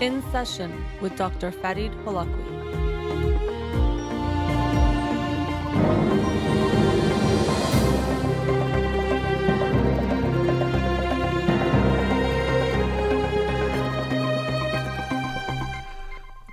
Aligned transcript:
In 0.00 0.22
Session 0.32 0.82
with 1.02 1.14
Dr. 1.16 1.52
Farid 1.52 1.92
Holakouee. 2.06 2.60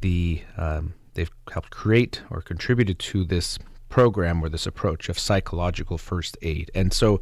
the 0.00 0.42
um, 0.56 0.94
they've 1.14 1.30
helped 1.52 1.70
create 1.70 2.22
or 2.30 2.40
contributed 2.40 2.98
to 2.98 3.24
this 3.24 3.58
program 3.88 4.42
or 4.42 4.48
this 4.48 4.66
approach 4.66 5.08
of 5.08 5.18
psychological 5.18 5.98
first 5.98 6.36
aid. 6.42 6.70
And 6.74 6.92
so, 6.92 7.20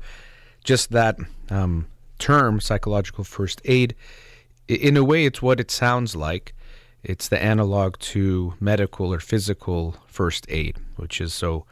just 0.65 0.91
that 0.91 1.17
um, 1.51 1.87
term, 2.19 2.61
psychological 2.61 3.25
first 3.25 3.61
aid, 3.65 3.95
in 4.69 4.97
a 4.97 5.05
way, 5.05 5.27
it's 5.27 5.43
what 5.43 5.61
it 5.61 5.71
sounds 5.71 6.17
like. 6.17 6.54
It's 7.05 7.29
the 7.29 7.43
analog 7.43 7.99
to 7.99 8.55
medical 8.61 9.13
or 9.13 9.21
physical 9.21 9.97
first 10.07 10.47
aid, 10.49 10.79
which 10.97 11.21
is 11.21 11.35
so 11.35 11.67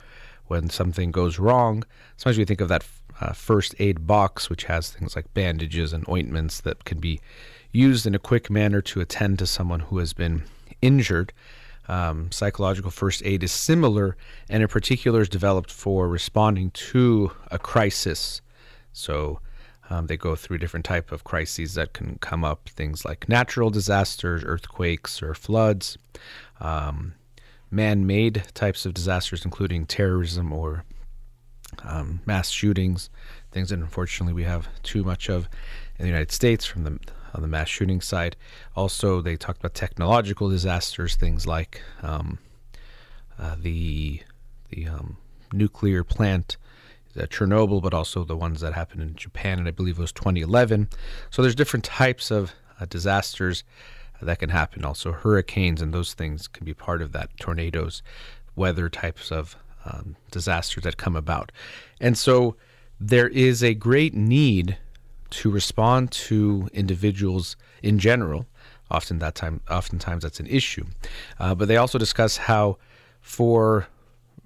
when 0.48 0.69
something 0.69 1.10
goes 1.10 1.38
wrong, 1.38 1.84
sometimes 2.19 2.37
we 2.37 2.44
think 2.44 2.60
of 2.60 2.69
that 2.69 2.84
uh, 3.19 3.32
first 3.32 3.75
aid 3.78 4.06
box, 4.06 4.50
which 4.50 4.65
has 4.65 4.91
things 4.91 5.16
like 5.16 5.32
bandages 5.32 5.94
and 5.94 6.06
ointments 6.06 6.60
that 6.60 6.84
can 6.84 6.98
be 6.98 7.19
used 7.71 8.06
in 8.06 8.15
a 8.15 8.19
quick 8.19 8.50
manner 8.50 8.82
to 8.82 9.00
attend 9.00 9.38
to 9.38 9.47
someone 9.47 9.81
who 9.81 9.97
has 9.98 10.12
been 10.12 10.42
injured. 10.82 11.32
Um, 11.88 12.31
psychological 12.31 12.91
first 12.91 13.22
aid 13.25 13.42
is 13.42 13.53
similar, 13.53 14.16
and 14.50 14.62
in 14.62 14.69
particular 14.69 15.22
is 15.22 15.28
developed 15.31 15.71
for 15.71 16.09
responding 16.09 16.71
to 16.92 17.32
a 17.50 17.59
crisis. 17.59 18.42
So 18.92 19.41
um, 19.92 20.06
they 20.06 20.16
go 20.16 20.34
through 20.34 20.56
different 20.56 20.86
type 20.86 21.12
of 21.12 21.22
crises 21.22 21.75
that 21.75 21.92
can 21.92 22.16
come 22.20 22.44
up, 22.44 22.70
things 22.70 23.04
like 23.04 23.28
natural 23.28 23.69
disasters, 23.69 24.42
earthquakes, 24.42 25.22
or 25.22 25.34
floods. 25.34 25.98
Um, 26.60 27.12
man-made 27.70 28.44
types 28.54 28.86
of 28.86 28.94
disasters, 28.94 29.44
including 29.44 29.84
terrorism 29.84 30.50
or 30.50 30.84
um, 31.84 32.20
mass 32.25 32.48
shootings, 32.48 33.10
things 33.50 33.69
that 33.69 33.80
unfortunately 33.80 34.32
we 34.32 34.44
have 34.44 34.66
too 34.82 35.04
much 35.04 35.28
of 35.28 35.47
in 35.98 36.04
the 36.04 36.09
United 36.09 36.32
States 36.32 36.64
from 36.64 36.84
the 36.84 36.98
on 37.34 37.42
the 37.42 37.48
mass 37.48 37.69
shooting 37.69 38.00
side. 38.00 38.34
Also, 38.74 39.20
they 39.20 39.36
talked 39.36 39.59
about 39.60 39.74
technological 39.74 40.48
disasters, 40.48 41.16
things 41.16 41.47
like 41.47 41.82
um, 42.03 42.38
uh, 43.38 43.56
the 43.59 44.22
the 44.70 44.86
um, 44.86 45.19
nuclear 45.53 46.03
plant 46.03 46.56
Chernobyl, 47.15 47.83
but 47.83 47.95
also 47.95 48.25
the 48.25 48.37
ones 48.37 48.61
that 48.61 48.73
happened 48.73 49.03
in 49.03 49.15
Japan, 49.15 49.59
and 49.59 49.69
I 49.69 49.71
believe 49.71 49.99
it 49.99 50.00
was 50.00 50.12
2011. 50.12 50.89
So 51.31 51.43
there's 51.43 51.55
different 51.55 51.84
types 51.84 52.31
of 52.31 52.55
uh, 52.81 52.87
disasters 52.87 53.65
that 54.21 54.39
can 54.39 54.50
happen. 54.50 54.84
Also, 54.84 55.12
hurricanes 55.12 55.83
and 55.83 55.93
those 55.93 56.15
things 56.15 56.49
can 56.49 56.65
be 56.65 56.75
part 56.75 57.03
of 57.03 57.12
that. 57.12 57.37
Tornadoes, 57.39 58.03
weather 58.56 58.89
types 58.89 59.31
of 59.31 59.56
um, 59.84 60.17
disasters 60.31 60.84
that 60.84 60.97
come 60.97 61.17
about, 61.17 61.53
and 62.01 62.17
so 62.17 62.56
there 63.01 63.28
is 63.28 63.65
a 63.65 63.75
great 63.75 64.15
need 64.15 64.78
to 65.31 65.51
respond 65.51 66.12
to 66.12 66.69
individuals 66.72 67.56
in 67.83 67.99
general. 67.99 68.47
Often 68.91 69.19
that 69.21 69.34
time, 69.34 69.61
oftentimes 69.71 70.22
that's 70.22 70.39
an 70.39 70.47
issue, 70.47 70.84
uh, 71.41 71.55
but 71.55 71.67
they 71.67 71.78
also 71.78 71.99
discuss 71.99 72.37
how 72.37 72.77
for 73.21 73.89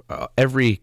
uh, 0.09 0.29
every 0.39 0.81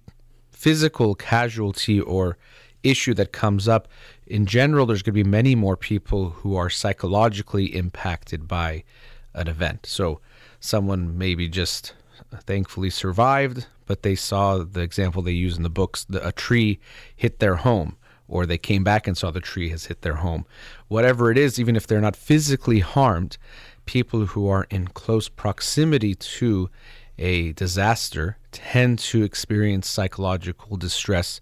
physical 0.63 1.13
casualty 1.13 1.99
or 1.99 2.37
issue 2.83 3.13
that 3.13 3.33
comes 3.33 3.67
up, 3.67 3.89
in 4.25 4.45
general, 4.45 4.85
there's 4.85 5.03
going 5.03 5.13
to 5.13 5.23
be 5.23 5.29
many 5.29 5.55
more 5.55 5.75
people 5.75 6.29
who 6.29 6.55
are 6.55 6.69
psychologically 6.69 7.65
impacted 7.75 8.47
by 8.47 8.85
an 9.33 9.49
event. 9.49 9.85
So, 9.85 10.21
someone 10.61 11.17
maybe 11.17 11.49
just 11.49 11.93
uh, 12.31 12.37
thankfully 12.37 12.89
survived, 12.89 13.67
but 13.85 14.03
they 14.03 14.15
saw 14.15 14.59
the 14.59 14.79
example 14.79 15.21
they 15.21 15.33
use 15.33 15.57
in 15.57 15.63
the 15.63 15.69
books 15.69 16.05
the, 16.05 16.25
a 16.25 16.31
tree 16.31 16.79
hit 17.13 17.39
their 17.39 17.57
home, 17.57 17.97
or 18.29 18.45
they 18.45 18.57
came 18.57 18.85
back 18.85 19.05
and 19.05 19.17
saw 19.17 19.31
the 19.31 19.41
tree 19.41 19.67
has 19.67 19.87
hit 19.87 20.01
their 20.01 20.15
home. 20.15 20.45
Whatever 20.87 21.29
it 21.29 21.37
is, 21.37 21.59
even 21.59 21.75
if 21.75 21.85
they're 21.85 21.99
not 21.99 22.15
physically 22.15 22.79
harmed, 22.79 23.37
people 23.85 24.27
who 24.27 24.47
are 24.47 24.65
in 24.69 24.87
close 24.87 25.27
proximity 25.27 26.15
to 26.15 26.69
a 27.17 27.53
disaster 27.53 28.37
tend 28.51 28.99
to 28.99 29.23
experience 29.23 29.87
psychological 29.87 30.77
distress 30.77 31.41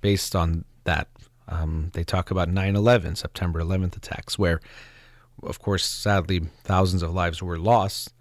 based 0.00 0.34
on 0.34 0.64
that. 0.84 1.08
Um, 1.48 1.90
they 1.92 2.04
talk 2.04 2.30
about 2.30 2.48
9 2.48 2.76
11, 2.76 3.16
September 3.16 3.60
11th 3.60 3.96
attacks, 3.96 4.38
where, 4.38 4.60
of 5.42 5.58
course, 5.58 5.84
sadly, 5.84 6.40
thousands 6.64 7.02
of 7.02 7.12
lives 7.12 7.42
were 7.42 7.58
lost. 7.58 8.12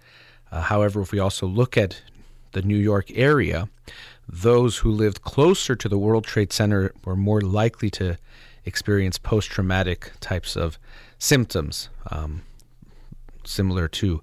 Uh, 0.52 0.62
however, 0.62 1.02
if 1.02 1.12
we 1.12 1.20
also 1.20 1.46
look 1.48 1.78
at 1.78 2.02
the 2.52 2.62
New 2.62 2.78
York 2.78 3.10
area, 3.16 3.70
those 4.28 4.80
who 4.80 4.92
lived 4.92 5.22
closer 5.22 5.76
to 5.76 5.90
the 5.90 5.98
World 5.98 6.26
Trade 6.26 6.52
Center 6.52 6.94
were 7.06 7.16
more 7.16 7.42
likely 7.42 7.90
to 7.92 8.18
experience 8.66 9.18
post 9.18 9.50
traumatic 9.50 10.12
types 10.20 10.56
of 10.56 10.78
symptoms, 11.18 11.90
um, 12.10 12.44
similar 13.44 13.88
to 13.88 14.22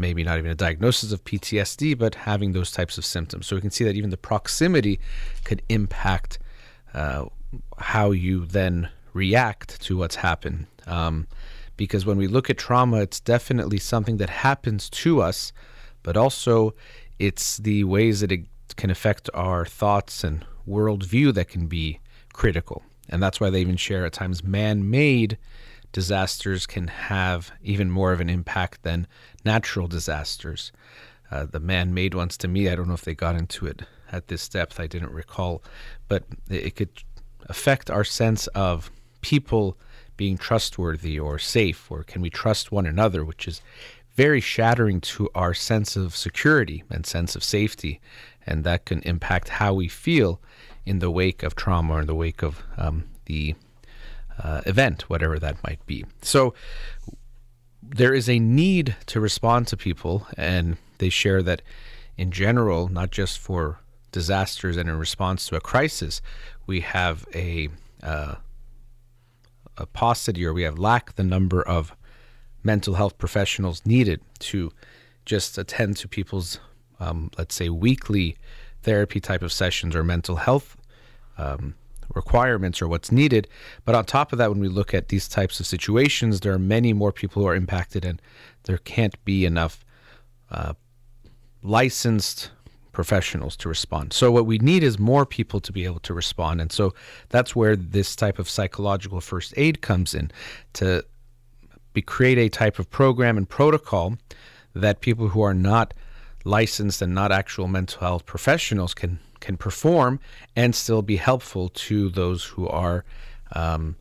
maybe 0.00 0.24
not 0.24 0.38
even 0.38 0.50
a 0.50 0.54
diagnosis 0.54 1.12
of 1.12 1.24
PTSD, 1.24 1.96
but 1.96 2.14
having 2.14 2.52
those 2.52 2.72
types 2.72 2.98
of 2.98 3.04
symptoms. 3.04 3.46
So 3.46 3.56
we 3.56 3.62
can 3.62 3.70
see 3.70 3.84
that 3.84 3.94
even 3.94 4.10
the 4.10 4.16
proximity 4.16 4.98
could 5.44 5.62
impact 5.68 6.38
uh, 6.94 7.26
how 7.78 8.10
you 8.10 8.46
then 8.46 8.88
react 9.12 9.80
to 9.82 9.96
what's 9.96 10.16
happened. 10.16 10.66
Um, 10.86 11.26
because 11.76 12.04
when 12.04 12.18
we 12.18 12.26
look 12.26 12.50
at 12.50 12.58
trauma, 12.58 12.98
it's 12.98 13.20
definitely 13.20 13.78
something 13.78 14.16
that 14.18 14.30
happens 14.30 14.90
to 14.90 15.22
us, 15.22 15.52
but 16.02 16.16
also 16.16 16.74
it's 17.18 17.58
the 17.58 17.84
ways 17.84 18.20
that 18.20 18.32
it 18.32 18.44
can 18.76 18.90
affect 18.90 19.30
our 19.34 19.64
thoughts 19.64 20.24
and 20.24 20.44
worldview 20.68 21.32
that 21.34 21.48
can 21.48 21.66
be 21.66 22.00
critical. 22.32 22.82
And 23.08 23.22
that's 23.22 23.40
why 23.40 23.50
they 23.50 23.60
even 23.60 23.76
share 23.76 24.06
at 24.06 24.12
times 24.12 24.44
man 24.44 24.88
made 24.88 25.36
disasters 25.92 26.66
can 26.66 26.88
have 26.88 27.52
even 27.62 27.90
more 27.90 28.12
of 28.12 28.20
an 28.20 28.30
impact 28.30 28.82
than 28.82 29.06
natural 29.44 29.88
disasters. 29.88 30.72
Uh, 31.30 31.46
the 31.46 31.60
man 31.60 31.94
made 31.94 32.14
ones 32.14 32.36
to 32.38 32.48
me, 32.48 32.68
I 32.68 32.74
don't 32.74 32.88
know 32.88 32.94
if 32.94 33.04
they 33.04 33.14
got 33.14 33.36
into 33.36 33.66
it 33.66 33.82
at 34.12 34.28
this 34.28 34.48
depth, 34.48 34.80
I 34.80 34.86
didn't 34.86 35.12
recall, 35.12 35.62
but 36.08 36.24
it 36.48 36.74
could 36.76 36.90
affect 37.48 37.90
our 37.90 38.04
sense 38.04 38.46
of 38.48 38.90
people 39.20 39.76
being 40.16 40.36
trustworthy 40.36 41.18
or 41.18 41.38
safe, 41.38 41.90
or 41.90 42.02
can 42.02 42.20
we 42.20 42.30
trust 42.30 42.72
one 42.72 42.86
another, 42.86 43.24
which 43.24 43.46
is 43.46 43.62
very 44.14 44.40
shattering 44.40 45.00
to 45.00 45.30
our 45.34 45.54
sense 45.54 45.96
of 45.96 46.16
security 46.16 46.84
and 46.90 47.06
sense 47.06 47.34
of 47.36 47.44
safety. 47.44 48.00
And 48.46 48.64
that 48.64 48.84
can 48.84 49.00
impact 49.00 49.48
how 49.48 49.72
we 49.72 49.88
feel 49.88 50.40
in 50.84 50.98
the 50.98 51.10
wake 51.10 51.42
of 51.42 51.54
trauma 51.54 51.94
or 51.94 52.00
in 52.00 52.06
the 52.06 52.14
wake 52.14 52.42
of 52.42 52.62
um, 52.76 53.04
the 53.26 53.54
uh, 54.42 54.62
event, 54.66 55.08
whatever 55.08 55.38
that 55.38 55.62
might 55.62 55.84
be. 55.86 56.04
So 56.22 56.54
there 57.82 58.14
is 58.14 58.28
a 58.28 58.38
need 58.38 58.96
to 59.06 59.20
respond 59.20 59.66
to 59.68 59.76
people, 59.76 60.26
and 60.36 60.76
they 60.98 61.08
share 61.08 61.42
that 61.42 61.62
in 62.16 62.30
general, 62.30 62.88
not 62.88 63.10
just 63.10 63.38
for 63.38 63.80
disasters 64.12 64.76
and 64.76 64.88
in 64.88 64.98
response 64.98 65.46
to 65.46 65.56
a 65.56 65.60
crisis, 65.60 66.20
we 66.66 66.80
have 66.80 67.26
a 67.34 67.68
uh, 68.02 68.36
a 69.76 69.86
paucity 69.86 70.44
or 70.44 70.52
we 70.52 70.62
have 70.62 70.78
lack 70.78 71.14
the 71.14 71.24
number 71.24 71.62
of 71.62 71.94
mental 72.62 72.94
health 72.94 73.16
professionals 73.18 73.84
needed 73.86 74.20
to 74.38 74.70
just 75.24 75.56
attend 75.56 75.96
to 75.96 76.08
people's, 76.08 76.60
um, 76.98 77.30
let's 77.38 77.54
say, 77.54 77.68
weekly 77.68 78.36
therapy 78.82 79.20
type 79.20 79.42
of 79.42 79.52
sessions 79.52 79.96
or 79.96 80.04
mental 80.04 80.36
health 80.36 80.76
um, 81.38 81.74
requirements 82.14 82.82
or 82.82 82.88
what's 82.88 83.12
needed. 83.12 83.48
But 83.84 83.94
on 83.94 84.04
top 84.04 84.32
of 84.32 84.38
that, 84.38 84.50
when 84.50 84.60
we 84.60 84.68
look 84.68 84.94
at 84.94 85.08
these 85.08 85.28
types 85.28 85.60
of 85.60 85.66
situations, 85.66 86.40
there 86.40 86.52
are 86.52 86.58
many 86.58 86.92
more 86.92 87.12
people 87.12 87.42
who 87.42 87.48
are 87.48 87.54
impacted, 87.54 88.04
and 88.04 88.20
there 88.64 88.78
can't 88.78 89.22
be 89.24 89.44
enough 89.44 89.84
uh, 90.50 90.74
licensed 91.62 92.50
professionals 92.92 93.56
to 93.56 93.68
respond. 93.68 94.12
So 94.12 94.30
what 94.32 94.46
we 94.46 94.58
need 94.58 94.82
is 94.82 94.98
more 94.98 95.24
people 95.24 95.60
to 95.60 95.72
be 95.72 95.84
able 95.84 96.00
to 96.00 96.14
respond. 96.14 96.60
And 96.60 96.72
so 96.72 96.92
that's 97.28 97.54
where 97.54 97.76
this 97.76 98.16
type 98.16 98.38
of 98.38 98.48
psychological 98.48 99.20
first 99.20 99.54
aid 99.56 99.80
comes 99.80 100.14
in 100.14 100.30
to 100.74 101.04
be 101.92 102.02
create 102.02 102.38
a 102.38 102.48
type 102.48 102.78
of 102.78 102.90
program 102.90 103.36
and 103.36 103.48
protocol 103.48 104.16
that 104.74 105.00
people 105.00 105.28
who 105.28 105.40
are 105.42 105.54
not 105.54 105.94
licensed 106.44 107.02
and 107.02 107.14
not 107.14 107.32
actual 107.32 107.68
mental 107.68 108.00
health 108.00 108.26
professionals 108.26 108.94
can 108.94 109.18
can 109.40 109.56
perform 109.56 110.20
and 110.54 110.74
still 110.74 111.02
be 111.02 111.16
helpful 111.16 111.68
to 111.70 112.08
those 112.10 112.44
who 112.44 112.68
are 112.68 113.04
um, 113.52 113.96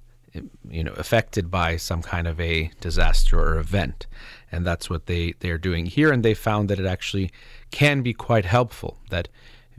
you 0.70 0.84
know 0.84 0.94
affected 0.94 1.50
by 1.50 1.76
some 1.76 2.02
kind 2.02 2.28
of 2.28 2.40
a 2.40 2.72
disaster 2.80 3.40
or 3.40 3.58
event. 3.58 4.08
And 4.52 4.66
that's 4.66 4.90
what 4.90 5.06
they 5.06 5.34
they're 5.40 5.58
doing 5.58 5.86
here. 5.86 6.12
And 6.12 6.24
they 6.24 6.34
found 6.34 6.70
that 6.70 6.80
it 6.80 6.86
actually 6.86 7.32
can 7.72 8.02
be 8.02 8.14
quite 8.14 8.46
helpful 8.46 8.98
that 9.10 9.28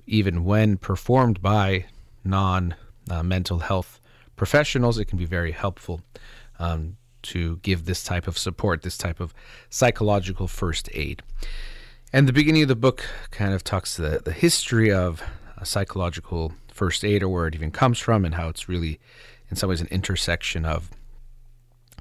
even 0.06 0.44
when 0.44 0.76
performed 0.76 1.40
by 1.40 1.86
non 2.24 2.74
uh, 3.10 3.22
mental 3.22 3.60
health 3.60 4.00
professionals 4.36 4.98
it 4.98 5.04
can 5.04 5.18
be 5.18 5.26
very 5.26 5.52
helpful 5.52 6.00
um, 6.58 6.96
to 7.22 7.56
give 7.58 7.84
this 7.84 8.02
type 8.02 8.26
of 8.26 8.38
support 8.38 8.82
this 8.82 8.96
type 8.96 9.20
of 9.20 9.34
psychological 9.68 10.48
first 10.48 10.88
aid. 10.94 11.22
And 12.12 12.26
the 12.26 12.32
beginning 12.32 12.62
of 12.62 12.68
the 12.68 12.76
book 12.76 13.04
kind 13.30 13.54
of 13.54 13.62
talks 13.62 13.96
the, 13.96 14.20
the 14.24 14.32
history 14.32 14.92
of 14.92 15.22
psychological 15.64 16.52
first 16.68 17.04
aid 17.04 17.22
or 17.22 17.28
where 17.28 17.46
it 17.46 17.54
even 17.54 17.70
comes 17.70 17.98
from 17.98 18.24
and 18.24 18.34
how 18.34 18.48
it's 18.48 18.68
really 18.68 18.98
in 19.50 19.56
some 19.56 19.68
ways 19.68 19.80
an 19.80 19.88
intersection 19.88 20.64
of 20.64 20.90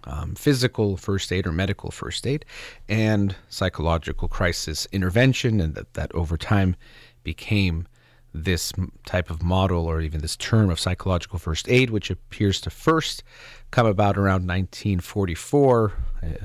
um, 0.06 0.36
physical 0.36 0.98
first 0.98 1.32
aid 1.32 1.46
or 1.46 1.52
medical 1.52 1.92
first 1.92 2.26
aid 2.26 2.46
and 2.88 3.36
psychological 3.50 4.28
crisis 4.28 4.88
intervention, 4.92 5.60
and 5.60 5.76
that, 5.76 5.94
that 5.94 6.12
over 6.14 6.38
time 6.38 6.76
became 7.24 7.88
this 8.34 8.72
type 9.06 9.30
of 9.30 9.42
model 9.42 9.86
or 9.86 10.02
even 10.02 10.22
this 10.22 10.36
term 10.36 10.70
of 10.70 10.80
psychological 10.80 11.40
first 11.40 11.68
aid, 11.68 11.90
which 11.90 12.10
appears 12.10 12.62
to 12.62 12.70
first 12.70 13.24
come 13.72 13.86
about 13.86 14.18
around 14.18 14.48
1944, 14.48 15.94
uh, 16.22 16.26
in 16.26 16.38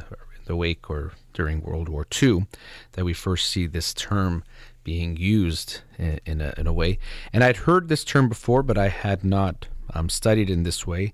the 0.46 0.56
wake 0.56 0.88
or 0.88 1.12
during 1.32 1.60
World 1.60 1.88
War 1.88 2.06
II, 2.22 2.46
that 2.92 3.04
we 3.04 3.12
first 3.12 3.48
see 3.48 3.66
this 3.66 3.92
term 3.92 4.44
being 4.84 5.16
used 5.16 5.80
in, 5.98 6.40
a, 6.40 6.54
in 6.56 6.66
a 6.66 6.72
way. 6.72 6.98
And 7.32 7.42
I'd 7.42 7.58
heard 7.58 7.88
this 7.88 8.04
term 8.04 8.28
before, 8.28 8.62
but 8.62 8.78
I 8.78 8.88
had 8.88 9.24
not 9.24 9.66
um, 9.92 10.08
studied 10.08 10.50
in 10.50 10.62
this 10.62 10.86
way. 10.86 11.12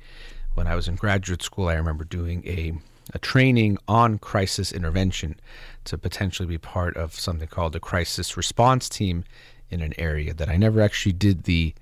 When 0.55 0.67
I 0.67 0.75
was 0.75 0.89
in 0.89 0.97
graduate 0.97 1.43
school, 1.43 1.69
I 1.69 1.75
remember 1.75 2.05
doing 2.05 2.47
a, 2.47 2.73
a 3.15 3.19
training 3.19 3.79
on 3.89 4.19
crisis 4.19 4.73
intervention 4.73 5.39
to 5.85 5.97
potentially 5.97 6.49
be 6.49 6.59
part 6.59 6.97
of 6.97 7.15
something 7.15 7.49
called 7.49 7.77
a 7.77 7.81
crisis 7.81 8.37
response 8.37 8.89
team 8.89 9.25
in 9.71 9.81
an 9.81 9.95
area 9.97 10.35
that 10.35 10.49
I 10.49 10.57
never 10.57 10.81
actually 10.81 11.13
did 11.13 11.45
the 11.45 11.75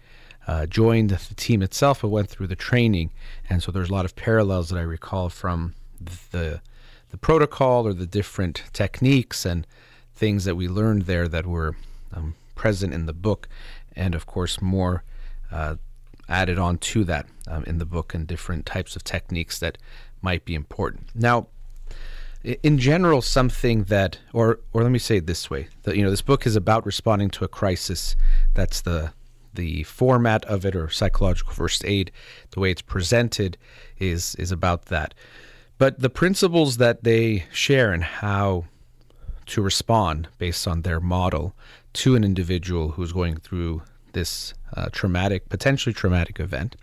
uh, 0.47 0.65
joined 0.65 1.11
the 1.11 1.35
team 1.35 1.61
itself, 1.61 2.01
but 2.01 2.09
went 2.09 2.31
through 2.31 2.47
the 2.47 2.57
training, 2.57 3.11
and 3.51 3.63
so 3.63 3.71
there's 3.71 3.91
a 3.91 3.93
lot 3.93 4.07
of 4.07 4.17
parallels 4.17 4.71
that 4.71 4.79
I 4.79 4.83
recall 4.83 5.29
from 5.29 5.75
the 6.31 6.63
the 7.11 7.19
protocol 7.19 7.87
or 7.87 7.93
the 7.93 8.07
different 8.07 8.65
techniques 8.73 9.45
and 9.47 9.67
things 10.19 10.45
that 10.45 10.57
we 10.57 10.69
learned 10.69 11.03
there 11.03 11.29
that 11.29 11.47
were 11.47 11.77
um, 12.13 12.35
present 12.55 12.93
in 12.93 13.07
the 13.07 13.13
book, 13.13 13.49
and 13.95 14.15
of 14.15 14.27
course 14.27 14.61
more 14.61 15.05
uh, 15.53 15.77
added 16.29 16.59
on 16.59 16.77
to 16.79 17.05
that 17.05 17.27
um, 17.47 17.65
in 17.65 17.79
the 17.79 17.87
book 17.87 18.15
and 18.15 18.27
different 18.27 18.67
types 18.67 18.97
of 18.97 19.05
techniques 19.05 19.59
that 19.61 19.79
might 20.21 20.45
be 20.45 20.55
important. 20.55 21.07
Now, 21.15 21.47
in 22.63 22.79
general, 22.79 23.23
something 23.23 23.85
that, 23.85 24.19
or 24.33 24.61
or 24.73 24.83
let 24.83 24.93
me 24.93 24.99
say 24.99 25.17
it 25.19 25.27
this 25.27 25.51
way, 25.51 25.69
that 25.83 25.97
you 25.97 26.03
know, 26.03 26.11
this 26.11 26.23
book 26.23 26.47
is 26.47 26.57
about 26.57 26.87
responding 26.87 27.31
to 27.31 27.45
a 27.45 27.49
crisis. 27.49 28.17
That's 28.55 28.81
the 28.81 29.13
the 29.55 29.83
format 29.85 30.45
of 30.45 30.65
it, 30.65 30.77
or 30.77 30.89
psychological 30.89 31.53
first 31.53 31.85
aid. 31.85 32.11
The 32.51 32.61
way 32.61 32.71
it's 32.71 32.83
presented 32.83 33.57
is 33.99 34.35
is 34.37 34.53
about 34.53 34.87
that. 34.87 35.15
But 35.79 36.01
the 36.01 36.11
principles 36.11 36.77
that 36.79 37.05
they 37.05 37.45
share 37.53 37.93
and 37.93 38.03
how 38.03 38.65
to 39.49 39.63
respond 39.63 40.29
based 40.39 40.67
on 40.67 40.83
their 40.83 41.01
model 41.01 41.55
to 41.95 42.15
an 42.15 42.25
individual 42.25 42.93
who's 42.93 43.13
going 43.13 43.37
through 43.37 43.83
this 44.13 44.55
uh, 44.75 44.89
traumatic, 44.93 45.49
potentially 45.49 45.93
traumatic 45.93 46.41
event, 46.41 46.77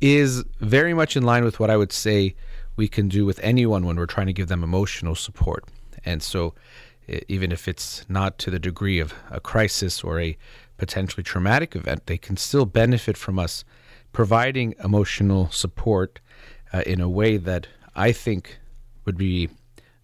is 0.00 0.44
very 0.60 0.94
much 0.94 1.16
in 1.16 1.22
line 1.22 1.44
with 1.44 1.60
what 1.60 1.70
I 1.70 1.76
would 1.76 1.92
say 1.92 2.34
we 2.76 2.88
can 2.88 3.08
do 3.08 3.26
with 3.26 3.38
anyone 3.42 3.84
when 3.84 3.96
we're 3.96 4.06
trying 4.06 4.26
to 4.28 4.32
give 4.32 4.48
them 4.48 4.64
emotional 4.64 5.14
support. 5.14 5.64
And 6.04 6.22
so, 6.22 6.54
even 7.28 7.50
if 7.50 7.66
it's 7.66 8.04
not 8.08 8.38
to 8.38 8.50
the 8.50 8.58
degree 8.58 9.00
of 9.00 9.12
a 9.30 9.40
crisis 9.40 10.02
or 10.02 10.20
a 10.20 10.36
potentially 10.78 11.22
traumatic 11.22 11.74
event, 11.74 12.06
they 12.06 12.16
can 12.16 12.36
still 12.36 12.64
benefit 12.64 13.16
from 13.16 13.38
us 13.38 13.64
providing 14.12 14.74
emotional 14.82 15.50
support 15.50 16.20
uh, 16.72 16.82
in 16.86 17.00
a 17.00 17.08
way 17.08 17.36
that 17.36 17.66
I 17.94 18.12
think 18.12 18.58
would 19.04 19.18
be 19.18 19.48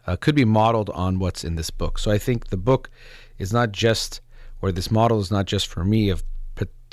uh, 0.07 0.17
could 0.17 0.35
be 0.35 0.45
modeled 0.45 0.91
on 0.91 1.19
what's 1.19 1.45
in 1.45 1.57
this 1.57 1.71
book. 1.71 1.99
So 1.99 2.11
I 2.11 2.19
think 2.19 2.49
the 2.49 2.57
book 2.57 2.91
is 3.39 3.53
not 3.53 3.73
just, 3.73 4.21
or 4.63 4.73
this 4.73 4.91
model 4.91 5.21
is 5.21 5.31
not 5.31 5.47
just 5.47 5.67
for 5.67 5.85
me 5.85 6.09
of 6.09 6.23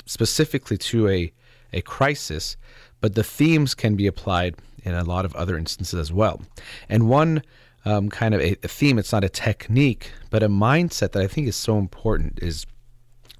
specifically 0.06 0.76
to 0.76 1.08
a, 1.08 1.32
a 1.72 1.80
crisis, 1.82 2.56
but 3.00 3.14
the 3.14 3.24
themes 3.24 3.74
can 3.74 3.96
be 3.96 4.06
applied 4.06 4.56
in 4.82 4.94
a 4.94 5.04
lot 5.04 5.24
of 5.24 5.34
other 5.34 5.56
instances 5.56 5.98
as 5.98 6.12
well. 6.12 6.42
And 6.88 7.08
one 7.08 7.42
um, 7.84 8.08
kind 8.08 8.34
of 8.34 8.40
a, 8.40 8.56
a 8.62 8.68
theme, 8.68 8.98
it's 8.98 9.12
not 9.12 9.24
a 9.24 9.28
technique, 9.28 10.12
but 10.30 10.42
a 10.42 10.48
mindset 10.48 11.12
that 11.12 11.22
I 11.22 11.26
think 11.26 11.48
is 11.48 11.56
so 11.56 11.78
important 11.78 12.38
is 12.42 12.66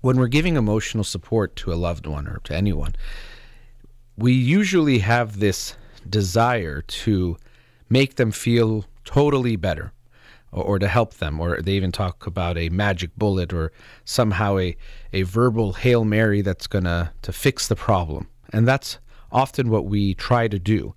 when 0.00 0.16
we're 0.18 0.28
giving 0.28 0.56
emotional 0.56 1.04
support 1.04 1.56
to 1.56 1.72
a 1.72 1.76
loved 1.76 2.06
one 2.06 2.26
or 2.26 2.40
to 2.44 2.54
anyone, 2.54 2.94
we 4.16 4.32
usually 4.32 4.98
have 4.98 5.40
this 5.40 5.76
desire 6.08 6.82
to 6.82 7.36
make 7.88 8.16
them 8.16 8.30
feel 8.30 8.84
totally 9.04 9.56
better 9.56 9.92
or, 10.52 10.64
or, 10.64 10.78
to 10.78 10.88
help 10.88 11.14
them 11.14 11.40
or 11.40 11.60
they 11.60 11.72
even 11.72 11.92
talk 11.92 12.26
about 12.26 12.56
a 12.56 12.68
magic 12.70 13.10
bullet 13.16 13.52
or 13.52 13.72
somehow 14.04 14.58
a, 14.58 14.76
a 15.12 15.22
verbal 15.22 15.74
hail 15.74 16.04
mary 16.04 16.40
that's 16.42 16.66
going 16.66 16.84
to 16.84 17.10
to 17.22 17.32
fix 17.32 17.68
the 17.68 17.76
problem. 17.76 18.28
And 18.52 18.66
that's 18.66 18.98
often 19.32 19.68
what 19.68 19.86
we 19.86 20.14
try 20.14 20.48
to 20.48 20.58
do. 20.58 20.94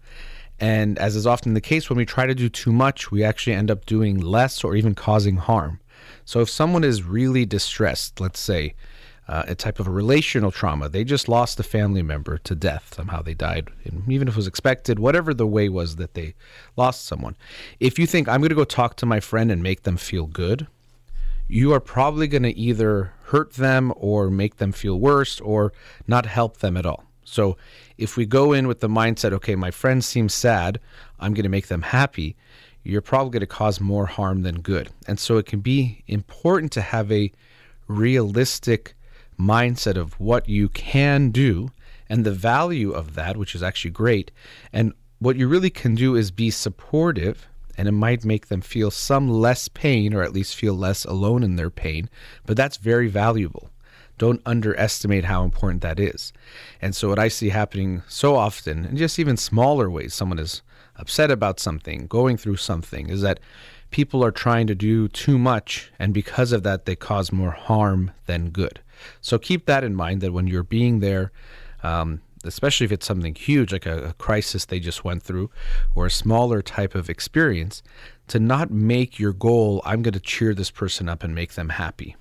And 0.60 0.98
as 0.98 1.16
is 1.16 1.28
often 1.28 1.54
the 1.54 1.62
case 1.62 1.90
when 1.90 1.98
we 1.98 2.06
try 2.06 2.26
to 2.26 2.36
do 2.36 2.50
too 2.50 2.72
much 2.72 3.12
we 3.12 3.24
actually 3.24 3.54
end 3.54 3.72
up 3.72 3.86
doing 3.86 4.18
less 4.20 4.64
or 4.64 4.76
even 4.76 4.96
causing 4.96 5.38
harm. 5.38 5.80
So 6.26 6.42
if 6.42 6.50
someone 6.50 6.84
is 6.84 7.04
really 7.04 7.46
distressed 7.46 8.20
let's 8.20 8.40
say 8.40 8.76
uh, 9.28 9.44
a 9.48 9.56
type 9.56 9.80
of 9.80 9.88
a 9.88 9.92
relational 9.92 10.52
trauma. 10.52 10.90
They 10.90 11.04
just 11.04 11.28
lost 11.28 11.60
a 11.60 11.64
family 11.64 12.02
member 12.02 12.38
to 12.40 12.56
death. 12.56 12.94
Somehow 12.96 13.22
they 13.22 13.34
died, 13.34 13.70
and 13.84 14.10
even 14.12 14.28
if 14.28 14.36
it 14.36 14.38
was 14.38 14.48
expected, 14.48 15.00
whatever 15.00 15.34
the 15.34 15.48
way 15.48 15.70
was 15.70 15.98
that 15.98 16.14
they 16.14 16.34
lost 16.76 17.06
someone. 17.06 17.36
If 17.80 18.00
you 18.00 18.08
think, 18.08 18.28
I'm 18.28 18.42
going 18.42 18.50
to 18.50 18.56
go 18.56 18.64
talk 18.64 18.96
to 18.98 19.06
my 19.06 19.20
friend 19.20 19.52
and 19.52 19.62
make 19.62 19.84
them 19.84 19.98
feel 19.98 20.26
good, 20.26 20.68
you 21.48 21.74
are 21.74 21.80
probably 21.80 22.28
going 22.28 22.44
to 22.44 22.58
either 22.58 23.14
hurt 23.24 23.54
them 23.54 23.94
or 23.96 24.30
make 24.30 24.58
them 24.58 24.72
feel 24.72 25.00
worse 25.00 25.40
or 25.42 25.74
not 26.08 26.26
help 26.26 26.58
them 26.58 26.78
at 26.78 26.86
all. 26.86 27.04
So 27.24 27.58
if 27.98 28.16
we 28.16 28.26
go 28.26 28.54
in 28.54 28.68
with 28.68 28.80
the 28.80 28.88
mindset, 28.88 29.34
okay, 29.34 29.56
my 29.56 29.72
friend 29.72 30.04
seems 30.04 30.34
sad, 30.34 30.80
I'm 31.20 31.34
going 31.34 31.44
to 31.44 31.50
make 31.50 31.68
them 31.68 31.82
happy, 31.82 32.38
you're 32.84 33.02
probably 33.02 33.32
going 33.32 33.42
to 33.42 33.48
cause 33.48 33.82
more 33.82 34.06
harm 34.06 34.44
than 34.44 34.62
good. 34.62 34.90
And 35.08 35.20
so 35.20 35.38
it 35.38 35.46
can 35.46 35.60
be 35.60 36.04
important 36.08 36.72
to 36.74 36.82
have 36.82 37.12
a 37.12 37.32
realistic 37.88 38.96
mindset 39.39 39.96
of 39.96 40.20
what 40.20 40.50
you 40.50 40.70
can 40.70 41.29
do 41.29 41.72
and 42.10 42.25
the 42.25 42.32
value 42.32 42.91
of 42.91 43.15
that, 43.15 43.38
which 43.38 43.56
is 43.56 43.63
actually 43.63 43.91
great. 43.91 44.32
And 44.72 44.94
what 45.20 45.36
you 45.36 45.48
really 45.48 45.70
can 45.70 45.96
do 45.96 46.15
is 46.15 46.32
be 46.32 46.50
supportive 46.50 47.48
and 47.77 47.88
it 47.88 47.91
might 47.91 48.25
make 48.25 48.48
them 48.48 48.62
feel 48.62 48.89
some 48.89 49.29
less 49.29 49.67
pain 49.67 50.13
or 50.13 50.24
at 50.24 50.34
least 50.34 50.56
feel 50.56 50.74
less 50.74 51.06
alone 51.06 51.44
in 51.44 51.56
their 51.56 51.70
pain, 51.70 52.10
but 52.46 52.58
that's 52.58 52.77
very 52.77 53.08
valuable. 53.08 53.70
Don't 54.17 54.41
underestimate 54.48 55.25
how 55.25 55.44
important 55.44 55.84
that 55.84 56.00
is. 56.00 56.34
And 56.82 56.96
so, 56.96 57.10
what 57.10 57.20
I 57.20 57.27
see 57.27 57.50
happening 57.50 58.01
so 58.08 58.36
often, 58.36 58.84
and 58.84 58.98
just 58.98 59.20
even 59.20 59.38
smaller 59.38 59.91
ways, 59.91 60.15
someone 60.15 60.39
is 60.39 60.63
upset 60.96 61.29
about 61.29 61.60
something, 61.60 62.08
going 62.08 62.36
through 62.36 62.56
something, 62.56 63.10
is 63.10 63.22
that 63.22 63.39
people 63.91 64.24
are 64.25 64.32
trying 64.32 64.65
to 64.67 64.75
do 64.75 65.08
too 65.08 65.38
much, 65.38 65.91
and 66.00 66.15
because 66.15 66.51
of 66.51 66.63
that, 66.63 66.86
they 66.86 66.96
cause 66.96 67.32
more 67.32 67.51
harm 67.51 68.10
than 68.25 68.50
good. 68.50 68.79
So, 69.22 69.38
keep 69.38 69.66
that 69.66 69.84
in 69.84 69.96
mind 69.96 70.22
that 70.22 70.34
when 70.34 70.48
you're 70.48 70.63
being 70.63 71.00
there, 71.00 71.32
um, 71.84 72.22
especially 72.44 72.86
if 72.86 72.92
it's 72.92 73.06
something 73.06 73.36
huge 73.36 73.72
like 73.72 73.86
a, 73.86 74.10
a, 74.10 74.13
crisis 74.13 74.66
they 74.66 74.80
just 74.80 75.04
went 75.04 75.24
through 75.24 75.50
or 75.96 76.06
a 76.06 76.12
smaller 76.12 76.62
type 76.62 76.96
of 76.96 77.10
experience, 77.10 77.84
to 78.27 78.39
not 78.39 78.72
make 78.72 79.20
your 79.20 79.34
goal, 79.34 79.82
I'm 79.86 80.01
going 80.01 80.13
to 80.13 80.20
cheer 80.20 80.54
this 80.54 80.72
person 80.72 81.10
up 81.10 81.24
and 81.24 81.34
make 81.34 81.54
them 81.54 81.70
happy. 81.70 82.16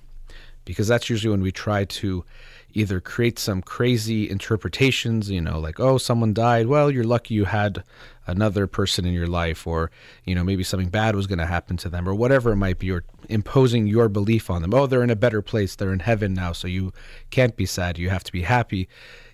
Because 0.65 0.87
that's 0.87 1.09
usually 1.09 1.31
when 1.31 1.41
we 1.41 1.51
try 1.51 1.85
to 1.85 2.25
either 2.73 2.99
create 2.99 3.39
some 3.39 3.61
crazy 3.61 4.29
interpretations, 4.29 5.29
you 5.29 5.41
know, 5.41 5.59
like, 5.59 5.79
oh, 5.79 5.97
someone 5.97 6.33
died. 6.33 6.67
Well, 6.67 6.91
you're 6.91 7.03
lucky 7.03 7.33
you 7.33 7.45
had 7.45 7.83
another 8.27 8.67
person 8.67 9.05
in 9.05 9.13
your 9.13 9.27
life, 9.27 9.65
or, 9.65 9.89
you 10.25 10.35
know, 10.35 10.43
maybe 10.43 10.63
something 10.63 10.89
bad 10.89 11.15
was 11.15 11.27
going 11.27 11.39
to 11.39 11.45
happen 11.45 11.77
to 11.77 11.89
them, 11.89 12.07
or 12.07 12.13
whatever 12.13 12.51
it 12.51 12.57
might 12.57 12.77
be, 12.77 12.91
or 12.91 13.03
imposing 13.29 13.87
your 13.87 14.09
belief 14.09 14.49
on 14.49 14.61
them. 14.61 14.73
Oh, 14.73 14.85
they're 14.85 15.03
in 15.03 15.09
a 15.09 15.15
better 15.15 15.41
place. 15.41 15.75
They're 15.75 15.93
in 15.93 15.99
heaven 15.99 16.33
now. 16.33 16.51
So 16.51 16.67
you 16.67 16.93
can't 17.29 17.55
be 17.55 17.65
sad. 17.65 17.97
You 17.97 18.09
have 18.09 18.23
to 18.25 18.31
be 18.31 18.43
happy 18.43 18.87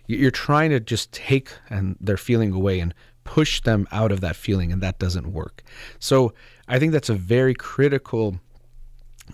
you're 0.08 0.32
trying 0.32 0.70
to 0.72 0.80
just 0.80 1.12
take 1.12 1.52
and 1.70 1.96
their 2.00 2.18
feeling 2.18 2.52
away 2.52 2.80
and 2.80 2.94
push 3.24 3.62
them 3.62 3.88
out 3.92 4.12
of 4.12 4.22
that 4.22 4.36
feeling, 4.36 4.72
and 4.72 4.82
that 4.82 5.00
doesn't 5.00 5.32
work. 5.32 5.64
So 6.00 6.34
I 6.68 6.80
think 6.80 6.92
that's 6.92 7.10
a 7.10 7.16
very 7.16 7.54
critical 7.54 8.40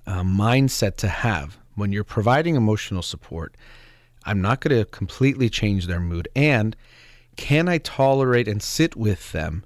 uh, 0.06 0.22
mindset 0.22 0.96
to 0.98 1.08
have 1.08 1.58
when 1.76 1.92
you're 1.92 2.04
providing 2.04 2.56
emotional 2.56 3.02
support. 3.02 3.56
I'm 4.26 4.42
not 4.42 4.62
going 4.62 4.78
to 4.78 4.86
completely 4.86 5.50
change 5.50 5.88
their 5.88 6.00
mood, 6.00 6.28
and 6.36 6.76
can 7.40 7.70
I 7.70 7.78
tolerate 7.78 8.50
and 8.50 8.62
sit 8.62 8.98
with 8.98 9.32
them 9.32 9.64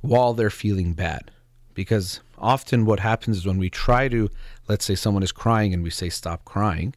while 0.00 0.32
they're 0.32 0.48
feeling 0.48 0.92
bad? 0.92 1.32
Because 1.74 2.20
often 2.38 2.86
what 2.86 3.00
happens 3.00 3.38
is 3.38 3.46
when 3.46 3.58
we 3.58 3.68
try 3.68 4.06
to, 4.06 4.30
let's 4.68 4.84
say 4.84 4.94
someone 4.94 5.24
is 5.24 5.32
crying 5.32 5.74
and 5.74 5.82
we 5.82 5.90
say, 5.90 6.08
stop 6.08 6.44
crying, 6.44 6.94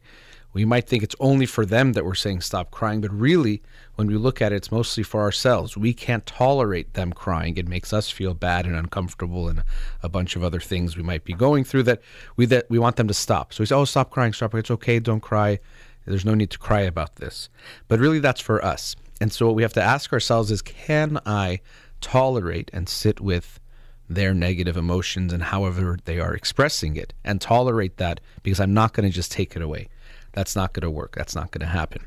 we 0.52 0.64
might 0.64 0.86
think 0.86 1.02
it's 1.02 1.16
only 1.18 1.46
for 1.46 1.66
them 1.66 1.94
that 1.94 2.04
we're 2.04 2.14
saying 2.14 2.42
stop 2.42 2.70
crying, 2.70 3.00
but 3.00 3.12
really, 3.12 3.60
when 3.96 4.06
we 4.06 4.16
look 4.16 4.40
at 4.40 4.52
it, 4.52 4.56
it's 4.56 4.70
mostly 4.70 5.02
for 5.02 5.20
ourselves. 5.20 5.76
We 5.76 5.92
can't 5.92 6.24
tolerate 6.24 6.94
them 6.94 7.12
crying. 7.12 7.56
It 7.56 7.66
makes 7.66 7.92
us 7.92 8.08
feel 8.08 8.34
bad 8.34 8.66
and 8.66 8.76
uncomfortable, 8.76 9.48
and 9.48 9.64
a 10.00 10.08
bunch 10.08 10.36
of 10.36 10.44
other 10.44 10.60
things 10.60 10.96
we 10.96 11.02
might 11.02 11.24
be 11.24 11.32
going 11.32 11.64
through 11.64 11.82
that 11.82 12.02
we 12.36 12.46
that 12.46 12.70
we 12.70 12.78
want 12.78 12.94
them 12.96 13.08
to 13.08 13.14
stop. 13.14 13.52
So 13.52 13.62
we 13.62 13.66
say, 13.66 13.74
"Oh, 13.74 13.84
stop 13.84 14.10
crying, 14.10 14.32
stop 14.32 14.52
crying. 14.52 14.60
It's 14.60 14.70
okay. 14.70 15.00
Don't 15.00 15.20
cry. 15.20 15.58
There's 16.06 16.24
no 16.24 16.34
need 16.34 16.50
to 16.50 16.58
cry 16.58 16.82
about 16.82 17.16
this." 17.16 17.48
But 17.88 17.98
really, 17.98 18.20
that's 18.20 18.40
for 18.40 18.64
us. 18.64 18.94
And 19.20 19.32
so 19.32 19.46
what 19.46 19.54
we 19.54 19.62
have 19.62 19.72
to 19.74 19.82
ask 19.82 20.12
ourselves 20.12 20.50
is, 20.50 20.62
can 20.62 21.18
I 21.26 21.60
tolerate 22.00 22.70
and 22.72 22.88
sit 22.88 23.20
with 23.20 23.60
their 24.08 24.32
negative 24.32 24.76
emotions 24.76 25.32
and 25.32 25.42
however 25.42 25.98
they 26.04 26.18
are 26.18 26.34
expressing 26.34 26.96
it, 26.96 27.12
and 27.24 27.40
tolerate 27.40 27.98
that 27.98 28.20
because 28.42 28.60
I'm 28.60 28.72
not 28.72 28.94
going 28.94 29.08
to 29.08 29.14
just 29.14 29.30
take 29.30 29.54
it 29.54 29.62
away. 29.62 29.88
That's 30.32 30.56
not 30.56 30.72
going 30.72 30.82
to 30.82 30.90
work. 30.90 31.14
That's 31.16 31.34
not 31.34 31.50
going 31.50 31.60
to 31.60 31.72
happen. 31.72 32.06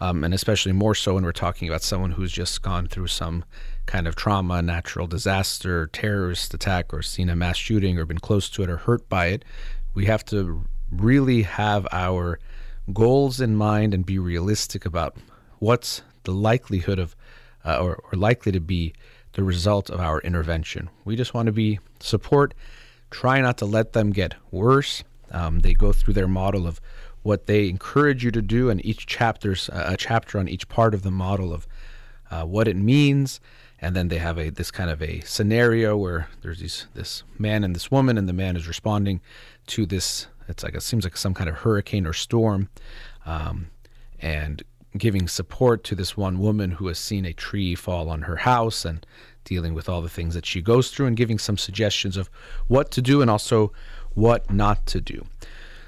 Um, 0.00 0.24
and 0.24 0.32
especially 0.32 0.72
more 0.72 0.94
so 0.94 1.14
when 1.14 1.24
we're 1.24 1.32
talking 1.32 1.68
about 1.68 1.82
someone 1.82 2.12
who's 2.12 2.32
just 2.32 2.62
gone 2.62 2.86
through 2.88 3.08
some 3.08 3.44
kind 3.86 4.06
of 4.06 4.16
trauma, 4.16 4.62
natural 4.62 5.06
disaster, 5.06 5.86
terrorist 5.88 6.54
attack, 6.54 6.94
or 6.94 7.02
seen 7.02 7.28
a 7.28 7.36
mass 7.36 7.56
shooting, 7.56 7.98
or 7.98 8.06
been 8.06 8.18
close 8.18 8.48
to 8.50 8.62
it, 8.62 8.70
or 8.70 8.78
hurt 8.78 9.08
by 9.08 9.26
it. 9.26 9.44
We 9.92 10.06
have 10.06 10.24
to 10.26 10.64
really 10.90 11.42
have 11.42 11.86
our 11.92 12.38
goals 12.92 13.40
in 13.40 13.56
mind 13.56 13.92
and 13.92 14.06
be 14.06 14.18
realistic 14.18 14.86
about 14.86 15.16
what's 15.58 16.02
the 16.24 16.32
likelihood 16.32 16.98
of, 16.98 17.16
uh, 17.64 17.78
or, 17.78 17.96
or 17.96 18.18
likely 18.18 18.52
to 18.52 18.60
be 18.60 18.92
the 19.34 19.42
result 19.42 19.90
of 19.90 20.00
our 20.00 20.20
intervention. 20.20 20.90
We 21.04 21.16
just 21.16 21.34
want 21.34 21.46
to 21.46 21.52
be 21.52 21.78
support, 22.00 22.54
try 23.10 23.40
not 23.40 23.58
to 23.58 23.66
let 23.66 23.92
them 23.92 24.10
get 24.10 24.34
worse. 24.50 25.04
Um, 25.30 25.60
they 25.60 25.74
go 25.74 25.92
through 25.92 26.14
their 26.14 26.28
model 26.28 26.66
of 26.66 26.80
what 27.22 27.46
they 27.46 27.68
encourage 27.68 28.22
you 28.22 28.30
to 28.30 28.42
do, 28.42 28.70
and 28.70 28.84
each 28.84 29.06
chapter's 29.06 29.68
uh, 29.70 29.86
a 29.88 29.96
chapter 29.96 30.38
on 30.38 30.46
each 30.46 30.68
part 30.68 30.94
of 30.94 31.02
the 31.02 31.10
model 31.10 31.52
of 31.52 31.66
uh, 32.30 32.44
what 32.44 32.68
it 32.68 32.76
means. 32.76 33.40
And 33.80 33.96
then 33.96 34.08
they 34.08 34.18
have 34.18 34.38
a 34.38 34.50
this 34.50 34.70
kind 34.70 34.90
of 34.90 35.02
a 35.02 35.20
scenario 35.20 35.96
where 35.96 36.28
there's 36.42 36.60
these 36.60 36.86
this 36.94 37.24
man 37.38 37.64
and 37.64 37.74
this 37.74 37.90
woman, 37.90 38.18
and 38.18 38.28
the 38.28 38.32
man 38.32 38.56
is 38.56 38.68
responding 38.68 39.20
to 39.68 39.86
this. 39.86 40.26
It's 40.48 40.62
like 40.62 40.74
it 40.74 40.82
seems 40.82 41.04
like 41.04 41.16
some 41.16 41.34
kind 41.34 41.48
of 41.48 41.56
hurricane 41.56 42.06
or 42.06 42.12
storm, 42.12 42.68
um, 43.26 43.68
and 44.20 44.62
giving 44.96 45.28
support 45.28 45.82
to 45.84 45.94
this 45.94 46.16
one 46.16 46.38
woman 46.38 46.72
who 46.72 46.86
has 46.86 46.98
seen 46.98 47.24
a 47.24 47.32
tree 47.32 47.74
fall 47.74 48.08
on 48.08 48.22
her 48.22 48.36
house 48.36 48.84
and 48.84 49.04
dealing 49.44 49.74
with 49.74 49.88
all 49.88 50.00
the 50.00 50.08
things 50.08 50.34
that 50.34 50.46
she 50.46 50.62
goes 50.62 50.90
through 50.90 51.06
and 51.06 51.16
giving 51.16 51.38
some 51.38 51.58
suggestions 51.58 52.16
of 52.16 52.30
what 52.68 52.90
to 52.90 53.02
do 53.02 53.20
and 53.20 53.30
also 53.30 53.72
what 54.14 54.50
not 54.50 54.86
to 54.86 55.00
do. 55.00 55.26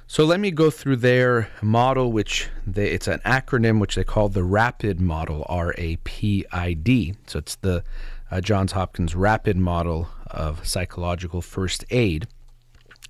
So 0.08 0.24
let 0.24 0.38
me 0.38 0.50
go 0.50 0.70
through 0.70 0.96
their 0.96 1.48
model, 1.62 2.12
which 2.12 2.48
they, 2.66 2.90
it's 2.90 3.08
an 3.08 3.20
acronym 3.24 3.80
which 3.80 3.96
they 3.96 4.04
call 4.04 4.28
the 4.28 4.44
RAPID 4.44 5.00
model, 5.00 5.44
R 5.48 5.74
A 5.78 5.96
P 6.04 6.44
I 6.52 6.74
D. 6.74 7.14
So 7.26 7.38
it's 7.38 7.56
the 7.56 7.82
uh, 8.30 8.40
Johns 8.40 8.72
Hopkins 8.72 9.14
RAPID 9.14 9.56
model 9.56 10.08
of 10.28 10.66
psychological 10.66 11.42
first 11.42 11.84
aid. 11.90 12.26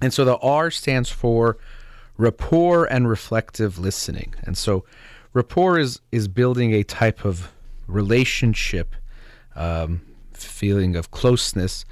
And 0.01 0.13
so 0.13 0.25
the 0.25 0.37
R 0.39 0.71
stands 0.71 1.11
for 1.11 1.59
rapport 2.17 2.85
and 2.85 3.09
reflective 3.09 3.79
listening. 3.79 4.35
And 4.43 4.57
so 4.57 4.85
rapport 5.37 5.79
is 5.79 6.01
is 6.11 6.29
building 6.29 6.73
a 6.73 6.83
type 6.83 7.25
of 7.25 7.53
relationship, 7.87 8.97
um, 9.55 10.01
feeling 10.33 10.97
of 10.97 11.11
closeness, 11.11 11.85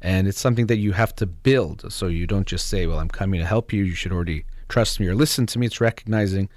and 0.00 0.28
it's 0.28 0.40
something 0.40 0.68
that 0.68 0.78
you 0.78 0.92
have 0.92 1.14
to 1.16 1.26
build. 1.26 1.92
So 1.92 2.06
you 2.06 2.26
don't 2.26 2.46
just 2.46 2.68
say, 2.68 2.86
"Well, 2.86 3.00
I'm 3.00 3.08
coming 3.08 3.40
to 3.40 3.46
help 3.46 3.72
you." 3.72 3.82
You 3.82 3.94
should 3.94 4.12
already 4.12 4.44
trust 4.68 5.00
me 5.00 5.08
or 5.08 5.14
listen 5.14 5.46
to 5.46 5.58
me. 5.58 5.66
It's 5.66 5.80
recognizing 5.80 6.48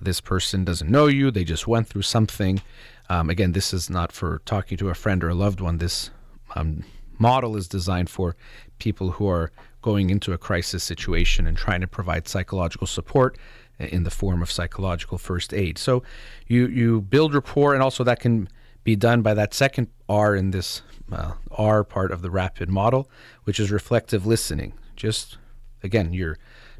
this 0.00 0.20
person 0.20 0.64
doesn't 0.64 0.90
know 0.90 1.06
you, 1.06 1.30
they 1.30 1.44
just 1.44 1.68
went 1.68 1.86
through 1.88 2.02
something. 2.02 2.60
Um, 3.08 3.30
again, 3.30 3.52
this 3.52 3.72
is 3.72 3.88
not 3.88 4.10
for 4.10 4.40
talking 4.44 4.76
to 4.78 4.88
a 4.88 4.94
friend 4.94 5.22
or 5.22 5.28
a 5.28 5.34
loved 5.34 5.60
one. 5.60 5.78
This 5.78 6.10
um, 6.56 6.84
model 7.18 7.56
is 7.56 7.68
designed 7.68 8.10
for 8.10 8.34
people 8.78 9.12
who 9.12 9.28
are 9.28 9.52
going 9.80 10.10
into 10.10 10.32
a 10.32 10.38
crisis 10.38 10.82
situation 10.82 11.46
and 11.46 11.56
trying 11.56 11.80
to 11.82 11.86
provide 11.86 12.26
psychological 12.26 12.86
support 12.86 13.38
in 13.82 14.04
the 14.04 14.10
form 14.10 14.42
of 14.42 14.50
psychological 14.50 15.18
first 15.18 15.52
aid. 15.52 15.78
So 15.78 16.02
you 16.46 16.66
you 16.66 17.00
build 17.00 17.34
rapport, 17.34 17.74
and 17.74 17.82
also 17.82 18.04
that 18.04 18.20
can 18.20 18.48
be 18.84 18.96
done 18.96 19.22
by 19.22 19.34
that 19.34 19.54
second 19.54 19.88
R 20.08 20.34
in 20.34 20.50
this 20.50 20.82
uh, 21.10 21.32
R 21.50 21.84
part 21.84 22.10
of 22.10 22.22
the 22.22 22.30
rapid 22.30 22.68
model, 22.68 23.10
which 23.44 23.60
is 23.60 23.70
reflective 23.70 24.26
listening. 24.26 24.74
Just 24.96 25.38
again, 25.82 26.12
you're 26.12 26.38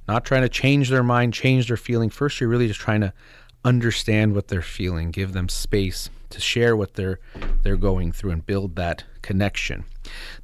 not 0.08 0.24
trying 0.24 0.42
to 0.42 0.48
change 0.48 0.88
their 0.88 1.02
mind, 1.02 1.34
change 1.34 1.68
their 1.68 1.76
feeling. 1.76 2.10
First, 2.10 2.40
you're 2.40 2.50
really 2.50 2.68
just 2.68 2.80
trying 2.80 3.02
to 3.02 3.12
understand 3.64 4.34
what 4.34 4.48
they're 4.48 4.62
feeling, 4.62 5.10
give 5.10 5.32
them 5.32 5.48
space 5.48 6.10
to 6.32 6.40
share 6.40 6.76
what 6.76 6.94
they're 6.94 7.20
they're 7.62 7.76
going 7.76 8.12
through 8.12 8.32
and 8.32 8.44
build 8.44 8.76
that 8.76 9.04
connection. 9.22 9.84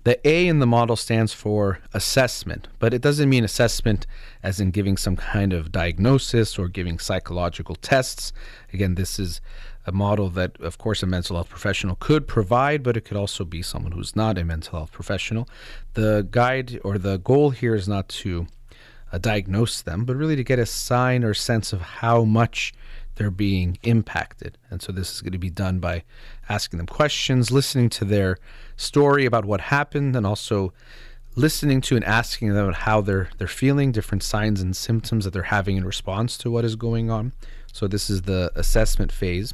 The 0.04 0.26
A 0.26 0.47
in 0.47 0.61
the 0.61 0.66
model 0.66 0.97
stands 0.97 1.33
for 1.33 1.80
assessment, 1.92 2.68
but 2.78 2.95
it 2.95 3.02
doesn't 3.02 3.28
mean 3.28 3.45
assessment 3.45 4.07
as 4.42 4.61
in 4.61 4.71
giving 4.71 4.97
some 4.97 5.16
kind 5.16 5.52
of 5.52 5.73
diagnosis 5.73 6.59
or 6.59 6.68
giving 6.68 6.99
psychological 6.99 7.75
tests. 7.75 8.33
Again, 8.73 8.95
this 8.95 9.18
is 9.18 9.40
a 9.85 9.92
model 9.92 10.28
that, 10.30 10.61
of 10.61 10.78
course, 10.78 11.02
a 11.02 11.07
mental 11.07 11.37
health 11.37 11.49
professional 11.49 11.97
could 11.97 12.28
provide, 12.28 12.83
but 12.83 12.97
it 12.97 13.04
could 13.04 13.16
also 13.16 13.45
be 13.45 13.62
someone 13.62 13.92
who's 13.92 14.14
not 14.14 14.38
a 14.38 14.45
mental 14.45 14.78
health 14.78 14.92
professional. 14.92 15.49
The 15.95 16.28
guide 16.30 16.80
or 16.85 16.99
the 16.99 17.18
goal 17.18 17.50
here 17.50 17.75
is 17.75 17.88
not 17.88 18.09
to 18.21 18.47
uh, 19.11 19.18
diagnose 19.18 19.83
them, 19.83 20.04
but 20.04 20.16
really 20.16 20.37
to 20.37 20.45
get 20.45 20.59
a 20.59 20.66
sign 20.66 21.25
or 21.25 21.35
sense 21.35 21.73
of 21.73 21.80
how 21.80 22.25
much 22.25 22.73
they're 23.19 23.31
being 23.31 23.79
impacted. 23.83 24.57
And 24.71 24.81
so 24.81 24.93
this 24.93 25.13
is 25.13 25.21
going 25.21 25.33
to 25.33 25.39
be 25.39 25.51
done 25.51 25.81
by 25.81 26.05
asking 26.49 26.79
them 26.79 26.87
questions, 26.87 27.51
listening 27.51 27.91
to 27.91 28.05
their 28.05 28.39
story 28.77 29.27
about 29.27 29.45
what 29.45 29.61
happened, 29.61 30.17
and 30.17 30.27
also 30.27 30.73
listening 31.35 31.81
to 31.81 31.97
and 31.97 32.05
asking 32.05 32.55
them 32.55 32.73
how 32.73 33.01
they're 33.01 33.29
they're 33.39 33.47
feeling, 33.47 33.93
different 33.93 34.23
signs 34.23 34.61
and 34.61 34.75
symptoms 34.75 35.25
that 35.25 35.33
they're 35.33 35.43
having 35.43 35.77
in 35.77 35.85
response 35.85 36.39
to 36.39 36.51
what 36.51 36.65
is 36.65 36.77
going 36.77 37.11
on. 37.11 37.33
So 37.73 37.87
this 37.87 38.09
is 38.09 38.23
the 38.23 38.51
assessment 38.55 39.13
phase. 39.13 39.53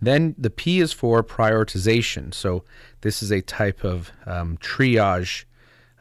Then 0.00 0.34
the 0.38 0.50
P 0.50 0.80
is 0.80 0.92
for 0.92 1.22
prioritization. 1.22 2.32
So 2.32 2.64
this 3.00 3.22
is 3.22 3.30
a 3.30 3.42
type 3.42 3.84
of 3.84 4.12
um, 4.26 4.56
triage 4.58 5.44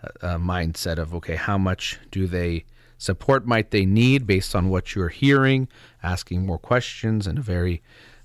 uh, 0.03 0.25
uh 0.25 0.37
mindset 0.37 0.97
of 0.97 1.13
okay, 1.15 1.35
how 1.35 1.57
much 1.57 1.99
do 2.11 2.27
they 2.27 2.65
support 2.99 3.47
might 3.47 3.71
they 3.71 3.85
need 3.85 4.27
based 4.27 4.55
on 4.55 4.69
what 4.69 4.93
you're 4.93 5.09
hearing, 5.09 5.67
asking 6.03 6.45
more 6.45 6.59
questions 6.59 7.25
in 7.25 7.39
a 7.39 7.41
very 7.41 7.81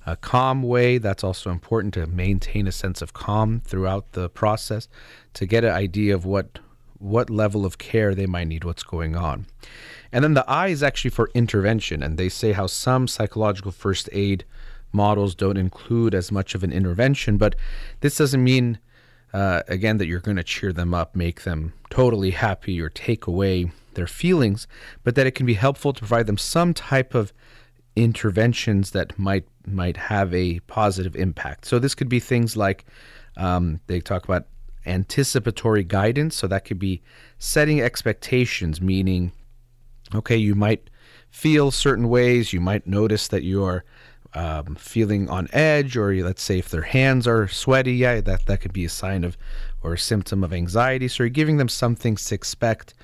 a 0.06 0.16
calm 0.16 0.62
way. 0.62 0.98
That's 0.98 1.24
also 1.24 1.50
important 1.50 1.94
to 1.94 2.06
maintain 2.06 2.66
a 2.66 2.72
sense 2.72 3.00
of 3.00 3.14
calm 3.14 3.62
throughout 3.64 4.12
the 4.12 4.28
process 4.28 4.86
to 5.32 5.46
get 5.46 5.64
an 5.64 5.72
idea 5.72 6.14
of 6.14 6.26
what 6.26 6.58
what 6.98 7.28
level 7.28 7.66
of 7.66 7.76
care 7.78 8.14
they 8.14 8.26
might 8.26 8.48
need, 8.48 8.64
what's 8.64 8.82
going 8.82 9.14
on. 9.14 9.46
And 10.12 10.24
then 10.24 10.34
the 10.34 10.48
I 10.48 10.68
is 10.68 10.82
actually 10.82 11.10
for 11.10 11.30
intervention, 11.34 12.02
and 12.02 12.16
they 12.16 12.28
say 12.28 12.52
how 12.52 12.66
some 12.66 13.08
psychological 13.08 13.72
first 13.72 14.08
aid 14.12 14.44
models 14.92 15.34
don't 15.34 15.56
include 15.56 16.14
as 16.14 16.30
much 16.30 16.54
of 16.54 16.62
an 16.62 16.72
intervention, 16.72 17.36
but 17.36 17.56
this 18.00 18.16
doesn't 18.16 18.42
mean 18.42 18.78
uh, 19.32 19.62
again 19.68 19.98
that 19.98 20.06
you're 20.06 20.20
going 20.20 20.36
to 20.36 20.44
cheer 20.44 20.72
them 20.72 20.94
up, 20.94 21.16
make 21.16 21.42
them 21.42 21.72
totally 21.94 22.32
happy, 22.32 22.80
or 22.80 22.88
take 22.88 23.26
away 23.26 23.70
their 23.94 24.06
feelings, 24.08 24.66
but 25.04 25.14
that 25.14 25.26
it 25.26 25.34
can 25.36 25.46
be 25.46 25.54
helpful 25.54 25.92
to 25.92 26.00
provide 26.00 26.26
them 26.26 26.38
some 26.38 26.74
type 26.74 27.14
of 27.14 27.32
interventions 27.96 28.90
that 28.90 29.16
might 29.18 29.46
might 29.66 29.96
have 29.96 30.34
a 30.34 30.60
positive 30.66 31.14
impact. 31.16 31.64
So 31.64 31.78
this 31.78 31.94
could 31.94 32.08
be 32.08 32.20
things 32.20 32.56
like 32.56 32.84
um, 33.36 33.80
they 33.86 34.00
talk 34.00 34.24
about 34.24 34.46
anticipatory 34.86 35.84
guidance. 35.84 36.34
So 36.36 36.46
that 36.48 36.64
could 36.64 36.78
be 36.78 37.00
setting 37.38 37.80
expectations, 37.80 38.80
meaning, 38.80 39.32
okay, 40.14 40.36
you 40.36 40.54
might 40.54 40.90
feel 41.30 41.70
certain 41.70 42.08
ways. 42.08 42.52
You 42.52 42.60
might 42.60 42.86
notice 42.86 43.28
that 43.28 43.42
you 43.42 43.64
are 43.64 43.84
um, 44.34 44.74
feeling 44.74 45.30
on 45.30 45.48
edge, 45.52 45.96
or 45.96 46.12
let's 46.24 46.42
say 46.42 46.58
if 46.58 46.68
their 46.68 46.82
hands 46.82 47.26
are 47.26 47.46
sweaty, 47.48 47.94
yeah, 47.94 48.20
that 48.20 48.46
that 48.46 48.60
could 48.60 48.72
be 48.72 48.84
a 48.84 48.90
sign 48.90 49.24
of 49.24 49.38
or 49.84 49.92
a 49.92 49.98
symptom 49.98 50.42
of 50.42 50.52
anxiety. 50.52 51.06
So 51.06 51.22
you're 51.22 51.30
giving 51.30 51.58
them 51.58 51.68
some 51.68 51.94
things 51.94 52.24
to 52.24 52.34
expect, 52.34 52.94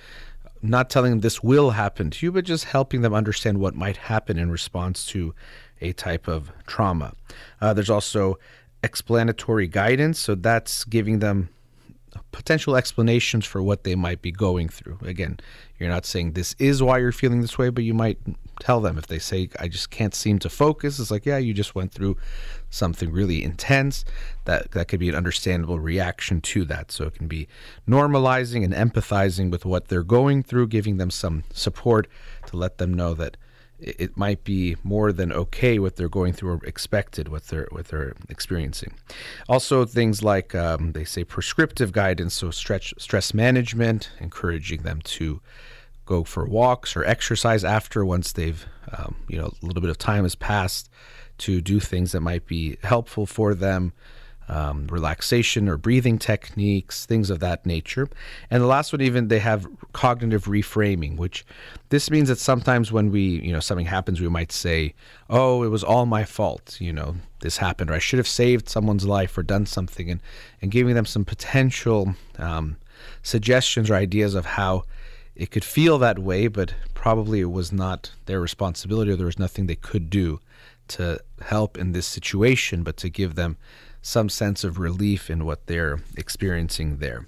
not 0.62 0.90
telling 0.90 1.10
them 1.10 1.20
this 1.20 1.42
will 1.42 1.70
happen 1.70 2.10
to 2.10 2.26
you, 2.26 2.32
but 2.32 2.44
just 2.44 2.64
helping 2.64 3.02
them 3.02 3.14
understand 3.14 3.58
what 3.58 3.74
might 3.74 3.96
happen 3.96 4.38
in 4.38 4.50
response 4.50 5.04
to 5.06 5.34
a 5.80 5.92
type 5.92 6.26
of 6.26 6.50
trauma. 6.66 7.12
Uh, 7.60 7.72
there's 7.74 7.90
also 7.90 8.38
explanatory 8.82 9.68
guidance, 9.68 10.18
so 10.18 10.34
that's 10.34 10.84
giving 10.84 11.20
them 11.20 11.50
potential 12.32 12.76
explanations 12.76 13.44
for 13.44 13.62
what 13.62 13.84
they 13.84 13.94
might 13.94 14.22
be 14.22 14.32
going 14.32 14.68
through. 14.68 14.98
Again, 15.02 15.38
you're 15.78 15.88
not 15.88 16.06
saying 16.06 16.32
this 16.32 16.54
is 16.58 16.82
why 16.82 16.98
you're 16.98 17.12
feeling 17.12 17.40
this 17.40 17.58
way, 17.58 17.68
but 17.68 17.84
you 17.84 17.94
might 17.94 18.18
tell 18.60 18.80
them 18.80 18.98
if 18.98 19.06
they 19.06 19.18
say, 19.18 19.48
I 19.58 19.68
just 19.68 19.90
can't 19.90 20.14
seem 20.14 20.38
to 20.40 20.48
focus. 20.48 21.00
It's 21.00 21.10
like, 21.10 21.26
yeah, 21.26 21.38
you 21.38 21.52
just 21.52 21.74
went 21.74 21.92
through 21.92 22.16
something 22.68 23.10
really 23.10 23.42
intense. 23.42 24.04
That, 24.44 24.70
that 24.72 24.88
could 24.88 25.00
be 25.00 25.08
an 25.08 25.14
understandable 25.14 25.80
reaction 25.80 26.40
to 26.42 26.64
that. 26.66 26.92
So 26.92 27.04
it 27.04 27.14
can 27.14 27.26
be 27.26 27.48
normalizing 27.88 28.64
and 28.64 28.74
empathizing 28.74 29.50
with 29.50 29.64
what 29.64 29.88
they're 29.88 30.02
going 30.02 30.42
through, 30.42 30.68
giving 30.68 30.98
them 30.98 31.10
some 31.10 31.44
support 31.52 32.06
to 32.46 32.56
let 32.56 32.78
them 32.78 32.94
know 32.94 33.14
that 33.14 33.36
it 33.80 34.16
might 34.16 34.44
be 34.44 34.76
more 34.82 35.12
than 35.12 35.32
okay 35.32 35.78
what 35.78 35.96
they're 35.96 36.08
going 36.08 36.32
through 36.32 36.50
or 36.52 36.60
expected 36.64 37.28
what 37.28 37.46
they're 37.48 37.66
what 37.70 37.88
they're 37.88 38.14
experiencing. 38.28 38.94
Also, 39.48 39.84
things 39.84 40.22
like 40.22 40.54
um, 40.54 40.92
they 40.92 41.04
say 41.04 41.24
prescriptive 41.24 41.92
guidance, 41.92 42.34
so 42.34 42.50
stretch 42.50 42.92
stress 42.98 43.32
management, 43.32 44.10
encouraging 44.20 44.82
them 44.82 45.00
to 45.02 45.40
go 46.10 46.24
for 46.24 46.44
walks 46.44 46.96
or 46.96 47.04
exercise 47.04 47.62
after 47.62 48.04
once 48.04 48.32
they've 48.32 48.66
um, 48.92 49.14
you 49.28 49.38
know 49.38 49.54
a 49.62 49.66
little 49.66 49.80
bit 49.80 49.90
of 49.90 49.96
time 49.96 50.24
has 50.24 50.34
passed 50.34 50.90
to 51.38 51.60
do 51.60 51.78
things 51.78 52.10
that 52.10 52.20
might 52.20 52.46
be 52.46 52.76
helpful 52.82 53.26
for 53.26 53.54
them 53.54 53.92
um, 54.48 54.88
relaxation 54.88 55.68
or 55.68 55.76
breathing 55.76 56.18
techniques, 56.18 57.06
things 57.06 57.30
of 57.30 57.38
that 57.38 57.64
nature. 57.64 58.08
And 58.50 58.60
the 58.60 58.66
last 58.66 58.92
one, 58.92 59.00
even 59.00 59.28
they 59.28 59.38
have 59.38 59.64
cognitive 59.92 60.46
reframing, 60.46 61.16
which 61.16 61.46
this 61.90 62.10
means 62.10 62.28
that 62.28 62.40
sometimes 62.40 62.90
when 62.90 63.12
we, 63.12 63.20
you 63.20 63.52
know, 63.52 63.60
something 63.60 63.86
happens, 63.86 64.20
we 64.20 64.28
might 64.28 64.50
say, 64.50 64.94
"Oh, 65.28 65.62
it 65.62 65.68
was 65.68 65.84
all 65.84 66.04
my 66.04 66.24
fault," 66.24 66.76
you 66.80 66.92
know, 66.92 67.14
this 67.42 67.58
happened, 67.58 67.90
or 67.90 67.94
I 67.94 68.00
should 68.00 68.18
have 68.18 68.26
saved 68.26 68.68
someone's 68.68 69.06
life 69.06 69.38
or 69.38 69.44
done 69.44 69.66
something, 69.66 70.10
and 70.10 70.20
and 70.60 70.72
giving 70.72 70.96
them 70.96 71.06
some 71.06 71.24
potential 71.24 72.16
um, 72.38 72.76
suggestions 73.22 73.88
or 73.88 73.94
ideas 73.94 74.34
of 74.34 74.46
how 74.46 74.82
it 75.34 75.50
could 75.50 75.64
feel 75.64 75.98
that 75.98 76.18
way, 76.18 76.48
but 76.48 76.74
probably 76.94 77.40
it 77.40 77.50
was 77.50 77.72
not 77.72 78.12
their 78.26 78.40
responsibility 78.40 79.10
or 79.10 79.16
there 79.16 79.26
was 79.26 79.38
nothing 79.38 79.66
they 79.66 79.76
could 79.76 80.10
do 80.10 80.40
to 80.88 81.20
help 81.42 81.78
in 81.78 81.92
this 81.92 82.06
situation, 82.06 82.82
but 82.82 82.96
to 82.98 83.08
give 83.08 83.34
them 83.36 83.56
some 84.02 84.28
sense 84.28 84.64
of 84.64 84.78
relief 84.78 85.30
in 85.30 85.44
what 85.44 85.66
they're 85.66 86.00
experiencing 86.16 86.98
there. 86.98 87.26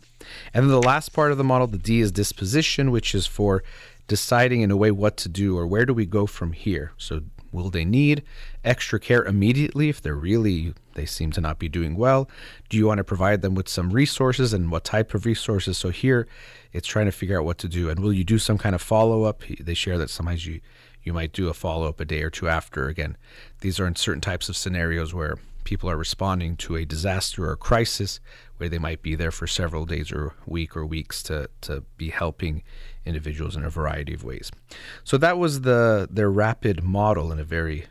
And 0.52 0.64
then 0.64 0.70
the 0.70 0.82
last 0.82 1.12
part 1.12 1.32
of 1.32 1.38
the 1.38 1.44
model, 1.44 1.66
the 1.66 1.78
D, 1.78 2.00
is 2.00 2.12
disposition, 2.12 2.90
which 2.90 3.14
is 3.14 3.26
for 3.26 3.62
deciding 4.08 4.62
in 4.62 4.70
a 4.70 4.76
way 4.76 4.90
what 4.90 5.16
to 5.18 5.28
do 5.28 5.56
or 5.56 5.66
where 5.66 5.86
do 5.86 5.94
we 5.94 6.06
go 6.06 6.26
from 6.26 6.52
here. 6.52 6.92
So, 6.96 7.22
will 7.52 7.70
they 7.70 7.84
need 7.84 8.22
extra 8.64 8.98
care 8.98 9.24
immediately 9.24 9.88
if 9.88 10.00
they're 10.00 10.14
really, 10.14 10.74
they 10.94 11.06
seem 11.06 11.30
to 11.32 11.40
not 11.40 11.58
be 11.58 11.68
doing 11.68 11.96
well? 11.96 12.28
Do 12.68 12.76
you 12.76 12.86
want 12.86 12.98
to 12.98 13.04
provide 13.04 13.42
them 13.42 13.54
with 13.54 13.68
some 13.68 13.90
resources 13.90 14.52
and 14.52 14.70
what 14.70 14.84
type 14.84 15.14
of 15.14 15.26
resources? 15.26 15.78
So, 15.78 15.90
here 15.90 16.26
it's 16.72 16.88
trying 16.88 17.06
to 17.06 17.12
figure 17.12 17.38
out 17.38 17.44
what 17.44 17.58
to 17.58 17.68
do. 17.68 17.90
And 17.90 18.00
will 18.00 18.12
you 18.12 18.24
do 18.24 18.38
some 18.38 18.58
kind 18.58 18.74
of 18.74 18.82
follow 18.82 19.24
up? 19.24 19.42
They 19.60 19.74
share 19.74 19.98
that 19.98 20.10
sometimes 20.10 20.46
you, 20.46 20.60
you 21.02 21.12
might 21.12 21.32
do 21.32 21.48
a 21.48 21.54
follow 21.54 21.88
up 21.88 22.00
a 22.00 22.04
day 22.04 22.22
or 22.22 22.30
two 22.30 22.48
after. 22.48 22.88
Again, 22.88 23.16
these 23.60 23.78
are 23.78 23.86
in 23.86 23.96
certain 23.96 24.20
types 24.20 24.48
of 24.48 24.56
scenarios 24.56 25.12
where 25.12 25.38
people 25.64 25.88
are 25.88 25.96
responding 25.96 26.56
to 26.56 26.76
a 26.76 26.84
disaster 26.84 27.44
or 27.44 27.52
a 27.52 27.56
crisis 27.56 28.20
where 28.56 28.68
they 28.68 28.78
might 28.78 29.02
be 29.02 29.14
there 29.14 29.30
for 29.30 29.46
several 29.46 29.84
days 29.84 30.10
or 30.10 30.34
week 30.46 30.76
or 30.76 30.84
weeks 30.84 31.22
to, 31.22 31.48
to 31.60 31.82
be 31.96 32.10
helping 32.10 32.62
individuals 33.04 33.56
in 33.56 33.64
a 33.64 33.70
variety 33.70 34.14
of 34.14 34.24
ways. 34.24 34.50
So 35.04 35.16
that 35.18 35.38
was 35.38 35.62
the 35.62 36.08
their 36.10 36.30
rapid 36.30 36.82
model 36.82 37.32
in 37.32 37.38
a 37.38 37.44
very 37.44 37.86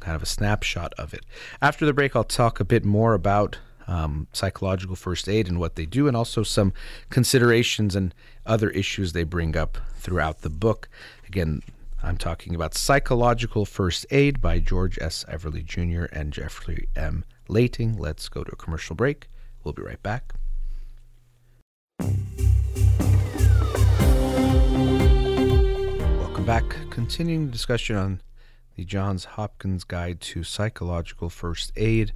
kind 0.00 0.16
of 0.16 0.22
a 0.22 0.26
snapshot 0.26 0.92
of 0.98 1.14
it. 1.14 1.24
After 1.62 1.86
the 1.86 1.92
break, 1.92 2.14
I'll 2.14 2.24
talk 2.24 2.60
a 2.60 2.64
bit 2.64 2.84
more 2.84 3.14
about 3.14 3.58
um, 3.86 4.28
psychological 4.32 4.96
first 4.96 5.28
aid 5.28 5.48
and 5.48 5.58
what 5.58 5.76
they 5.76 5.86
do, 5.86 6.08
and 6.08 6.16
also 6.16 6.42
some 6.42 6.72
considerations 7.10 7.94
and 7.94 8.14
other 8.46 8.70
issues 8.70 9.12
they 9.12 9.24
bring 9.24 9.56
up 9.56 9.78
throughout 9.96 10.40
the 10.40 10.50
book. 10.50 10.88
Again, 11.26 11.62
I'm 12.02 12.18
talking 12.18 12.54
about 12.54 12.74
Psychological 12.74 13.64
First 13.64 14.06
Aid 14.10 14.40
by 14.40 14.58
George 14.58 14.98
S. 15.00 15.24
Everly 15.28 15.64
Jr. 15.64 16.04
and 16.12 16.32
Jeffrey 16.32 16.88
M. 16.94 17.24
Lating. 17.48 17.98
Let's 17.98 18.28
go 18.28 18.44
to 18.44 18.52
a 18.52 18.56
commercial 18.56 18.94
break. 18.94 19.28
We'll 19.62 19.74
be 19.74 19.82
right 19.82 20.02
back. 20.02 20.34
Welcome 26.44 26.68
back. 26.68 26.90
Continuing 26.90 27.46
the 27.46 27.52
discussion 27.52 27.96
on 27.96 28.20
the 28.76 28.84
Johns 28.84 29.24
Hopkins 29.24 29.82
Guide 29.82 30.20
to 30.20 30.44
Psychological 30.44 31.30
First 31.30 31.72
Aid. 31.74 32.12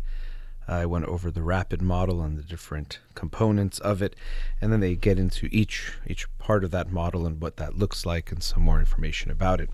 I 0.69 0.85
went 0.85 1.07
over 1.07 1.31
the 1.31 1.41
rapid 1.41 1.81
model 1.81 2.21
and 2.21 2.37
the 2.37 2.43
different 2.43 2.99
components 3.14 3.79
of 3.79 4.03
it, 4.03 4.14
and 4.61 4.71
then 4.71 4.81
they 4.81 4.97
get 4.97 5.19
into 5.19 5.49
each 5.51 5.95
each 6.07 6.27
part 6.37 6.62
of 6.62 6.71
that 6.73 6.93
model 6.93 7.25
and 7.25 7.41
what 7.41 7.57
that 7.57 7.79
looks 7.79 8.05
like 8.05 8.31
and 8.31 8.43
some 8.43 8.62
more 8.62 8.79
information 8.79 9.31
about 9.31 9.62
it. 9.62 9.71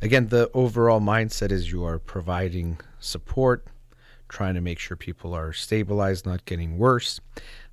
Again, 0.00 0.28
the 0.28 0.50
overall 0.54 1.02
mindset 1.02 1.52
is 1.52 1.70
you 1.70 1.84
are 1.84 1.98
providing 1.98 2.78
support, 2.98 3.66
trying 4.26 4.54
to 4.54 4.62
make 4.62 4.78
sure 4.78 4.96
people 4.96 5.34
are 5.34 5.52
stabilized, 5.52 6.24
not 6.24 6.46
getting 6.46 6.78
worse, 6.78 7.20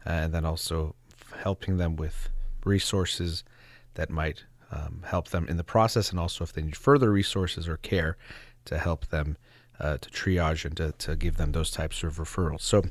uh, 0.05 0.09
and 0.09 0.33
then 0.33 0.43
also 0.43 0.95
helping 1.43 1.77
them 1.77 1.95
with 1.95 2.27
resources 2.65 3.45
that 3.93 4.09
might 4.09 4.43
um, 4.71 5.03
help 5.05 5.29
them 5.29 5.47
in 5.47 5.57
the 5.57 5.63
process, 5.63 6.11
and 6.11 6.19
also 6.19 6.43
if 6.43 6.53
they 6.53 6.61
need 6.61 6.75
further 6.75 7.11
resources 7.11 7.67
or 7.67 7.77
care 7.77 8.17
to 8.65 8.77
help 8.77 9.07
them 9.07 9.37
uh, 9.79 9.97
to 9.97 10.09
triage 10.09 10.65
and 10.65 10.77
to, 10.77 10.93
to 10.93 11.15
give 11.15 11.37
them 11.37 11.51
those 11.51 11.71
types 11.71 12.03
of 12.03 12.17
referrals. 12.17 12.61
So 12.61 12.83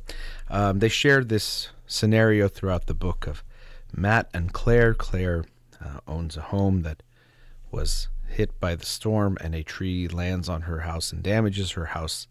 um, 0.50 0.78
they 0.78 0.88
shared 0.88 1.28
this 1.28 1.70
scenario 1.86 2.48
throughout 2.48 2.86
the 2.86 2.94
book 2.94 3.26
of 3.26 3.42
Matt 3.94 4.28
and 4.34 4.52
Claire. 4.52 4.94
Claire 4.94 5.44
uh, 5.82 6.00
owns 6.06 6.36
a 6.36 6.42
home 6.42 6.82
that 6.82 7.02
was 7.70 8.08
hit 8.28 8.58
by 8.60 8.74
the 8.74 8.86
storm, 8.86 9.38
and 9.40 9.54
a 9.54 9.62
tree 9.62 10.08
lands 10.08 10.48
on 10.48 10.62
her 10.62 10.80
house 10.80 11.12
and 11.12 11.22
damages 11.22 11.72
her 11.72 11.86
house 11.86 12.26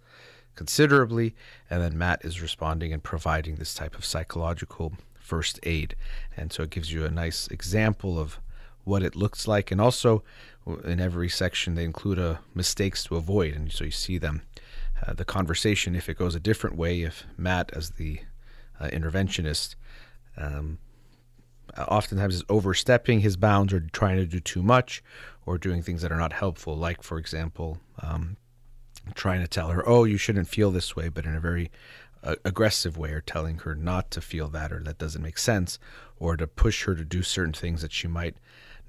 considerably. 0.55 1.35
And 1.69 1.81
then 1.81 1.97
Matt 1.97 2.23
is 2.23 2.41
responding 2.41 2.93
and 2.93 3.03
providing 3.03 3.55
this 3.55 3.73
type 3.73 3.97
of 3.97 4.05
psychological 4.05 4.93
first 5.13 5.59
aid. 5.63 5.95
And 6.35 6.51
so 6.51 6.63
it 6.63 6.69
gives 6.69 6.91
you 6.91 7.05
a 7.05 7.11
nice 7.11 7.47
example 7.47 8.19
of 8.19 8.39
what 8.83 9.03
it 9.03 9.15
looks 9.15 9.47
like. 9.47 9.71
And 9.71 9.79
also, 9.79 10.23
in 10.83 10.99
every 10.99 11.29
section 11.29 11.75
they 11.75 11.83
include 11.83 12.17
a 12.17 12.39
mistakes 12.53 13.03
to 13.03 13.15
avoid 13.15 13.53
and 13.53 13.71
so 13.71 13.83
you 13.83 13.91
see 13.91 14.17
them 14.17 14.41
uh, 15.05 15.13
the 15.13 15.25
conversation 15.25 15.95
if 15.95 16.07
it 16.07 16.17
goes 16.17 16.35
a 16.35 16.39
different 16.39 16.77
way 16.77 17.01
if 17.01 17.25
matt 17.37 17.71
as 17.73 17.91
the 17.91 18.19
uh, 18.79 18.87
interventionist 18.87 19.75
um, 20.37 20.77
oftentimes 21.77 22.35
is 22.35 22.43
overstepping 22.49 23.19
his 23.19 23.35
bounds 23.35 23.73
or 23.73 23.81
trying 23.91 24.17
to 24.17 24.25
do 24.25 24.39
too 24.39 24.63
much 24.63 25.03
or 25.45 25.57
doing 25.57 25.81
things 25.81 26.01
that 26.01 26.11
are 26.11 26.19
not 26.19 26.33
helpful 26.33 26.75
like 26.75 27.03
for 27.03 27.17
example 27.17 27.77
um, 28.01 28.37
trying 29.15 29.41
to 29.41 29.47
tell 29.47 29.69
her 29.69 29.87
oh 29.87 30.05
you 30.05 30.17
shouldn't 30.17 30.47
feel 30.47 30.71
this 30.71 30.95
way 30.95 31.09
but 31.09 31.25
in 31.25 31.35
a 31.35 31.41
very 31.41 31.69
uh, 32.23 32.35
aggressive 32.45 32.97
way 32.97 33.11
or 33.11 33.19
telling 33.19 33.57
her 33.59 33.75
not 33.75 34.09
to 34.09 34.21
feel 34.21 34.47
that 34.47 34.71
or 34.71 34.81
that 34.81 34.97
doesn't 34.97 35.21
make 35.21 35.37
sense 35.37 35.77
or 36.17 36.37
to 36.37 36.47
push 36.47 36.85
her 36.85 36.95
to 36.95 37.03
do 37.03 37.21
certain 37.21 37.51
things 37.51 37.81
that 37.81 37.91
she 37.91 38.07
might 38.07 38.37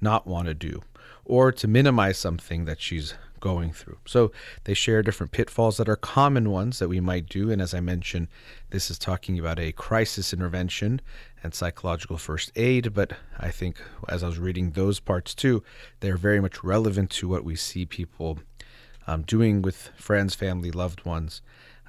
not 0.01 0.27
want 0.27 0.47
to 0.47 0.53
do 0.53 0.83
or 1.25 1.51
to 1.51 1.67
minimize 1.67 2.17
something 2.17 2.65
that 2.65 2.79
she's 2.79 3.15
going 3.39 3.71
through. 3.71 3.97
So 4.05 4.31
they 4.63 4.73
share 4.73 5.03
different 5.03 5.31
pitfalls 5.31 5.77
that 5.77 5.89
are 5.89 5.95
common 5.95 6.49
ones 6.49 6.79
that 6.79 6.87
we 6.87 6.99
might 6.99 7.29
do. 7.29 7.51
And 7.51 7.61
as 7.61 7.73
I 7.75 7.79
mentioned, 7.79 8.27
this 8.71 8.89
is 8.89 8.97
talking 8.97 9.37
about 9.37 9.59
a 9.59 9.71
crisis 9.71 10.33
intervention 10.33 10.99
and 11.43 11.53
psychological 11.53 12.17
first 12.17 12.51
aid. 12.55 12.93
But 12.93 13.13
I 13.39 13.51
think 13.51 13.79
as 14.07 14.23
I 14.23 14.27
was 14.27 14.39
reading 14.39 14.71
those 14.71 14.99
parts 14.99 15.35
too, 15.35 15.63
they're 15.99 16.17
very 16.17 16.41
much 16.41 16.63
relevant 16.63 17.11
to 17.11 17.27
what 17.27 17.43
we 17.43 17.55
see 17.55 17.85
people 17.85 18.39
um, 19.05 19.21
doing 19.21 19.61
with 19.61 19.91
friends, 19.95 20.33
family, 20.33 20.71
loved 20.71 21.05
ones, 21.05 21.43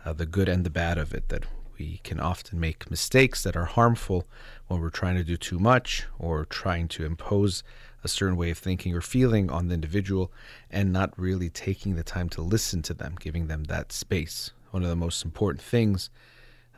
uh, 0.04 0.12
the 0.12 0.26
good 0.26 0.50
and 0.50 0.64
the 0.64 0.70
bad 0.70 0.98
of 0.98 1.14
it. 1.14 1.30
That 1.30 1.44
we 1.78 2.00
can 2.04 2.20
often 2.20 2.60
make 2.60 2.90
mistakes 2.90 3.42
that 3.42 3.56
are 3.56 3.64
harmful 3.64 4.26
when 4.66 4.80
we're 4.80 4.90
trying 4.90 5.16
to 5.16 5.24
do 5.24 5.36
too 5.36 5.58
much 5.58 6.06
or 6.18 6.44
trying 6.44 6.88
to 6.88 7.04
impose 7.06 7.62
a 8.06 8.08
certain 8.08 8.36
way 8.36 8.50
of 8.50 8.58
thinking 8.58 8.94
or 8.94 9.00
feeling 9.00 9.50
on 9.50 9.68
the 9.68 9.74
individual 9.74 10.32
and 10.70 10.92
not 10.92 11.12
really 11.18 11.50
taking 11.50 11.96
the 11.96 12.02
time 12.02 12.28
to 12.30 12.40
listen 12.40 12.80
to 12.82 12.94
them, 12.94 13.16
giving 13.18 13.48
them 13.48 13.64
that 13.64 13.92
space. 13.92 14.52
One 14.70 14.82
of 14.82 14.88
the 14.88 14.96
most 14.96 15.24
important 15.24 15.60
things, 15.60 16.08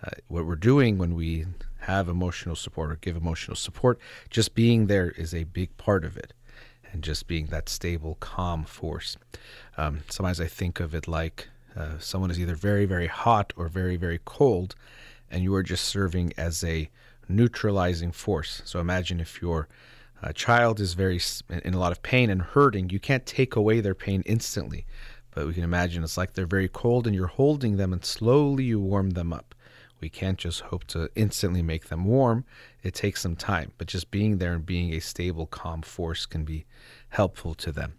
uh, 0.02 0.10
what 0.28 0.46
we're 0.46 0.56
doing 0.56 0.98
when 0.98 1.14
we 1.14 1.46
have 1.80 2.08
emotional 2.08 2.56
support 2.56 2.90
or 2.90 2.96
give 2.96 3.16
emotional 3.16 3.56
support, 3.56 3.98
just 4.30 4.54
being 4.54 4.86
there 4.86 5.10
is 5.10 5.34
a 5.34 5.44
big 5.44 5.76
part 5.76 6.04
of 6.04 6.16
it. 6.16 6.32
And 6.90 7.04
just 7.04 7.26
being 7.26 7.46
that 7.46 7.68
stable, 7.68 8.16
calm 8.18 8.64
force. 8.64 9.18
Um, 9.76 10.00
sometimes 10.08 10.40
I 10.40 10.46
think 10.46 10.80
of 10.80 10.94
it 10.94 11.06
like 11.06 11.48
uh, 11.76 11.98
someone 11.98 12.30
is 12.30 12.40
either 12.40 12.54
very, 12.54 12.86
very 12.86 13.08
hot 13.08 13.52
or 13.56 13.68
very, 13.68 13.96
very 13.96 14.20
cold, 14.24 14.74
and 15.30 15.42
you 15.42 15.54
are 15.54 15.62
just 15.62 15.84
serving 15.84 16.32
as 16.38 16.64
a 16.64 16.88
neutralizing 17.28 18.12
force. 18.12 18.62
So 18.64 18.80
imagine 18.80 19.20
if 19.20 19.42
your 19.42 19.68
a 20.22 20.32
child 20.32 20.80
is 20.80 20.94
very 20.94 21.20
in 21.48 21.74
a 21.74 21.78
lot 21.78 21.92
of 21.92 22.02
pain 22.02 22.30
and 22.30 22.42
hurting, 22.42 22.90
you 22.90 23.00
can't 23.00 23.26
take 23.26 23.56
away 23.56 23.80
their 23.80 23.94
pain 23.94 24.22
instantly. 24.26 24.86
But 25.34 25.46
we 25.46 25.54
can 25.54 25.64
imagine 25.64 26.02
it's 26.02 26.16
like 26.16 26.34
they're 26.34 26.46
very 26.46 26.68
cold 26.68 27.06
and 27.06 27.14
you're 27.14 27.28
holding 27.28 27.76
them 27.76 27.92
and 27.92 28.04
slowly 28.04 28.64
you 28.64 28.80
warm 28.80 29.10
them 29.10 29.32
up. 29.32 29.54
We 30.00 30.08
can't 30.08 30.38
just 30.38 30.60
hope 30.60 30.84
to 30.88 31.10
instantly 31.14 31.62
make 31.62 31.88
them 31.88 32.04
warm. 32.04 32.44
It 32.82 32.94
takes 32.94 33.20
some 33.20 33.36
time, 33.36 33.72
but 33.78 33.88
just 33.88 34.10
being 34.10 34.38
there 34.38 34.54
and 34.54 34.64
being 34.64 34.92
a 34.92 35.00
stable, 35.00 35.46
calm 35.46 35.82
force 35.82 36.24
can 36.26 36.44
be 36.44 36.66
helpful 37.10 37.54
to 37.54 37.72
them. 37.72 37.94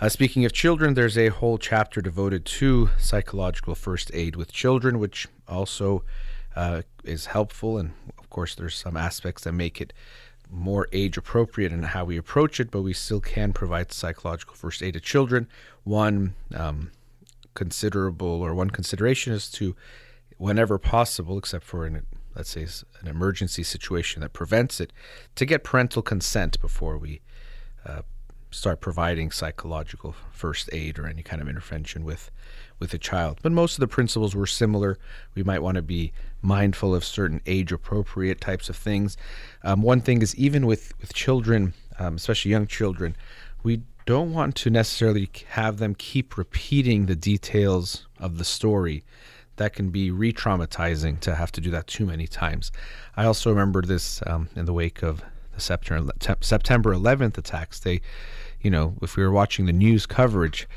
Uh, 0.00 0.08
speaking 0.08 0.44
of 0.44 0.52
children, 0.52 0.94
there's 0.94 1.18
a 1.18 1.28
whole 1.28 1.58
chapter 1.58 2.00
devoted 2.00 2.44
to 2.44 2.90
psychological 2.98 3.74
first 3.74 4.10
aid 4.14 4.36
with 4.36 4.52
children, 4.52 4.98
which 4.98 5.28
also 5.46 6.04
uh, 6.56 6.82
is 7.04 7.26
helpful. 7.26 7.78
And 7.78 7.92
of 8.18 8.30
course, 8.30 8.54
there's 8.54 8.76
some 8.76 8.96
aspects 8.96 9.44
that 9.44 9.52
make 9.52 9.80
it 9.80 9.92
more 10.50 10.88
age 10.92 11.16
appropriate 11.16 11.72
in 11.72 11.82
how 11.82 12.04
we 12.04 12.16
approach 12.16 12.60
it, 12.60 12.70
but 12.70 12.82
we 12.82 12.92
still 12.92 13.20
can 13.20 13.52
provide 13.52 13.92
psychological 13.92 14.54
first 14.54 14.82
aid 14.82 14.94
to 14.94 15.00
children. 15.00 15.48
One 15.84 16.34
um, 16.54 16.90
considerable 17.54 18.42
or 18.42 18.54
one 18.54 18.70
consideration 18.70 19.32
is 19.32 19.50
to, 19.52 19.76
whenever 20.36 20.78
possible, 20.78 21.38
except 21.38 21.64
for 21.64 21.86
an 21.86 22.06
let's 22.34 22.50
say 22.50 22.66
an 23.00 23.08
emergency 23.08 23.62
situation 23.62 24.22
that 24.22 24.32
prevents 24.32 24.80
it, 24.80 24.92
to 25.34 25.44
get 25.44 25.64
parental 25.64 26.02
consent 26.02 26.60
before 26.60 26.96
we 26.96 27.20
uh, 27.84 28.02
start 28.50 28.80
providing 28.80 29.30
psychological 29.30 30.14
first 30.30 30.68
aid 30.72 30.98
or 30.98 31.06
any 31.06 31.22
kind 31.22 31.40
of 31.40 31.48
intervention 31.48 32.04
with 32.04 32.30
with 32.80 32.92
a 32.94 32.98
child. 32.98 33.38
But 33.42 33.52
most 33.52 33.74
of 33.74 33.80
the 33.80 33.86
principles 33.86 34.34
were 34.34 34.46
similar. 34.46 34.98
We 35.34 35.44
might 35.44 35.62
want 35.62 35.76
to 35.76 35.82
be 35.82 36.12
mindful 36.42 36.94
of 36.94 37.04
certain 37.04 37.40
age 37.46 37.70
appropriate 37.70 38.40
types 38.40 38.68
of 38.68 38.76
things. 38.76 39.16
Um, 39.62 39.82
one 39.82 40.00
thing 40.00 40.22
is 40.22 40.34
even 40.34 40.66
with 40.66 40.94
with 41.00 41.12
children, 41.14 41.74
um, 41.98 42.16
especially 42.16 42.50
young 42.50 42.66
children, 42.66 43.14
we 43.62 43.82
don't 44.06 44.32
want 44.32 44.56
to 44.56 44.70
necessarily 44.70 45.30
have 45.50 45.78
them 45.78 45.94
keep 45.94 46.36
repeating 46.36 47.06
the 47.06 47.14
details 47.14 48.06
of 48.18 48.38
the 48.38 48.44
story. 48.44 49.04
That 49.56 49.74
can 49.74 49.90
be 49.90 50.10
re 50.10 50.32
traumatizing 50.32 51.20
to 51.20 51.34
have 51.34 51.52
to 51.52 51.60
do 51.60 51.70
that 51.70 51.86
too 51.86 52.06
many 52.06 52.26
times. 52.26 52.72
I 53.16 53.26
also 53.26 53.50
remember 53.50 53.82
this 53.82 54.22
um, 54.26 54.48
in 54.56 54.64
the 54.64 54.72
wake 54.72 55.02
of 55.02 55.22
the 55.54 55.60
September, 55.60 56.12
September 56.40 56.94
11th 56.94 57.36
attacks. 57.36 57.78
They 57.78 58.00
you 58.60 58.70
know, 58.70 58.94
if 59.02 59.16
we 59.16 59.22
were 59.22 59.30
watching 59.30 59.66
the 59.66 59.72
news 59.72 60.06
coverage, 60.06 60.68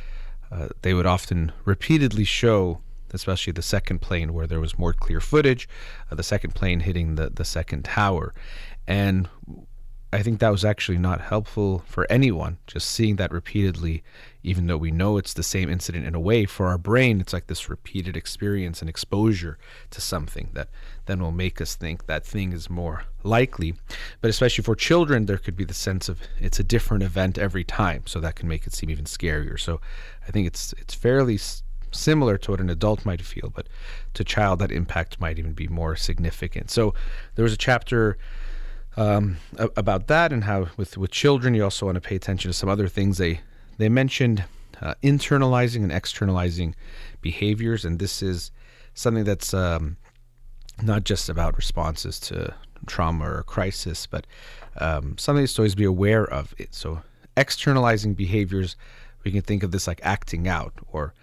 uh, 0.53 0.67
they 0.83 0.93
would 0.93 1.05
often 1.05 1.51
repeatedly 1.65 2.23
show, 2.23 2.79
especially 3.11 3.53
the 3.53 3.61
second 3.61 3.99
plane 3.99 4.33
where 4.33 4.45
there 4.45 4.59
was 4.59 4.77
more 4.77 4.93
clear 4.93 5.19
footage, 5.19 5.67
uh, 6.11 6.15
the 6.15 6.23
second 6.23 6.53
plane 6.53 6.81
hitting 6.81 7.15
the, 7.15 7.29
the 7.29 7.45
second 7.45 7.85
tower. 7.85 8.33
And 8.87 9.29
I 10.13 10.21
think 10.21 10.39
that 10.39 10.51
was 10.51 10.63
actually 10.63 10.99
not 10.99 11.21
helpful 11.21 11.83
for 11.87 12.05
anyone. 12.09 12.59
Just 12.67 12.91
seeing 12.91 13.15
that 13.15 13.31
repeatedly, 13.31 14.03
even 14.43 14.67
though 14.67 14.77
we 14.77 14.91
know 14.91 15.17
it's 15.17 15.33
the 15.33 15.41
same 15.41 15.71
incident 15.71 16.05
in 16.05 16.13
a 16.13 16.19
way, 16.19 16.45
for 16.45 16.67
our 16.67 16.77
brain, 16.77 17.19
it's 17.19 17.33
like 17.33 17.47
this 17.47 17.67
repeated 17.67 18.15
experience 18.15 18.81
and 18.81 18.89
exposure 18.89 19.57
to 19.89 20.01
something 20.01 20.49
that 20.53 20.69
then 21.07 21.19
will 21.19 21.31
make 21.31 21.59
us 21.59 21.75
think 21.75 22.05
that 22.05 22.25
thing 22.25 22.53
is 22.53 22.69
more 22.69 23.05
likely. 23.23 23.73
But 24.21 24.29
especially 24.29 24.63
for 24.63 24.75
children, 24.75 25.25
there 25.25 25.39
could 25.39 25.57
be 25.57 25.65
the 25.65 25.73
sense 25.73 26.07
of 26.07 26.19
it's 26.39 26.59
a 26.59 26.63
different 26.63 27.01
event 27.01 27.39
every 27.39 27.63
time, 27.63 28.03
so 28.05 28.19
that 28.19 28.35
can 28.35 28.47
make 28.47 28.67
it 28.67 28.73
seem 28.73 28.91
even 28.91 29.05
scarier. 29.05 29.59
So 29.59 29.81
I 30.27 30.31
think 30.31 30.45
it's 30.45 30.73
it's 30.73 30.93
fairly 30.93 31.39
similar 31.91 32.37
to 32.37 32.51
what 32.51 32.59
an 32.59 32.69
adult 32.69 33.03
might 33.03 33.21
feel, 33.21 33.51
but 33.53 33.67
to 34.13 34.23
child, 34.23 34.59
that 34.59 34.71
impact 34.71 35.19
might 35.19 35.39
even 35.39 35.53
be 35.53 35.67
more 35.67 35.95
significant. 35.95 36.69
So 36.69 36.93
there 37.35 37.43
was 37.43 37.53
a 37.53 37.57
chapter 37.57 38.17
um, 38.97 39.37
about 39.57 40.07
that 40.07 40.31
and 40.31 40.43
how 40.43 40.67
with 40.77 40.97
with 40.97 41.11
children 41.11 41.55
you 41.55 41.63
also 41.63 41.85
want 41.85 41.95
to 41.95 42.01
pay 42.01 42.15
attention 42.15 42.49
to 42.49 42.53
some 42.53 42.69
other 42.69 42.87
things. 42.87 43.17
They 43.17 43.41
they 43.77 43.89
mentioned 43.89 44.43
uh, 44.81 44.93
internalizing 45.03 45.83
and 45.83 45.91
externalizing 45.91 46.75
behaviors, 47.21 47.85
and 47.85 47.99
this 47.99 48.21
is 48.21 48.51
something 48.93 49.23
that's 49.23 49.53
um, 49.53 49.97
not 50.81 51.03
just 51.03 51.29
about 51.29 51.57
responses 51.57 52.19
to 52.19 52.53
trauma 52.85 53.29
or 53.29 53.43
crisis, 53.43 54.05
but 54.05 54.27
um, 54.77 55.17
something 55.17 55.45
to 55.45 55.61
always 55.61 55.75
be 55.75 55.85
aware 55.85 56.25
of. 56.25 56.53
It. 56.57 56.73
So 56.73 57.01
externalizing 57.37 58.13
behaviors, 58.13 58.75
we 59.23 59.31
can 59.31 59.41
think 59.41 59.63
of 59.63 59.71
this 59.71 59.87
like 59.87 60.01
acting 60.03 60.47
out 60.47 60.73
or 60.91 61.13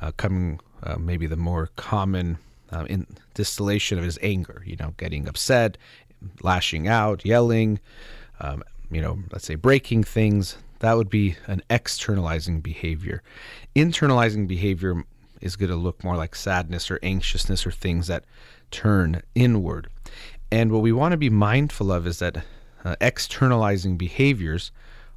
uh, 0.00 0.12
coming. 0.12 0.60
Uh, 0.80 0.96
maybe 0.96 1.26
the 1.26 1.36
more 1.36 1.70
common 1.74 2.38
uh, 2.70 2.84
in 2.88 3.04
distillation 3.34 3.98
of 3.98 4.04
it 4.04 4.06
is 4.06 4.18
anger. 4.22 4.62
You 4.64 4.76
know, 4.76 4.94
getting 4.96 5.26
upset, 5.28 5.76
lashing 6.42 6.88
out, 6.88 7.24
yelling, 7.24 7.80
um, 8.40 8.62
you 8.90 9.00
know, 9.00 9.18
let's 9.32 9.46
say 9.46 9.54
breaking 9.54 10.04
things, 10.04 10.56
that 10.80 10.96
would 10.96 11.10
be 11.10 11.36
an 11.46 11.62
externalizing 11.68 12.60
behavior. 12.60 13.22
Internalizing 13.74 14.46
behavior 14.46 15.04
is 15.40 15.56
going 15.56 15.70
to 15.70 15.76
look 15.76 16.02
more 16.02 16.16
like 16.16 16.34
sadness 16.34 16.90
or 16.90 16.98
anxiousness 17.02 17.66
or 17.66 17.70
things 17.70 18.06
that 18.06 18.24
turn 18.70 19.22
inward. 19.34 19.88
And 20.50 20.72
what 20.72 20.82
we 20.82 20.92
want 20.92 21.12
to 21.12 21.18
be 21.18 21.30
mindful 21.30 21.92
of 21.92 22.06
is 22.06 22.18
that 22.20 22.44
uh, 22.84 22.96
externalizing 23.00 23.96
behaviors 23.96 24.72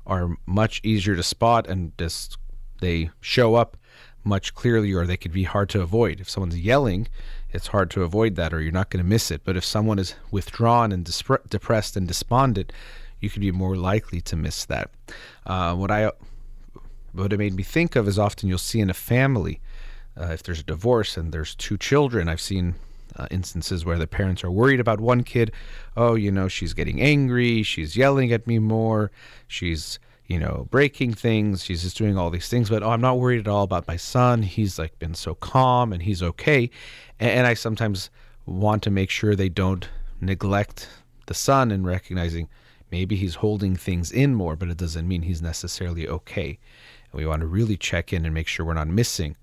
are 0.05 0.35
much 0.45 0.81
easier 0.83 1.15
to 1.15 1.23
spot 1.23 1.67
and 1.67 1.97
just 1.97 2.37
they 2.81 3.11
show 3.21 3.55
up 3.55 3.77
much 4.23 4.53
clearly 4.53 4.93
or 4.93 5.05
they 5.05 5.17
could 5.17 5.31
be 5.31 5.43
hard 5.43 5.69
to 5.69 5.81
avoid. 5.81 6.19
If 6.19 6.29
someone's 6.29 6.59
yelling, 6.59 7.07
it's 7.53 7.67
hard 7.67 7.89
to 7.91 8.03
avoid 8.03 8.35
that 8.35 8.53
or 8.53 8.61
you're 8.61 8.71
not 8.71 8.89
going 8.89 9.03
to 9.03 9.09
miss 9.09 9.31
it. 9.31 9.41
But 9.43 9.57
if 9.57 9.65
someone 9.65 9.99
is 9.99 10.15
withdrawn 10.31 10.91
and 10.91 11.05
dispre- 11.05 11.47
depressed 11.49 11.97
and 11.97 12.07
despondent, 12.07 12.71
you 13.19 13.29
could 13.29 13.41
be 13.41 13.51
more 13.51 13.75
likely 13.75 14.21
to 14.21 14.35
miss 14.35 14.65
that. 14.65 14.89
Uh, 15.45 15.75
what 15.75 15.91
I 15.91 16.11
what 17.13 17.33
it 17.33 17.37
made 17.37 17.53
me 17.53 17.63
think 17.63 17.95
of 17.95 18.07
is 18.07 18.17
often 18.17 18.47
you'll 18.47 18.57
see 18.57 18.79
in 18.79 18.89
a 18.89 18.93
family, 18.93 19.59
uh, 20.19 20.27
if 20.27 20.43
there's 20.43 20.61
a 20.61 20.63
divorce 20.63 21.17
and 21.17 21.33
there's 21.33 21.55
two 21.55 21.77
children, 21.77 22.29
I've 22.29 22.41
seen 22.41 22.75
uh, 23.17 23.27
instances 23.29 23.83
where 23.83 23.97
the 23.97 24.07
parents 24.07 24.43
are 24.43 24.51
worried 24.51 24.79
about 24.79 25.01
one 25.01 25.23
kid. 25.23 25.51
Oh, 25.97 26.15
you 26.15 26.31
know, 26.31 26.47
she's 26.47 26.73
getting 26.73 27.01
angry, 27.01 27.63
she's 27.63 27.97
yelling 27.97 28.31
at 28.31 28.47
me 28.47 28.59
more, 28.59 29.11
she's 29.47 29.99
you 30.31 30.39
know, 30.39 30.65
breaking 30.71 31.13
things. 31.13 31.61
She's 31.61 31.83
just 31.83 31.97
doing 31.97 32.17
all 32.17 32.29
these 32.29 32.47
things, 32.47 32.69
but 32.69 32.83
oh, 32.83 32.91
I'm 32.91 33.01
not 33.01 33.19
worried 33.19 33.41
at 33.41 33.49
all 33.49 33.63
about 33.63 33.85
my 33.85 33.97
son. 33.97 34.43
He's 34.43 34.79
like 34.79 34.97
been 34.97 35.13
so 35.13 35.35
calm 35.35 35.91
and 35.91 36.01
he's 36.01 36.23
okay. 36.23 36.69
And, 37.19 37.31
and 37.31 37.47
I 37.47 37.53
sometimes 37.53 38.09
want 38.45 38.81
to 38.83 38.89
make 38.89 39.09
sure 39.09 39.35
they 39.35 39.49
don't 39.49 39.89
neglect 40.21 40.87
the 41.25 41.33
son 41.33 41.69
and 41.69 41.85
recognizing 41.85 42.47
maybe 42.91 43.17
he's 43.17 43.35
holding 43.35 43.75
things 43.75 44.09
in 44.09 44.33
more, 44.33 44.55
but 44.55 44.69
it 44.69 44.77
doesn't 44.77 45.05
mean 45.05 45.23
he's 45.23 45.41
necessarily 45.41 46.07
okay. 46.07 46.57
And 47.11 47.19
we 47.19 47.25
want 47.25 47.41
to 47.41 47.47
really 47.47 47.75
check 47.75 48.13
in 48.13 48.23
and 48.23 48.33
make 48.33 48.47
sure 48.47 48.65
we're 48.65 48.73
not 48.73 48.87
missing 48.87 49.35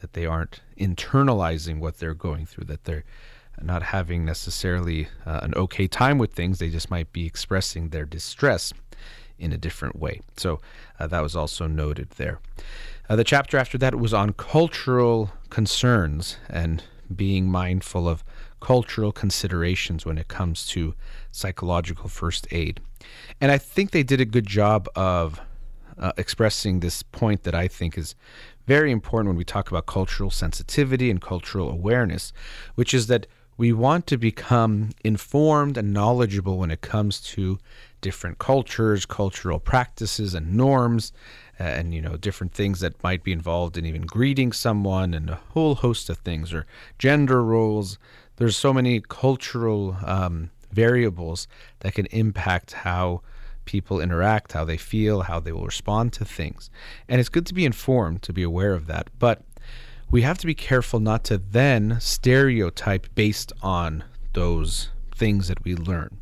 that 0.00 0.12
they 0.12 0.26
aren't 0.26 0.60
internalizing 0.78 1.80
what 1.80 1.98
they're 1.98 2.14
going 2.14 2.46
through, 2.46 2.66
that 2.66 2.84
they're 2.84 3.04
not 3.60 3.82
having 3.82 4.24
necessarily 4.24 5.08
uh, 5.24 5.40
an 5.42 5.54
okay 5.56 5.88
time 5.88 6.18
with 6.18 6.34
things. 6.34 6.60
They 6.60 6.70
just 6.70 6.88
might 6.88 7.12
be 7.12 7.26
expressing 7.26 7.88
their 7.88 8.04
distress 8.04 8.72
in 9.38 9.52
a 9.52 9.58
different 9.58 9.96
way. 9.96 10.20
So 10.36 10.60
uh, 10.98 11.06
that 11.08 11.20
was 11.20 11.36
also 11.36 11.66
noted 11.66 12.10
there. 12.10 12.40
Uh, 13.08 13.16
the 13.16 13.24
chapter 13.24 13.56
after 13.56 13.78
that 13.78 13.94
was 13.94 14.12
on 14.12 14.32
cultural 14.32 15.30
concerns 15.50 16.36
and 16.48 16.82
being 17.14 17.48
mindful 17.48 18.08
of 18.08 18.24
cultural 18.60 19.12
considerations 19.12 20.04
when 20.04 20.18
it 20.18 20.28
comes 20.28 20.66
to 20.66 20.94
psychological 21.30 22.08
first 22.08 22.48
aid. 22.50 22.80
And 23.40 23.52
I 23.52 23.58
think 23.58 23.90
they 23.90 24.02
did 24.02 24.20
a 24.20 24.24
good 24.24 24.46
job 24.46 24.88
of 24.96 25.40
uh, 25.98 26.12
expressing 26.16 26.80
this 26.80 27.02
point 27.02 27.44
that 27.44 27.54
I 27.54 27.68
think 27.68 27.96
is 27.96 28.14
very 28.66 28.90
important 28.90 29.28
when 29.28 29.36
we 29.36 29.44
talk 29.44 29.70
about 29.70 29.86
cultural 29.86 30.30
sensitivity 30.30 31.10
and 31.10 31.20
cultural 31.20 31.70
awareness, 31.70 32.32
which 32.74 32.92
is 32.92 33.06
that 33.06 33.26
we 33.56 33.72
want 33.72 34.06
to 34.08 34.18
become 34.18 34.90
informed 35.04 35.78
and 35.78 35.92
knowledgeable 35.92 36.58
when 36.58 36.70
it 36.70 36.80
comes 36.80 37.20
to 37.20 37.58
different 38.00 38.38
cultures, 38.38 39.06
cultural 39.06 39.58
practices, 39.58 40.34
and 40.34 40.54
norms, 40.54 41.12
and 41.58 41.94
you 41.94 42.02
know 42.02 42.16
different 42.16 42.52
things 42.52 42.80
that 42.80 43.02
might 43.02 43.24
be 43.24 43.32
involved 43.32 43.76
in 43.76 43.86
even 43.86 44.02
greeting 44.02 44.52
someone, 44.52 45.14
and 45.14 45.30
a 45.30 45.40
whole 45.50 45.76
host 45.76 46.10
of 46.10 46.18
things, 46.18 46.52
or 46.52 46.66
gender 46.98 47.42
roles. 47.42 47.98
There's 48.36 48.56
so 48.56 48.72
many 48.72 49.00
cultural 49.00 49.96
um, 50.04 50.50
variables 50.70 51.48
that 51.80 51.94
can 51.94 52.06
impact 52.06 52.72
how 52.72 53.22
people 53.64 54.00
interact, 54.00 54.52
how 54.52 54.64
they 54.64 54.76
feel, 54.76 55.22
how 55.22 55.40
they 55.40 55.52
will 55.52 55.64
respond 55.64 56.12
to 56.14 56.24
things. 56.24 56.70
And 57.08 57.18
it's 57.18 57.28
good 57.28 57.46
to 57.46 57.54
be 57.54 57.64
informed, 57.64 58.22
to 58.22 58.32
be 58.32 58.42
aware 58.42 58.74
of 58.74 58.86
that. 58.86 59.08
But 59.18 59.42
we 60.10 60.22
have 60.22 60.38
to 60.38 60.46
be 60.46 60.54
careful 60.54 61.00
not 61.00 61.24
to 61.24 61.38
then 61.38 61.98
stereotype 62.00 63.08
based 63.14 63.52
on 63.62 64.04
those 64.34 64.90
things 65.14 65.48
that 65.48 65.64
we 65.64 65.74
learn 65.74 66.20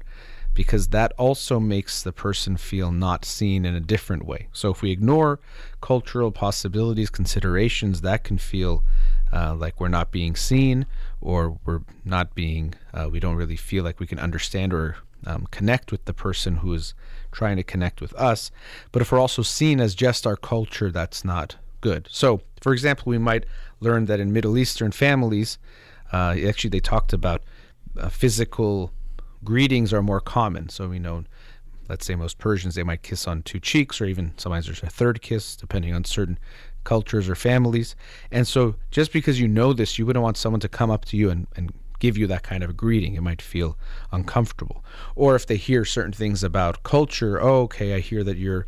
because 0.55 0.89
that 0.89 1.13
also 1.19 1.59
makes 1.61 2.03
the 2.03 2.13
person 2.13 2.57
feel 2.57 2.93
not 2.93 3.25
seen 3.25 3.65
in 3.65 3.75
a 3.75 3.81
different 3.81 4.25
way. 4.25 4.49
So 4.53 4.71
if 4.71 4.83
we 4.83 4.91
ignore 4.91 5.41
cultural 5.81 6.31
possibilities, 6.31 7.11
considerations, 7.11 8.01
that 8.01 8.25
can 8.25 8.39
feel 8.39 8.85
uh, 9.33 9.55
like 9.55 9.81
we're 9.81 9.89
not 9.89 10.13
being 10.13 10.37
seen 10.37 10.87
or 11.21 11.59
we're 11.65 11.81
not 12.05 12.35
being, 12.35 12.75
uh, 12.93 13.09
we 13.11 13.21
don't 13.21 13.37
really 13.37 13.57
feel 13.57 13.83
like 13.83 13.99
we 13.99 14.07
can 14.07 14.19
understand 14.19 14.73
or 14.73 14.97
um, 15.27 15.49
connect 15.51 15.91
with 15.91 16.05
the 16.05 16.15
person 16.15 16.57
who 16.57 16.73
is 16.73 16.95
trying 17.33 17.57
to 17.57 17.63
connect 17.65 18.01
with 18.01 18.15
us. 18.15 18.51
But 18.93 19.03
if 19.03 19.11
we're 19.11 19.19
also 19.19 19.43
seen 19.43 19.81
as 19.81 19.95
just 19.95 20.27
our 20.27 20.37
culture, 20.37 20.91
that's 20.93 21.25
not 21.25 21.57
good. 21.81 22.09
So, 22.11 22.43
for 22.61 22.73
example, 22.73 23.11
we 23.11 23.19
might 23.19 23.45
learn 23.81 24.07
that 24.07 24.21
in 24.21 24.33
Middle 24.33 24.57
Eastern 24.57 24.93
families, 24.93 25.59
uh, 26.13 26.37
actually, 26.47 26.71
they 26.71 26.81
talked 26.81 27.13
about 27.13 27.43
uh, 27.99 28.09
physical 28.09 28.93
greetings 29.45 29.93
are 29.93 30.03
more 30.03 30.21
common. 30.21 30.69
So 30.69 30.89
we 30.89 30.99
know, 30.99 31.25
let's 31.89 32.07
say 32.07 32.15
most 32.15 32.39
Persians, 32.39 32.75
they 32.75 32.83
might 32.83 33.03
kiss 33.03 33.27
on 33.27 33.43
two 33.43 33.61
cheeks, 33.61 34.01
or 34.01 34.07
even 34.07 34.33
sometimes 34.37 34.67
there's 34.67 34.83
a 34.83 34.89
third 34.89 35.23
kiss, 35.23 35.57
depending 35.57 35.95
on 35.95 36.05
certain 36.05 36.39
cultures 36.85 37.29
or 37.29 37.35
families. 37.35 37.97
And 38.31 38.47
so 38.47 38.77
just 38.91 39.13
because 39.13 39.41
you 39.41 39.49
know 39.49 39.73
this, 39.73 39.99
you 39.99 40.07
wouldn't 40.07 40.23
want 40.23 40.37
someone 40.37 40.61
to 40.61 40.69
come 40.69 40.91
up 40.91 41.05
to 41.07 41.17
you 41.17 41.31
and, 41.31 41.47
and 41.57 41.73
give 41.99 42.19
you 42.19 42.27
that 42.27 42.43
kind 42.43 42.63
of 42.63 42.71
a 42.71 42.75
greeting. 42.75 43.15
It 43.15 43.23
might 43.23 43.41
feel 43.41 43.79
uncomfortable. 44.13 44.85
Or 45.15 45.35
if 45.35 45.47
they 45.47 45.57
hear 45.57 45.85
certain 45.85 46.13
things 46.13 46.45
about 46.45 46.83
culture, 46.83 47.41
oh, 47.41 47.63
okay, 47.63 47.95
I 47.95 48.01
hear 48.01 48.23
that 48.25 48.37
you're 48.37 48.67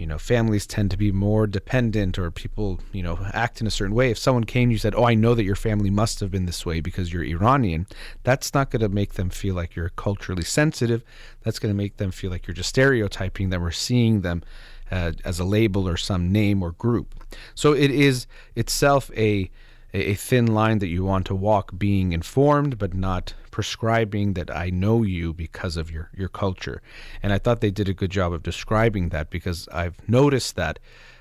you 0.00 0.06
know, 0.06 0.16
families 0.16 0.66
tend 0.66 0.90
to 0.90 0.96
be 0.96 1.12
more 1.12 1.46
dependent 1.46 2.18
or 2.18 2.30
people, 2.30 2.80
you 2.90 3.02
know, 3.02 3.18
act 3.34 3.60
in 3.60 3.66
a 3.66 3.70
certain 3.70 3.94
way. 3.94 4.10
If 4.10 4.16
someone 4.16 4.44
came 4.44 4.64
and 4.64 4.72
you 4.72 4.78
said, 4.78 4.94
Oh, 4.94 5.04
I 5.04 5.12
know 5.12 5.34
that 5.34 5.44
your 5.44 5.54
family 5.54 5.90
must 5.90 6.20
have 6.20 6.30
been 6.30 6.46
this 6.46 6.64
way 6.64 6.80
because 6.80 7.12
you're 7.12 7.22
Iranian, 7.22 7.86
that's 8.22 8.54
not 8.54 8.70
going 8.70 8.80
to 8.80 8.88
make 8.88 9.14
them 9.14 9.28
feel 9.28 9.54
like 9.54 9.76
you're 9.76 9.90
culturally 9.90 10.42
sensitive. 10.42 11.04
That's 11.42 11.58
going 11.58 11.72
to 11.72 11.76
make 11.76 11.98
them 11.98 12.12
feel 12.12 12.30
like 12.30 12.46
you're 12.46 12.54
just 12.54 12.70
stereotyping 12.70 13.50
them 13.50 13.62
or 13.62 13.70
seeing 13.70 14.22
them 14.22 14.42
uh, 14.90 15.12
as 15.22 15.38
a 15.38 15.44
label 15.44 15.86
or 15.86 15.98
some 15.98 16.32
name 16.32 16.62
or 16.62 16.72
group. 16.72 17.14
So 17.54 17.74
it 17.74 17.90
is 17.90 18.26
itself 18.56 19.10
a 19.14 19.50
a 19.92 20.14
thin 20.14 20.46
line 20.46 20.78
that 20.78 20.86
you 20.86 21.04
want 21.04 21.26
to 21.26 21.34
walk 21.34 21.76
being 21.76 22.12
informed 22.12 22.78
but 22.78 22.94
not 22.94 23.34
prescribing 23.50 24.34
that 24.34 24.54
I 24.54 24.70
know 24.70 25.02
you 25.02 25.32
because 25.32 25.76
of 25.76 25.90
your 25.90 26.10
your 26.14 26.28
culture 26.28 26.82
and 27.22 27.32
I 27.32 27.38
thought 27.38 27.60
they 27.60 27.70
did 27.70 27.88
a 27.88 27.94
good 27.94 28.10
job 28.10 28.32
of 28.32 28.42
describing 28.42 29.08
that 29.10 29.30
because 29.30 29.68
I've 29.72 29.96
noticed 30.08 30.56
that 30.56 30.78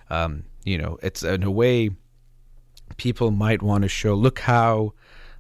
um, 0.10 0.44
you 0.64 0.78
know 0.78 0.98
it's 1.02 1.24
in 1.24 1.44
a 1.44 1.52
way 1.52 1.92
people 2.98 3.32
might 3.32 3.62
want 3.62 3.84
to 3.84 3.90
show 3.90 4.14
look 4.14 4.40
how 4.40 4.94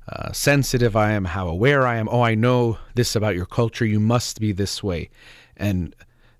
uh, 0.07 0.31
sensitive 0.31 0.95
I 0.95 1.11
am 1.11 1.25
how 1.25 1.47
aware 1.47 1.85
I 1.85 1.97
am 1.97 2.09
oh 2.09 2.21
I 2.21 2.35
know 2.35 2.77
this 2.95 3.15
about 3.15 3.35
your 3.35 3.45
culture 3.45 3.85
you 3.85 3.99
must 3.99 4.39
be 4.39 4.51
this 4.51 4.81
way 4.83 5.09
and 5.57 5.95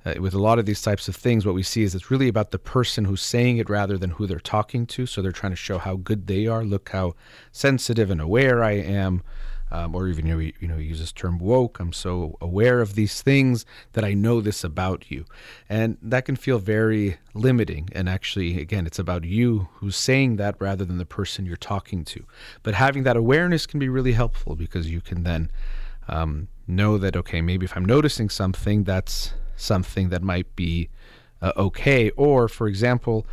uh, 0.06 0.14
with 0.22 0.34
a 0.34 0.40
lot 0.40 0.60
of 0.60 0.66
these 0.66 0.82
types 0.82 1.08
of 1.10 1.16
things, 1.16 1.46
what 1.46 1.56
we 1.56 1.64
see 1.64 1.84
is 1.84 1.94
it's 1.94 2.10
really 2.10 2.30
about 2.30 2.52
the 2.52 2.60
person 2.60 3.06
who's 3.06 3.22
saying 3.22 3.58
it 3.58 3.70
rather 3.70 3.98
than 3.98 4.12
who 4.12 4.28
they're 4.28 4.40
talking 4.40 4.86
to. 4.88 5.06
So 5.06 5.22
they're 5.22 5.32
trying 5.32 5.52
to 5.52 5.58
show 5.58 5.78
how 5.78 5.98
good 5.98 6.28
they 6.28 6.48
are. 6.48 6.64
Look 6.64 6.90
how 6.90 7.16
sensitive 7.52 8.10
and 8.10 8.22
aware 8.22 8.64
I 8.64 8.72
am. 8.72 9.22
Um, 9.72 9.94
or 9.94 10.08
even 10.08 10.26
you 10.26 10.34
know, 10.34 10.40
you 10.40 10.68
know, 10.68 10.78
use 10.78 11.00
this 11.00 11.12
term 11.12 11.38
woke. 11.38 11.80
I'm 11.80 11.94
so 11.94 12.38
aware 12.42 12.82
of 12.82 12.96
these 12.96 13.22
things 13.22 13.66
that 13.94 14.04
I 14.04 14.14
know 14.14 14.42
this 14.42 14.64
about 14.64 15.12
you, 15.12 15.26
and 15.68 15.98
that 16.02 16.26
can 16.26 16.36
feel 16.36 16.58
very 16.58 17.18
limiting. 17.36 17.90
And 17.92 18.10
actually, 18.10 18.60
again, 18.60 18.88
it's 18.88 18.98
about 18.98 19.26
you 19.26 19.70
who's 19.76 19.96
saying 19.96 20.38
that 20.38 20.56
rather 20.60 20.86
than 20.86 20.98
the 20.98 21.06
person 21.06 21.46
you're 21.46 21.56
talking 21.56 22.04
to. 22.06 22.26
But 22.64 22.74
having 22.74 23.04
that 23.04 23.16
awareness 23.16 23.68
can 23.68 23.80
be 23.80 23.90
really 23.90 24.14
helpful 24.14 24.56
because 24.56 24.90
you 24.90 25.02
can 25.02 25.24
then 25.24 25.52
um, 26.08 26.48
know 26.68 26.98
that 26.98 27.16
okay, 27.16 27.42
maybe 27.42 27.66
if 27.66 27.78
I'm 27.78 27.86
noticing 27.86 28.30
something 28.30 28.84
that's 28.86 29.34
something 29.56 30.10
that 30.10 30.24
might 30.24 30.56
be 30.56 30.90
uh, 31.42 31.52
okay. 31.58 32.10
Or, 32.12 32.48
for 32.48 32.68
example, 32.68 33.26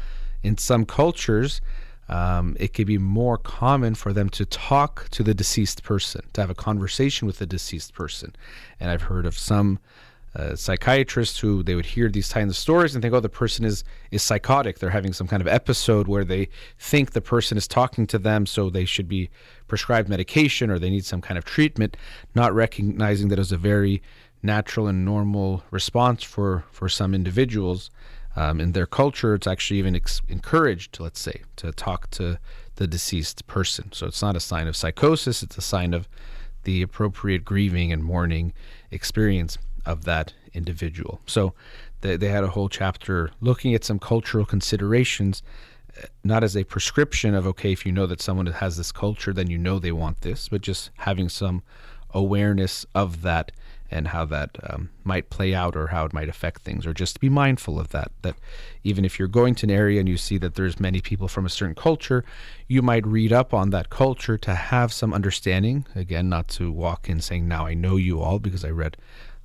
in 0.42 0.58
some 0.58 0.84
cultures, 0.84 1.60
um, 2.08 2.56
it 2.60 2.72
could 2.72 2.86
be 2.86 2.98
more 2.98 3.36
common 3.36 3.94
for 3.94 4.12
them 4.12 4.28
to 4.30 4.46
talk 4.46 5.08
to 5.10 5.22
the 5.22 5.34
deceased 5.34 5.82
person, 5.82 6.22
to 6.32 6.40
have 6.40 6.50
a 6.50 6.54
conversation 6.54 7.26
with 7.26 7.38
the 7.38 7.46
deceased 7.46 7.94
person. 7.94 8.34
And 8.78 8.90
I've 8.90 9.02
heard 9.02 9.26
of 9.26 9.36
some 9.36 9.80
uh, 10.36 10.54
psychiatrists 10.54 11.38
who 11.38 11.62
they 11.62 11.74
would 11.74 11.86
hear 11.86 12.10
these 12.10 12.30
kinds 12.30 12.50
of 12.50 12.56
stories 12.56 12.94
and 12.94 13.00
think, 13.00 13.14
oh, 13.14 13.20
the 13.20 13.28
person 13.28 13.64
is 13.64 13.84
is 14.10 14.22
psychotic. 14.22 14.78
They're 14.78 14.90
having 14.90 15.14
some 15.14 15.26
kind 15.26 15.40
of 15.40 15.48
episode 15.48 16.08
where 16.08 16.24
they 16.24 16.48
think 16.78 17.12
the 17.12 17.22
person 17.22 17.56
is 17.56 17.66
talking 17.66 18.06
to 18.08 18.18
them, 18.18 18.44
so 18.44 18.68
they 18.68 18.84
should 18.84 19.08
be 19.08 19.30
prescribed 19.66 20.08
medication 20.08 20.70
or 20.70 20.78
they 20.78 20.90
need 20.90 21.06
some 21.06 21.22
kind 21.22 21.38
of 21.38 21.44
treatment, 21.44 21.96
not 22.34 22.54
recognizing 22.54 23.28
that 23.28 23.38
it 23.38 23.40
was 23.40 23.52
a 23.52 23.56
very 23.56 24.02
natural 24.42 24.86
and 24.86 25.04
normal 25.04 25.64
response 25.70 26.22
for 26.22 26.64
for 26.70 26.88
some 26.88 27.14
individuals. 27.14 27.90
Um, 28.36 28.60
in 28.60 28.72
their 28.72 28.86
culture, 28.86 29.34
it's 29.34 29.46
actually 29.46 29.78
even 29.78 29.96
ex- 29.96 30.20
encouraged, 30.28 31.00
let's 31.00 31.20
say, 31.20 31.42
to 31.56 31.72
talk 31.72 32.10
to 32.12 32.38
the 32.76 32.86
deceased 32.86 33.46
person. 33.46 33.90
So 33.92 34.06
it's 34.06 34.20
not 34.20 34.36
a 34.36 34.40
sign 34.40 34.68
of 34.68 34.76
psychosis; 34.76 35.42
it's 35.42 35.56
a 35.56 35.62
sign 35.62 35.94
of 35.94 36.06
the 36.64 36.82
appropriate 36.82 37.44
grieving 37.44 37.92
and 37.92 38.04
mourning 38.04 38.52
experience 38.90 39.56
of 39.86 40.04
that 40.04 40.34
individual. 40.52 41.20
So 41.26 41.54
they, 42.00 42.16
they 42.16 42.28
had 42.28 42.44
a 42.44 42.48
whole 42.48 42.68
chapter 42.68 43.30
looking 43.40 43.74
at 43.74 43.84
some 43.84 43.98
cultural 43.98 44.44
considerations, 44.44 45.42
uh, 45.96 46.06
not 46.24 46.44
as 46.44 46.56
a 46.56 46.64
prescription 46.64 47.34
of, 47.34 47.46
okay, 47.46 47.72
if 47.72 47.86
you 47.86 47.92
know 47.92 48.06
that 48.06 48.20
someone 48.20 48.46
has 48.46 48.76
this 48.76 48.92
culture, 48.92 49.32
then 49.32 49.48
you 49.48 49.58
know 49.58 49.78
they 49.78 49.92
want 49.92 50.20
this, 50.20 50.48
but 50.48 50.60
just 50.60 50.90
having 50.98 51.28
some 51.28 51.62
awareness 52.16 52.86
of 52.94 53.22
that 53.22 53.52
and 53.90 54.08
how 54.08 54.24
that 54.24 54.58
um, 54.64 54.90
might 55.04 55.30
play 55.30 55.54
out 55.54 55.76
or 55.76 55.88
how 55.88 56.04
it 56.04 56.12
might 56.12 56.28
affect 56.28 56.62
things 56.62 56.86
or 56.86 56.92
just 56.92 57.14
to 57.14 57.20
be 57.20 57.28
mindful 57.28 57.78
of 57.78 57.90
that 57.90 58.10
that 58.22 58.34
even 58.82 59.04
if 59.04 59.18
you're 59.18 59.28
going 59.28 59.54
to 59.54 59.66
an 59.66 59.70
area 59.70 60.00
and 60.00 60.08
you 60.08 60.16
see 60.16 60.38
that 60.38 60.54
there's 60.54 60.80
many 60.80 61.00
people 61.00 61.28
from 61.28 61.46
a 61.46 61.50
certain 61.50 61.74
culture 61.74 62.24
you 62.66 62.82
might 62.82 63.06
read 63.06 63.32
up 63.32 63.54
on 63.54 63.70
that 63.70 63.90
culture 63.90 64.36
to 64.36 64.54
have 64.54 64.92
some 64.92 65.14
understanding. 65.14 65.86
Again 65.94 66.28
not 66.28 66.48
to 66.48 66.72
walk 66.72 67.08
in 67.08 67.20
saying 67.20 67.46
now 67.46 67.66
i 67.66 67.74
know 67.74 67.96
you 67.96 68.20
all 68.20 68.38
because 68.38 68.64
i 68.64 68.70
read 68.70 68.96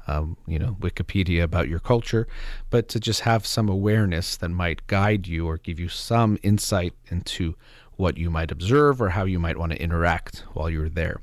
um, 0.07 0.35
you 0.47 0.57
know 0.57 0.75
wikipedia 0.79 1.43
about 1.43 1.69
your 1.69 1.79
culture 1.79 2.27
but 2.69 2.87
to 2.89 2.99
just 2.99 3.21
have 3.21 3.45
some 3.45 3.69
awareness 3.69 4.35
that 4.37 4.49
might 4.49 4.85
guide 4.87 5.27
you 5.27 5.47
or 5.47 5.57
give 5.57 5.79
you 5.79 5.89
some 5.89 6.39
insight 6.41 6.93
into 7.09 7.55
what 7.97 8.17
you 8.17 8.31
might 8.31 8.51
observe 8.51 8.99
or 8.99 9.09
how 9.09 9.25
you 9.25 9.37
might 9.37 9.57
want 9.57 9.71
to 9.71 9.81
interact 9.81 10.43
while 10.53 10.69
you're 10.69 10.89
there 10.89 11.21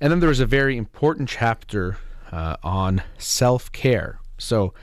and 0.00 0.10
then 0.10 0.20
there 0.20 0.28
was 0.28 0.40
a 0.40 0.46
very 0.46 0.76
important 0.76 1.28
chapter 1.28 1.98
uh, 2.32 2.56
on 2.62 3.02
self 3.18 3.70
care. 3.72 4.18
So, 4.38 4.74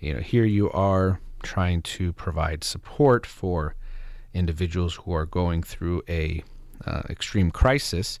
you 0.00 0.14
know, 0.14 0.20
here 0.20 0.44
you 0.44 0.70
are 0.72 1.20
trying 1.42 1.82
to 1.82 2.12
provide 2.12 2.64
support 2.64 3.24
for 3.24 3.74
individuals 4.34 4.94
who 4.94 5.12
are 5.12 5.26
going 5.26 5.62
through 5.62 6.02
a 6.08 6.42
uh, 6.86 7.02
extreme 7.08 7.50
crisis, 7.50 8.20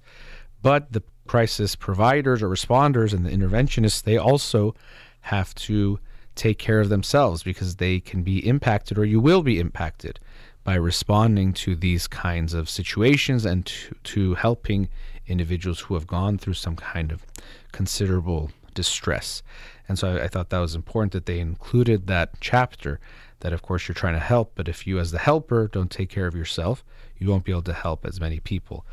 but 0.62 0.92
the 0.92 1.02
crisis 1.26 1.76
providers 1.76 2.42
or 2.42 2.48
responders 2.48 3.12
and 3.12 3.24
the 3.24 3.30
interventionists 3.30 4.02
they 4.02 4.16
also 4.16 4.74
have 5.20 5.54
to 5.54 6.00
take 6.34 6.58
care 6.58 6.80
of 6.80 6.88
themselves 6.88 7.42
because 7.42 7.76
they 7.76 8.00
can 8.00 8.22
be 8.22 8.46
impacted 8.46 8.96
or 8.96 9.04
you 9.04 9.20
will 9.20 9.42
be 9.42 9.60
impacted 9.60 10.18
by 10.64 10.74
responding 10.74 11.52
to 11.52 11.76
these 11.76 12.06
kinds 12.06 12.54
of 12.54 12.68
situations 12.68 13.44
and 13.44 13.66
to, 13.66 13.94
to 14.04 14.34
helping 14.34 14.88
individuals 15.28 15.80
who 15.80 15.94
have 15.94 16.06
gone 16.06 16.38
through 16.38 16.54
some 16.54 16.76
kind 16.76 17.12
of 17.12 17.24
considerable 17.72 18.50
distress. 18.74 19.42
And 19.88 19.98
so 19.98 20.16
I, 20.16 20.24
I 20.24 20.28
thought 20.28 20.50
that 20.50 20.58
was 20.58 20.74
important 20.74 21.12
that 21.12 21.26
they 21.26 21.40
included 21.40 22.06
that 22.06 22.32
chapter 22.40 23.00
that, 23.40 23.52
of 23.52 23.62
course, 23.62 23.86
you're 23.86 23.94
trying 23.94 24.14
to 24.14 24.20
help, 24.20 24.52
but 24.54 24.68
if 24.68 24.86
you, 24.86 24.98
as 24.98 25.10
the 25.10 25.18
helper, 25.18 25.68
don't 25.68 25.90
take 25.90 26.08
care 26.08 26.26
of 26.26 26.34
yourself, 26.34 26.84
you 27.18 27.28
won't 27.28 27.44
be 27.44 27.52
able 27.52 27.62
to 27.62 27.72
help 27.72 28.04
as 28.04 28.20
many 28.20 28.40
people. 28.40 28.84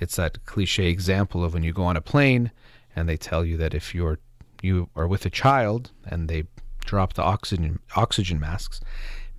It's 0.00 0.16
that 0.16 0.44
cliche 0.46 0.86
example 0.86 1.44
of 1.44 1.54
when 1.54 1.62
you 1.62 1.72
go 1.72 1.84
on 1.84 1.96
a 1.96 2.00
plane 2.00 2.50
and 2.96 3.08
they 3.08 3.16
tell 3.16 3.44
you 3.44 3.56
that 3.58 3.74
if 3.74 3.94
you're 3.94 4.18
you 4.60 4.88
are 4.94 5.08
with 5.08 5.26
a 5.26 5.30
child 5.30 5.90
and 6.06 6.28
they 6.28 6.44
drop 6.84 7.14
the 7.14 7.22
oxygen 7.22 7.80
oxygen 7.96 8.38
masks, 8.38 8.80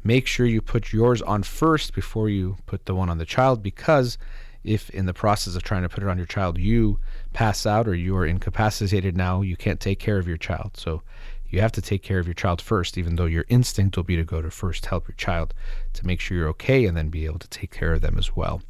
make 0.04 0.28
sure 0.28 0.46
you 0.46 0.62
put 0.62 0.94
yours 0.94 1.22
on 1.22 1.44
first 1.44 1.94
before 1.94 2.30
you 2.30 2.58
put 2.66 2.86
the 2.86 2.96
one 2.96 3.10
on 3.10 3.18
the 3.18 3.26
child 3.26 3.64
because 3.64 4.18
if 4.64 4.90
in 4.92 5.06
the 5.06 5.14
process 5.14 5.56
of 5.56 5.64
trying 5.64 5.84
to 5.84 5.90
put 5.90 6.04
it 6.04 6.10
on 6.10 6.18
your 6.18 6.26
child 6.26 6.58
you 6.58 7.00
pass 7.34 7.66
out 7.66 7.88
or 7.88 7.96
you 7.96 8.16
are 8.16 8.26
incapacitated 8.26 9.16
now 9.16 9.42
you 9.42 9.56
can't 9.56 9.80
take 9.80 10.00
care 10.00 10.18
of 10.18 10.28
your 10.28 10.38
child. 10.38 10.72
So 10.76 11.02
you 11.50 11.62
have 11.62 11.72
to 11.74 11.82
take 11.82 12.02
care 12.02 12.20
of 12.20 12.26
your 12.26 12.34
child 12.34 12.62
first 12.62 12.98
even 12.98 13.16
though 13.16 13.26
your 13.26 13.46
instinct 13.50 13.96
will 13.98 14.04
be 14.04 14.16
to 14.16 14.24
go 14.24 14.42
to 14.42 14.50
first 14.50 14.86
help 14.86 15.08
your 15.08 15.16
child 15.16 15.54
to 15.94 16.06
make 16.06 16.20
sure 16.20 16.38
you're 16.38 16.50
okay 16.50 16.86
and 16.86 16.98
then 16.98 17.10
be 17.10 17.26
able 17.26 17.40
to 17.40 17.50
take 17.50 17.72
care 17.72 17.94
of 17.94 18.02
them 18.02 18.18
as 18.18 18.36
well. 18.36 18.62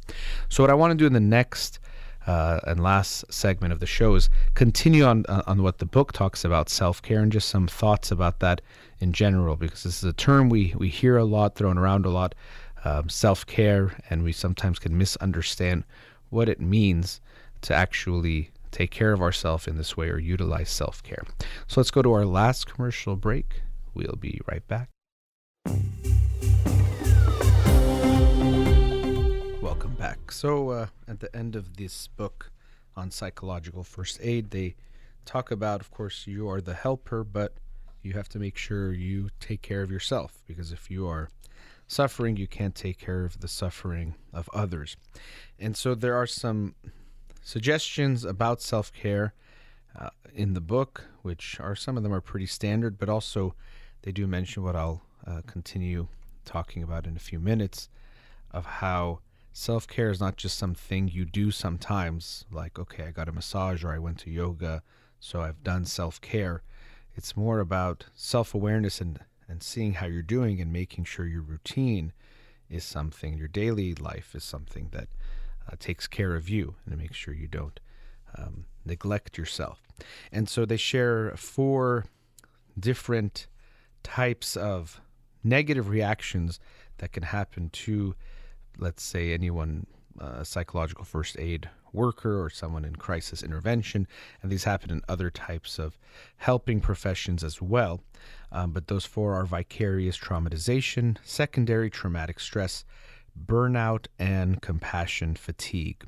So 0.48 0.62
what 0.62 0.70
i 0.70 0.74
want 0.74 0.90
to 0.90 0.96
do 0.96 1.06
in 1.06 1.12
the 1.12 1.20
next 1.20 1.78
uh, 2.26 2.60
and 2.66 2.82
last 2.82 3.24
segment 3.32 3.72
of 3.72 3.80
the 3.80 3.86
show 3.86 4.14
is 4.14 4.30
continue 4.54 5.04
on 5.04 5.26
uh, 5.28 5.42
on 5.46 5.62
what 5.62 5.78
the 5.78 5.86
book 5.86 6.12
talks 6.12 6.44
about 6.44 6.68
self 6.68 7.02
care 7.02 7.20
and 7.20 7.30
just 7.30 7.48
some 7.48 7.66
thoughts 7.66 8.10
about 8.10 8.40
that 8.40 8.60
in 9.00 9.12
general 9.12 9.56
because 9.56 9.82
this 9.82 9.98
is 9.98 10.04
a 10.04 10.12
term 10.12 10.48
we 10.48 10.74
we 10.76 10.88
hear 10.88 11.16
a 11.16 11.24
lot 11.24 11.54
thrown 11.54 11.76
around 11.76 12.06
a 12.06 12.10
lot 12.10 12.34
um, 12.84 13.08
self 13.08 13.46
care 13.46 13.96
and 14.10 14.22
we 14.22 14.32
sometimes 14.32 14.78
can 14.78 14.96
misunderstand 14.96 15.84
what 16.30 16.48
it 16.48 16.60
means 16.60 17.20
to 17.62 17.74
actually 17.74 18.50
take 18.70 18.90
care 18.90 19.12
of 19.12 19.22
ourselves 19.22 19.66
in 19.66 19.76
this 19.76 19.96
way 19.96 20.08
or 20.08 20.18
utilize 20.18 20.68
self 20.68 21.02
care. 21.02 21.24
So 21.66 21.80
let's 21.80 21.90
go 21.90 22.02
to 22.02 22.12
our 22.12 22.26
last 22.26 22.66
commercial 22.66 23.16
break. 23.16 23.62
We'll 23.94 24.16
be 24.20 24.40
right 24.46 24.66
back. 24.66 24.88
Welcome 29.62 29.94
back. 29.94 30.30
So, 30.30 30.70
uh, 30.70 30.86
at 31.08 31.20
the 31.20 31.34
end 31.34 31.56
of 31.56 31.76
this 31.76 32.08
book 32.08 32.50
on 32.96 33.10
psychological 33.10 33.84
first 33.84 34.18
aid, 34.20 34.50
they 34.50 34.74
talk 35.24 35.50
about, 35.50 35.80
of 35.80 35.90
course, 35.90 36.26
you 36.26 36.48
are 36.48 36.60
the 36.60 36.74
helper, 36.74 37.24
but 37.24 37.54
you 38.02 38.12
have 38.12 38.28
to 38.30 38.38
make 38.38 38.56
sure 38.56 38.92
you 38.92 39.30
take 39.40 39.62
care 39.62 39.82
of 39.82 39.90
yourself 39.90 40.42
because 40.46 40.72
if 40.72 40.90
you 40.90 41.06
are 41.08 41.30
suffering, 41.86 42.36
you 42.36 42.46
can't 42.46 42.74
take 42.74 42.98
care 42.98 43.24
of 43.24 43.40
the 43.40 43.48
suffering 43.48 44.14
of 44.32 44.48
others. 44.52 44.96
And 45.58 45.76
so, 45.76 45.94
there 45.94 46.16
are 46.16 46.26
some 46.26 46.74
suggestions 47.42 48.24
about 48.24 48.60
self 48.60 48.92
care 48.92 49.34
uh, 49.98 50.10
in 50.34 50.54
the 50.54 50.60
book, 50.60 51.04
which 51.22 51.58
are 51.60 51.76
some 51.76 51.96
of 51.96 52.02
them 52.02 52.12
are 52.12 52.20
pretty 52.20 52.46
standard, 52.46 52.98
but 52.98 53.08
also 53.08 53.54
they 54.02 54.12
do 54.12 54.26
mention 54.26 54.62
what 54.62 54.76
I'll 54.76 55.02
uh, 55.26 55.42
continue 55.46 56.08
talking 56.44 56.82
about 56.82 57.06
in 57.06 57.16
a 57.16 57.20
few 57.20 57.38
minutes 57.38 57.88
of 58.50 58.66
how 58.66 59.20
self 59.52 59.86
care 59.86 60.10
is 60.10 60.20
not 60.20 60.36
just 60.36 60.58
something 60.58 61.08
you 61.08 61.24
do 61.24 61.50
sometimes, 61.50 62.44
like, 62.50 62.78
okay, 62.78 63.04
I 63.04 63.10
got 63.10 63.28
a 63.28 63.32
massage 63.32 63.84
or 63.84 63.92
I 63.92 63.98
went 63.98 64.18
to 64.20 64.30
yoga, 64.30 64.82
so 65.20 65.40
I've 65.40 65.62
done 65.62 65.84
self 65.84 66.20
care. 66.20 66.62
It's 67.14 67.36
more 67.36 67.60
about 67.60 68.06
self 68.14 68.54
awareness 68.54 69.00
and, 69.00 69.20
and 69.48 69.62
seeing 69.62 69.94
how 69.94 70.06
you're 70.06 70.22
doing 70.22 70.60
and 70.60 70.72
making 70.72 71.04
sure 71.04 71.26
your 71.26 71.42
routine 71.42 72.12
is 72.70 72.84
something, 72.84 73.36
your 73.36 73.48
daily 73.48 73.94
life 73.94 74.34
is 74.34 74.44
something 74.44 74.88
that 74.92 75.08
uh, 75.70 75.76
takes 75.78 76.06
care 76.06 76.34
of 76.34 76.48
you 76.48 76.74
and 76.86 76.98
make 76.98 77.14
sure 77.14 77.34
you 77.34 77.48
don't 77.48 77.80
um, 78.36 78.64
neglect 78.84 79.38
yourself. 79.38 79.82
And 80.32 80.48
so 80.48 80.64
they 80.64 80.76
share 80.76 81.34
four 81.36 82.06
different 82.78 83.46
types 84.02 84.56
of 84.56 85.00
negative 85.42 85.88
reactions 85.88 86.58
that 86.98 87.12
can 87.12 87.22
happen 87.22 87.70
to 87.70 88.14
let's 88.78 89.02
say 89.02 89.32
anyone 89.32 89.86
uh, 90.20 90.42
psychological 90.42 91.04
first 91.04 91.38
aid 91.38 91.68
worker 91.94 92.42
or 92.42 92.50
someone 92.50 92.84
in 92.84 92.96
crisis 92.96 93.42
intervention, 93.42 94.06
and 94.42 94.50
these 94.50 94.64
happen 94.64 94.90
in 94.90 95.02
other 95.08 95.30
types 95.30 95.78
of 95.78 95.98
helping 96.36 96.80
professions 96.80 97.44
as 97.44 97.62
well. 97.62 98.00
Um, 98.52 98.72
but 98.72 98.88
those 98.88 99.04
four 99.04 99.34
are 99.34 99.46
vicarious 99.46 100.18
traumatization, 100.18 101.16
secondary 101.22 101.90
traumatic 101.90 102.40
stress, 102.40 102.84
burnout, 103.46 104.06
and 104.18 104.60
compassion 104.62 105.34
fatigue. 105.34 106.04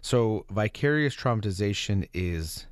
So, 0.00 0.46
vicarious 0.50 1.16
traumatization 1.16 2.08
is, 2.14 2.66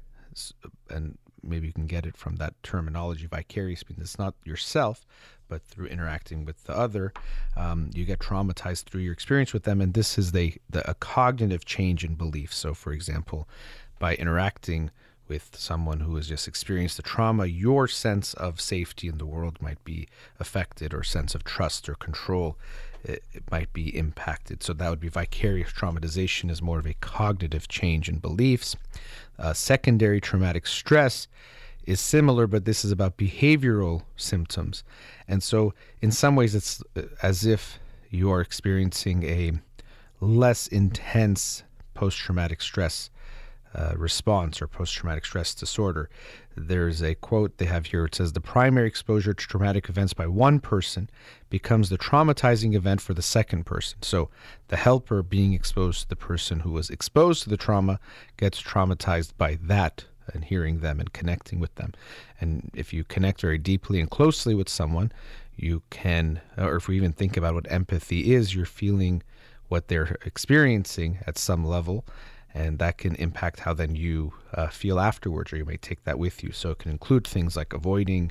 and 0.88 1.18
maybe 1.42 1.66
you 1.66 1.72
can 1.72 1.86
get 1.86 2.06
it 2.06 2.16
from 2.16 2.36
that 2.36 2.54
terminology, 2.62 3.26
vicarious 3.26 3.88
means 3.88 4.00
it's 4.00 4.18
not 4.18 4.34
yourself, 4.44 5.04
but 5.48 5.62
through 5.62 5.86
interacting 5.86 6.44
with 6.44 6.64
the 6.64 6.76
other, 6.76 7.12
um, 7.56 7.90
you 7.94 8.04
get 8.04 8.18
traumatized 8.18 8.84
through 8.84 9.02
your 9.02 9.12
experience 9.12 9.52
with 9.52 9.64
them, 9.64 9.80
and 9.80 9.94
this 9.94 10.18
is 10.18 10.32
the, 10.32 10.54
the 10.68 10.88
a 10.88 10.94
cognitive 10.94 11.64
change 11.64 12.04
in 12.04 12.14
belief. 12.14 12.52
So, 12.52 12.74
for 12.74 12.92
example, 12.92 13.48
by 13.98 14.14
interacting 14.16 14.90
with 15.26 15.56
someone 15.56 16.00
who 16.00 16.16
has 16.16 16.28
just 16.28 16.46
experienced 16.46 16.96
the 16.96 17.02
trauma, 17.02 17.46
your 17.46 17.88
sense 17.88 18.34
of 18.34 18.60
safety 18.60 19.08
in 19.08 19.18
the 19.18 19.26
world 19.26 19.60
might 19.60 19.82
be 19.84 20.08
affected, 20.38 20.92
or 20.92 21.02
sense 21.02 21.34
of 21.34 21.44
trust 21.44 21.88
or 21.88 21.94
control 21.94 22.58
it, 23.04 23.22
it, 23.32 23.42
might 23.50 23.72
be 23.72 23.96
impacted. 23.96 24.62
So 24.62 24.72
that 24.72 24.88
would 24.90 25.00
be 25.00 25.08
vicarious 25.08 25.70
traumatization 25.72 26.50
is 26.50 26.62
more 26.62 26.78
of 26.78 26.86
a 26.86 26.94
cognitive 26.94 27.68
change 27.68 28.08
in 28.08 28.18
beliefs. 28.18 28.76
Uh, 29.38 29.52
secondary 29.52 30.20
traumatic 30.20 30.66
stress 30.66 31.28
is 31.86 32.00
similar, 32.00 32.46
but 32.46 32.64
this 32.64 32.84
is 32.84 32.92
about 32.92 33.16
behavioral 33.16 34.02
symptoms. 34.16 34.84
And 35.28 35.42
so, 35.42 35.74
in 36.00 36.10
some 36.10 36.36
ways, 36.36 36.54
it's 36.54 36.82
uh, 36.96 37.02
as 37.22 37.44
if 37.44 37.78
you 38.10 38.30
are 38.30 38.40
experiencing 38.40 39.24
a 39.24 39.52
less 40.20 40.66
intense 40.66 41.64
post 41.94 42.18
traumatic 42.18 42.62
stress 42.62 43.10
uh, 43.74 43.92
response 43.96 44.62
or 44.62 44.68
post 44.68 44.94
traumatic 44.94 45.24
stress 45.24 45.54
disorder. 45.54 46.08
There's 46.56 47.02
a 47.02 47.16
quote 47.16 47.58
they 47.58 47.64
have 47.64 47.86
here. 47.86 48.04
It 48.04 48.14
says, 48.14 48.32
The 48.32 48.40
primary 48.40 48.86
exposure 48.86 49.34
to 49.34 49.46
traumatic 49.46 49.88
events 49.88 50.12
by 50.12 50.28
one 50.28 50.60
person 50.60 51.10
becomes 51.50 51.88
the 51.88 51.98
traumatizing 51.98 52.74
event 52.74 53.00
for 53.00 53.14
the 53.14 53.22
second 53.22 53.66
person. 53.66 54.02
So 54.02 54.30
the 54.68 54.76
helper 54.76 55.22
being 55.22 55.54
exposed 55.54 56.02
to 56.02 56.08
the 56.08 56.16
person 56.16 56.60
who 56.60 56.70
was 56.70 56.88
exposed 56.88 57.42
to 57.42 57.48
the 57.48 57.56
trauma 57.56 57.98
gets 58.36 58.62
traumatized 58.62 59.32
by 59.36 59.58
that 59.62 60.04
and 60.32 60.44
hearing 60.44 60.80
them 60.80 61.00
and 61.00 61.12
connecting 61.12 61.60
with 61.60 61.74
them. 61.74 61.92
And 62.40 62.70
if 62.74 62.92
you 62.92 63.04
connect 63.04 63.40
very 63.40 63.58
deeply 63.58 64.00
and 64.00 64.10
closely 64.10 64.54
with 64.54 64.68
someone, 64.68 65.12
you 65.56 65.82
can, 65.90 66.40
or 66.56 66.76
if 66.76 66.88
we 66.88 66.96
even 66.96 67.12
think 67.12 67.36
about 67.36 67.54
what 67.54 67.70
empathy 67.70 68.34
is, 68.34 68.54
you're 68.54 68.66
feeling 68.66 69.22
what 69.68 69.88
they're 69.88 70.16
experiencing 70.24 71.18
at 71.26 71.38
some 71.38 71.64
level. 71.64 72.04
And 72.52 72.78
that 72.78 72.98
can 72.98 73.16
impact 73.16 73.60
how 73.60 73.74
then 73.74 73.96
you 73.96 74.32
uh, 74.52 74.68
feel 74.68 75.00
afterwards, 75.00 75.52
or 75.52 75.56
you 75.56 75.64
may 75.64 75.76
take 75.76 76.04
that 76.04 76.18
with 76.18 76.44
you. 76.44 76.52
So 76.52 76.70
it 76.70 76.78
can 76.78 76.92
include 76.92 77.26
things 77.26 77.56
like 77.56 77.72
avoiding 77.72 78.30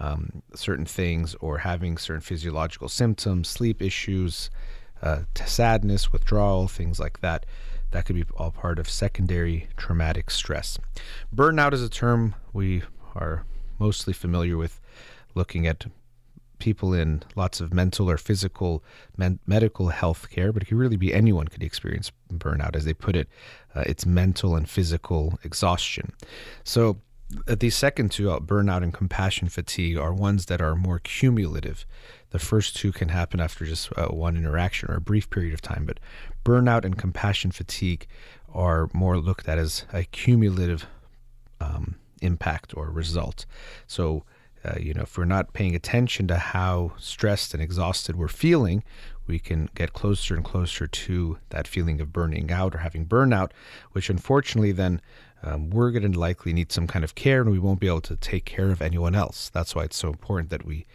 um, 0.00 0.42
certain 0.54 0.86
things 0.86 1.34
or 1.40 1.58
having 1.58 1.98
certain 1.98 2.22
physiological 2.22 2.88
symptoms, 2.88 3.48
sleep 3.48 3.82
issues, 3.82 4.50
uh, 5.02 5.20
sadness, 5.44 6.12
withdrawal, 6.12 6.68
things 6.68 6.98
like 6.98 7.20
that. 7.20 7.44
That 7.90 8.04
could 8.04 8.16
be 8.16 8.24
all 8.36 8.50
part 8.50 8.78
of 8.78 8.88
secondary 8.88 9.68
traumatic 9.76 10.30
stress. 10.30 10.78
Burnout 11.34 11.72
is 11.72 11.82
a 11.82 11.88
term 11.88 12.34
we 12.52 12.82
are 13.14 13.44
mostly 13.78 14.12
familiar 14.12 14.56
with 14.56 14.80
looking 15.34 15.66
at 15.66 15.86
people 16.58 16.92
in 16.92 17.22
lots 17.36 17.60
of 17.60 17.72
mental 17.72 18.10
or 18.10 18.18
physical 18.18 18.82
men- 19.16 19.38
medical 19.46 19.88
health 19.88 20.28
care, 20.30 20.52
but 20.52 20.62
it 20.62 20.66
could 20.66 20.78
really 20.78 20.96
be 20.96 21.14
anyone 21.14 21.46
could 21.48 21.62
experience 21.62 22.10
burnout. 22.32 22.74
As 22.74 22.84
they 22.84 22.94
put 22.94 23.16
it, 23.16 23.28
uh, 23.74 23.84
it's 23.86 24.04
mental 24.04 24.56
and 24.56 24.68
physical 24.68 25.38
exhaustion. 25.44 26.12
So 26.64 26.98
uh, 27.46 27.54
these 27.58 27.76
second 27.76 28.10
two, 28.10 28.30
uh, 28.30 28.40
burnout 28.40 28.82
and 28.82 28.92
compassion 28.92 29.48
fatigue, 29.48 29.96
are 29.96 30.12
ones 30.12 30.46
that 30.46 30.60
are 30.60 30.74
more 30.74 30.98
cumulative. 30.98 31.86
The 32.30 32.38
first 32.38 32.76
two 32.76 32.92
can 32.92 33.10
happen 33.10 33.40
after 33.40 33.64
just 33.64 33.90
uh, 33.96 34.08
one 34.08 34.36
interaction 34.36 34.90
or 34.90 34.96
a 34.96 35.00
brief 35.00 35.30
period 35.30 35.54
of 35.54 35.62
time, 35.62 35.84
but 35.86 35.98
burnout 36.48 36.84
and 36.86 36.96
compassion 36.96 37.50
fatigue 37.50 38.06
are 38.54 38.88
more 38.94 39.18
looked 39.18 39.46
at 39.48 39.58
as 39.58 39.84
a 39.92 40.04
cumulative 40.04 40.86
um, 41.60 41.96
impact 42.22 42.74
or 42.74 42.90
result. 42.90 43.44
So, 43.86 44.24
uh, 44.64 44.76
you 44.80 44.94
know, 44.94 45.02
if 45.02 45.18
we're 45.18 45.26
not 45.26 45.52
paying 45.52 45.74
attention 45.74 46.26
to 46.28 46.36
how 46.36 46.92
stressed 46.96 47.52
and 47.52 47.62
exhausted 47.62 48.16
we're 48.16 48.28
feeling, 48.28 48.82
we 49.26 49.38
can 49.38 49.68
get 49.74 49.92
closer 49.92 50.34
and 50.34 50.42
closer 50.42 50.86
to 50.86 51.38
that 51.50 51.68
feeling 51.68 52.00
of 52.00 52.14
burning 52.14 52.50
out 52.50 52.74
or 52.74 52.78
having 52.78 53.04
burnout, 53.04 53.50
which 53.92 54.08
unfortunately 54.08 54.72
then 54.72 55.02
um, 55.42 55.68
we're 55.68 55.90
going 55.90 56.10
to 56.10 56.18
likely 56.18 56.54
need 56.54 56.72
some 56.72 56.86
kind 56.86 57.04
of 57.04 57.14
care 57.14 57.42
and 57.42 57.50
we 57.50 57.58
won't 57.58 57.78
be 57.78 57.86
able 57.86 58.00
to 58.00 58.16
take 58.16 58.46
care 58.46 58.70
of 58.70 58.80
anyone 58.80 59.14
else. 59.14 59.50
That's 59.50 59.74
why 59.74 59.84
it's 59.84 59.98
so 59.98 60.08
important 60.08 60.48
that 60.48 60.64
we 60.64 60.86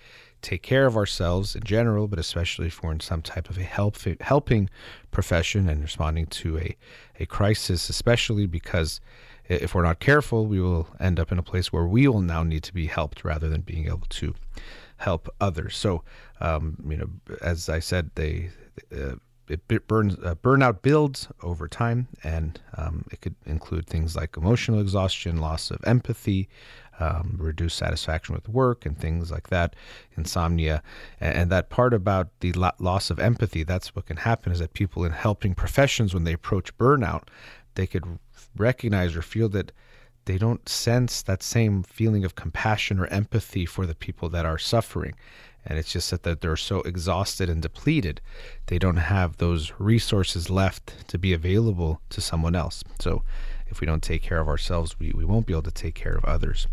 take 0.44 0.62
care 0.62 0.86
of 0.86 0.96
ourselves 0.96 1.56
in 1.56 1.64
general, 1.64 2.08
but 2.08 2.20
especially 2.20 2.68
if 2.68 2.84
we're 2.84 2.91
in 2.91 3.00
some 3.00 3.22
type 3.22 3.50
of 3.50 3.58
a 3.58 3.64
help, 3.64 3.98
helping 4.22 4.70
profession 5.12 5.70
and 5.70 5.82
responding 5.82 6.28
to 6.28 6.60
a, 6.60 6.76
a 7.20 7.26
crisis, 7.26 7.89
especially 7.89 8.46
because 8.46 9.02
if 9.48 9.74
we're 9.74 9.84
not 9.84 10.00
careful, 10.00 10.46
we 10.46 10.62
will 10.62 10.88
end 11.00 11.20
up 11.20 11.32
in 11.32 11.39
a 11.39 11.44
place 11.44 11.74
where 11.74 11.86
we 11.86 12.08
will 12.08 12.22
now 12.22 12.44
need 12.44 12.64
to 12.64 12.74
be 12.74 12.86
helped 12.86 13.26
rather 13.26 13.50
than 13.50 13.62
being 13.62 13.88
able 13.88 14.08
to 14.10 14.36
help 14.98 15.28
others. 15.41 15.76
So, 15.76 16.04
um, 16.39 16.78
you 16.88 16.98
know, 16.98 17.10
as 17.41 17.70
I 17.70 17.80
said, 17.80 18.12
they 18.16 18.52
uh, 18.96 19.16
it 19.50 19.68
burns 19.88 20.16
uh, 20.24 20.36
burnout 20.36 20.82
builds 20.82 21.28
over 21.41 21.68
time, 21.68 22.08
and 22.24 22.60
um, 22.78 23.06
it 23.12 23.20
could 23.22 23.36
include 23.46 23.88
things 23.88 24.16
like 24.16 24.38
emotional 24.38 24.80
exhaustion, 24.80 25.38
loss 25.38 25.70
of 25.70 25.82
empathy, 25.86 26.48
um, 27.00 27.38
reduced 27.39 27.78
satisfaction 27.78 28.36
with 28.36 28.50
work 28.50 28.86
and 28.86 28.98
things 28.98 29.32
like 29.32 29.50
that, 29.50 29.76
insomnia, 30.16 30.82
and, 31.20 31.36
and 31.36 31.52
that 31.52 31.70
part 31.70 31.94
about 31.94 32.30
the 32.39 32.54
lo- 32.54 32.72
loss 32.80 33.10
of 33.10 33.20
empathy. 33.20 33.64
That's 33.64 33.96
what 33.96 34.06
can 34.06 34.18
happen 34.18 34.52
is 34.52 34.60
that 34.60 34.74
people 34.74 35.06
in 35.06 35.12
helping 35.12 35.56
professions, 35.56 36.14
when 36.14 36.24
they 36.24 36.34
approach 36.34 36.78
burnout, 36.78 37.24
they 37.76 37.88
could 37.88 38.20
recognize 38.56 39.16
or 39.16 39.22
feel 39.22 39.50
that 39.50 39.72
they 40.26 40.38
don't 40.38 40.70
sense 40.70 41.22
that 41.24 41.44
same 41.44 41.84
feeling 41.84 42.24
of 42.24 42.36
compassion 42.36 43.00
or 43.00 43.08
empathy 43.08 43.66
for 43.66 43.86
the 43.86 43.96
people 43.96 44.30
that 44.30 44.46
are 44.46 44.58
suffering. 44.58 45.16
And 45.66 45.80
it's 45.80 45.91
just 45.91 46.12
that, 46.12 46.24
that 46.24 46.41
they're 46.41 46.56
so 46.58 46.82
exhausted 46.82 47.50
and 47.50 47.62
depleted, 47.62 48.22
they 48.68 48.78
don't 48.78 48.98
have 48.98 49.38
those 49.38 49.74
resources 49.80 50.50
left 50.50 51.08
to 51.08 51.18
be 51.18 51.34
available 51.34 52.02
to 52.10 52.22
someone 52.22 52.56
else. 52.56 52.84
So 53.00 53.24
if 53.74 53.82
we 53.82 53.88
don't 53.88 54.04
take 54.04 54.22
care 54.22 54.40
of 54.40 54.48
ourselves, 54.48 54.98
we, 55.00 55.12
we 55.12 55.26
won't 55.26 55.46
be 55.46 55.54
able 55.54 55.64
to 55.64 55.72
take 55.72 55.96
care 55.96 56.16
of 56.16 56.24
others. 56.26 56.68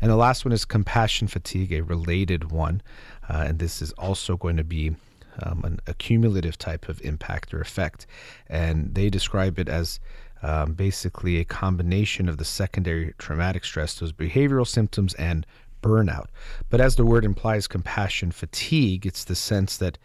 And 0.00 0.10
the 0.10 0.16
last 0.16 0.44
one 0.44 0.52
is 0.52 0.64
compassion 0.64 1.28
fatigue, 1.28 1.72
a 1.72 1.82
related 1.82 2.50
one. 2.50 2.82
Uh, 3.28 3.44
and 3.46 3.58
this 3.58 3.82
is 3.82 3.92
also 3.92 4.36
going 4.36 4.56
to 4.56 4.64
be 4.64 4.96
um, 5.42 5.62
an 5.64 5.80
accumulative 5.86 6.56
type 6.58 6.88
of 6.88 7.00
impact 7.02 7.52
or 7.52 7.60
effect. 7.60 8.06
And 8.48 8.94
they 8.94 9.10
describe 9.10 9.58
it 9.58 9.68
as 9.68 10.00
um, 10.42 10.72
basically 10.72 11.38
a 11.38 11.44
combination 11.44 12.28
of 12.28 12.38
the 12.38 12.44
secondary 12.44 13.14
traumatic 13.18 13.64
stress, 13.64 13.94
those 13.94 14.12
behavioral 14.12 14.66
symptoms, 14.66 15.14
and 15.14 15.46
burnout. 15.82 16.26
But 16.70 16.80
as 16.80 16.96
the 16.96 17.06
word 17.06 17.24
implies, 17.24 17.66
compassion 17.66 18.30
fatigue, 18.32 19.06
it's 19.06 19.24
the 19.24 19.34
sense 19.34 19.76
that 19.78 19.98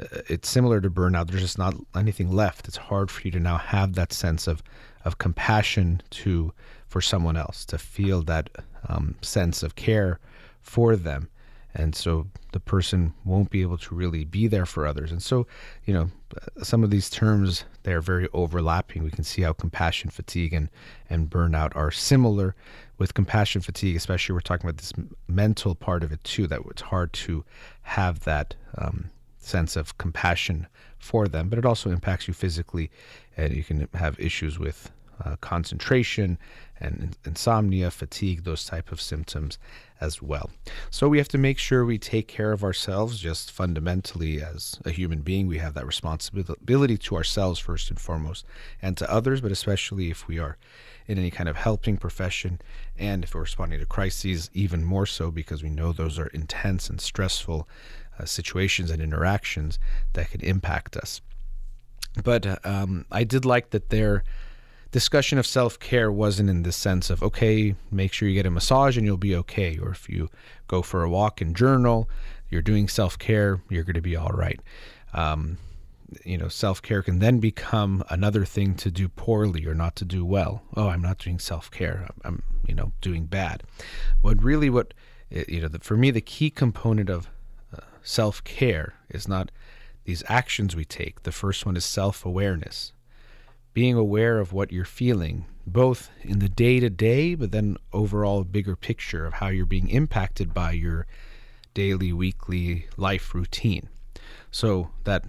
uh, 0.00 0.22
it's 0.28 0.48
similar 0.48 0.80
to 0.80 0.90
burnout. 0.90 1.28
There's 1.28 1.42
just 1.42 1.58
not 1.58 1.74
anything 1.94 2.30
left. 2.30 2.68
It's 2.68 2.76
hard 2.76 3.10
for 3.10 3.22
you 3.22 3.30
to 3.32 3.40
now 3.40 3.58
have 3.58 3.94
that 3.94 4.12
sense 4.12 4.46
of 4.46 4.62
of 5.04 5.18
compassion 5.18 6.02
to 6.10 6.52
for 6.88 7.00
someone 7.00 7.36
else, 7.36 7.64
to 7.64 7.78
feel 7.78 8.22
that 8.22 8.50
um, 8.88 9.14
sense 9.22 9.62
of 9.62 9.74
care 9.76 10.20
for 10.60 10.94
them. 10.96 11.28
And 11.74 11.94
so 11.94 12.26
the 12.52 12.60
person 12.60 13.14
won't 13.24 13.48
be 13.48 13.62
able 13.62 13.78
to 13.78 13.94
really 13.94 14.24
be 14.24 14.46
there 14.46 14.66
for 14.66 14.86
others. 14.86 15.10
And 15.10 15.22
so 15.22 15.46
you 15.86 15.94
know 15.94 16.10
some 16.62 16.84
of 16.84 16.90
these 16.90 17.08
terms 17.08 17.64
they're 17.82 18.02
very 18.02 18.28
overlapping. 18.32 19.02
We 19.02 19.10
can 19.10 19.24
see 19.24 19.42
how 19.42 19.52
compassion 19.52 20.10
fatigue 20.10 20.52
and 20.52 20.68
and 21.08 21.30
burnout 21.30 21.74
are 21.74 21.90
similar. 21.90 22.54
With 22.98 23.14
compassion 23.14 23.62
fatigue 23.62 23.96
especially 23.96 24.34
we're 24.34 24.40
talking 24.40 24.68
about 24.68 24.78
this 24.78 24.92
mental 25.28 25.74
part 25.74 26.04
of 26.04 26.12
it 26.12 26.22
too 26.24 26.46
that 26.48 26.60
it's 26.70 26.82
hard 26.82 27.12
to 27.14 27.44
have 27.82 28.20
that 28.20 28.54
um, 28.76 29.10
sense 29.38 29.74
of 29.74 29.98
compassion 29.98 30.66
for 30.98 31.26
them. 31.28 31.48
But 31.48 31.58
it 31.58 31.66
also 31.66 31.90
impacts 31.90 32.28
you 32.28 32.34
physically 32.34 32.90
and 33.36 33.54
you 33.54 33.64
can 33.64 33.88
have 33.94 34.18
issues 34.18 34.58
with 34.58 34.90
uh, 35.24 35.36
concentration 35.40 36.38
and 36.80 37.16
insomnia, 37.24 37.90
fatigue, 37.90 38.42
those 38.42 38.64
type 38.64 38.90
of 38.90 39.00
symptoms 39.00 39.56
as 40.00 40.20
well. 40.20 40.50
So 40.90 41.08
we 41.08 41.18
have 41.18 41.28
to 41.28 41.38
make 41.38 41.58
sure 41.58 41.84
we 41.84 41.98
take 41.98 42.26
care 42.26 42.50
of 42.50 42.64
ourselves 42.64 43.20
just 43.20 43.52
fundamentally 43.52 44.42
as 44.42 44.80
a 44.84 44.90
human 44.90 45.20
being. 45.20 45.46
We 45.46 45.58
have 45.58 45.74
that 45.74 45.86
responsibility 45.86 46.98
to 46.98 47.16
ourselves 47.16 47.60
first 47.60 47.88
and 47.90 48.00
foremost 48.00 48.44
and 48.80 48.96
to 48.96 49.10
others, 49.12 49.40
but 49.40 49.52
especially 49.52 50.10
if 50.10 50.26
we 50.26 50.40
are 50.40 50.56
in 51.06 51.18
any 51.18 51.30
kind 51.30 51.48
of 51.48 51.56
helping 51.56 51.96
profession 51.98 52.60
and 52.98 53.22
if 53.22 53.34
we're 53.34 53.42
responding 53.42 53.78
to 53.78 53.86
crises, 53.86 54.50
even 54.52 54.84
more 54.84 55.06
so 55.06 55.30
because 55.30 55.62
we 55.62 55.70
know 55.70 55.92
those 55.92 56.18
are 56.18 56.28
intense 56.28 56.90
and 56.90 57.00
stressful 57.00 57.68
uh, 58.18 58.24
situations 58.24 58.90
and 58.90 59.00
interactions 59.00 59.78
that 60.14 60.30
can 60.30 60.40
impact 60.40 60.96
us. 60.96 61.20
But 62.22 62.64
um, 62.66 63.06
I 63.10 63.24
did 63.24 63.44
like 63.44 63.70
that 63.70 63.90
their 63.90 64.24
discussion 64.90 65.38
of 65.38 65.46
self 65.46 65.78
care 65.78 66.12
wasn't 66.12 66.50
in 66.50 66.62
the 66.62 66.72
sense 66.72 67.10
of, 67.10 67.22
okay, 67.22 67.74
make 67.90 68.12
sure 68.12 68.28
you 68.28 68.34
get 68.34 68.46
a 68.46 68.50
massage 68.50 68.96
and 68.96 69.06
you'll 69.06 69.16
be 69.16 69.34
okay. 69.36 69.78
Or 69.78 69.90
if 69.90 70.08
you 70.08 70.28
go 70.68 70.82
for 70.82 71.02
a 71.02 71.10
walk 71.10 71.40
and 71.40 71.56
journal, 71.56 72.08
you're 72.50 72.62
doing 72.62 72.88
self 72.88 73.18
care, 73.18 73.60
you're 73.68 73.84
going 73.84 73.94
to 73.94 74.02
be 74.02 74.16
all 74.16 74.30
right. 74.30 74.60
Um, 75.14 75.58
you 76.24 76.36
know, 76.36 76.48
self 76.48 76.82
care 76.82 77.02
can 77.02 77.18
then 77.18 77.40
become 77.40 78.04
another 78.10 78.44
thing 78.44 78.74
to 78.76 78.90
do 78.90 79.08
poorly 79.08 79.66
or 79.66 79.74
not 79.74 79.96
to 79.96 80.04
do 80.04 80.24
well. 80.24 80.62
Oh, 80.76 80.88
I'm 80.88 81.02
not 81.02 81.18
doing 81.18 81.38
self 81.38 81.70
care. 81.70 82.08
I'm, 82.24 82.42
you 82.66 82.74
know, 82.74 82.92
doing 83.00 83.24
bad. 83.24 83.62
What 84.20 84.42
really, 84.42 84.68
what, 84.68 84.92
you 85.30 85.62
know, 85.62 85.68
the, 85.68 85.78
for 85.78 85.96
me, 85.96 86.10
the 86.10 86.20
key 86.20 86.50
component 86.50 87.08
of 87.08 87.30
uh, 87.74 87.80
self 88.02 88.44
care 88.44 88.94
is 89.08 89.26
not 89.26 89.50
these 90.04 90.24
actions 90.28 90.74
we 90.74 90.84
take. 90.84 91.22
The 91.22 91.32
first 91.32 91.64
one 91.66 91.76
is 91.76 91.84
self 91.84 92.24
awareness 92.24 92.92
being 93.74 93.94
aware 93.94 94.38
of 94.38 94.52
what 94.52 94.72
you're 94.72 94.84
feeling, 94.84 95.46
both 95.66 96.10
in 96.22 96.40
the 96.40 96.48
day 96.48 96.80
to 96.80 96.90
day, 96.90 97.34
but 97.34 97.52
then 97.52 97.76
overall 97.92 98.44
bigger 98.44 98.76
picture 98.76 99.24
of 99.24 99.34
how 99.34 99.48
you're 99.48 99.66
being 99.66 99.88
impacted 99.88 100.52
by 100.52 100.72
your 100.72 101.06
daily, 101.74 102.12
weekly 102.12 102.86
life 102.96 103.34
routine. 103.34 103.88
So 104.50 104.90
that 105.04 105.24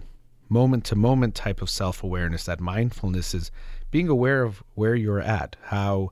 moment 0.48 0.84
to 0.84 0.96
moment 0.96 1.34
type 1.34 1.62
of 1.62 1.70
self 1.70 2.02
awareness, 2.02 2.44
that 2.44 2.60
mindfulness 2.60 3.34
is 3.34 3.50
being 3.90 4.08
aware 4.08 4.42
of 4.42 4.62
where 4.74 4.94
you're 4.94 5.20
at, 5.20 5.56
how 5.62 6.10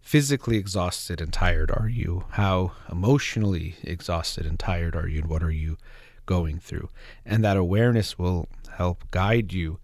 physically 0.00 0.58
exhausted 0.58 1.20
and 1.20 1.32
tired 1.32 1.70
are 1.70 1.88
you, 1.88 2.24
how 2.32 2.72
emotionally 2.92 3.74
exhausted 3.82 4.46
and 4.46 4.58
tired 4.58 4.94
are 4.94 5.08
you, 5.08 5.20
and 5.20 5.30
what 5.30 5.42
are 5.42 5.50
you 5.50 5.76
going 6.26 6.58
through. 6.58 6.90
And 7.24 7.44
that 7.44 7.56
awareness 7.56 8.18
will 8.18 8.48
help 8.76 9.04
guide 9.10 9.52
you 9.52 9.78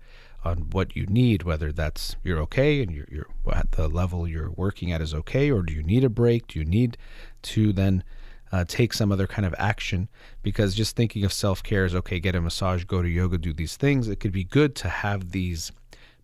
on 0.45 0.71
what 0.71 0.97
you 0.97 1.07
need, 1.07 1.43
whether 1.43 1.73
that's 1.73 2.17
you're 2.23 2.39
okay 2.39 2.83
and 2.83 2.91
you're, 2.93 3.07
you're 3.11 3.27
at 3.53 3.73
the 3.73 3.89
level 3.89 4.27
you're 4.27 4.51
working 4.51 4.91
at 4.91 5.01
is 5.01 5.13
okay, 5.13 5.51
or 5.51 5.63
do 5.63 5.73
you 5.73 5.83
need 5.83 6.05
a 6.05 6.09
break? 6.09 6.47
Do 6.49 6.59
you 6.59 6.65
need 6.65 6.97
to 7.43 7.73
then 7.73 8.03
uh, 8.51 8.65
take 8.67 8.93
some 8.95 9.13
other 9.13 9.27
kind 9.27 9.45
of 9.45 9.55
action? 9.59 10.09
Because 10.43 10.75
just 10.75 10.97
thinking 10.97 11.25
of 11.25 11.33
self 11.33 11.63
care 11.63 11.85
is 11.85 11.95
okay, 11.95 12.21
get 12.21 12.35
a 12.35 12.41
massage, 12.41 12.85
go 12.85 13.03
to 13.03 13.09
yoga, 13.09 13.37
do 13.37 13.53
these 13.53 13.77
things. 13.77 14.09
It 14.09 14.17
could 14.17 14.33
be 14.33 14.45
good 14.45 14.75
to 14.77 14.89
have 14.89 15.33
these 15.33 15.73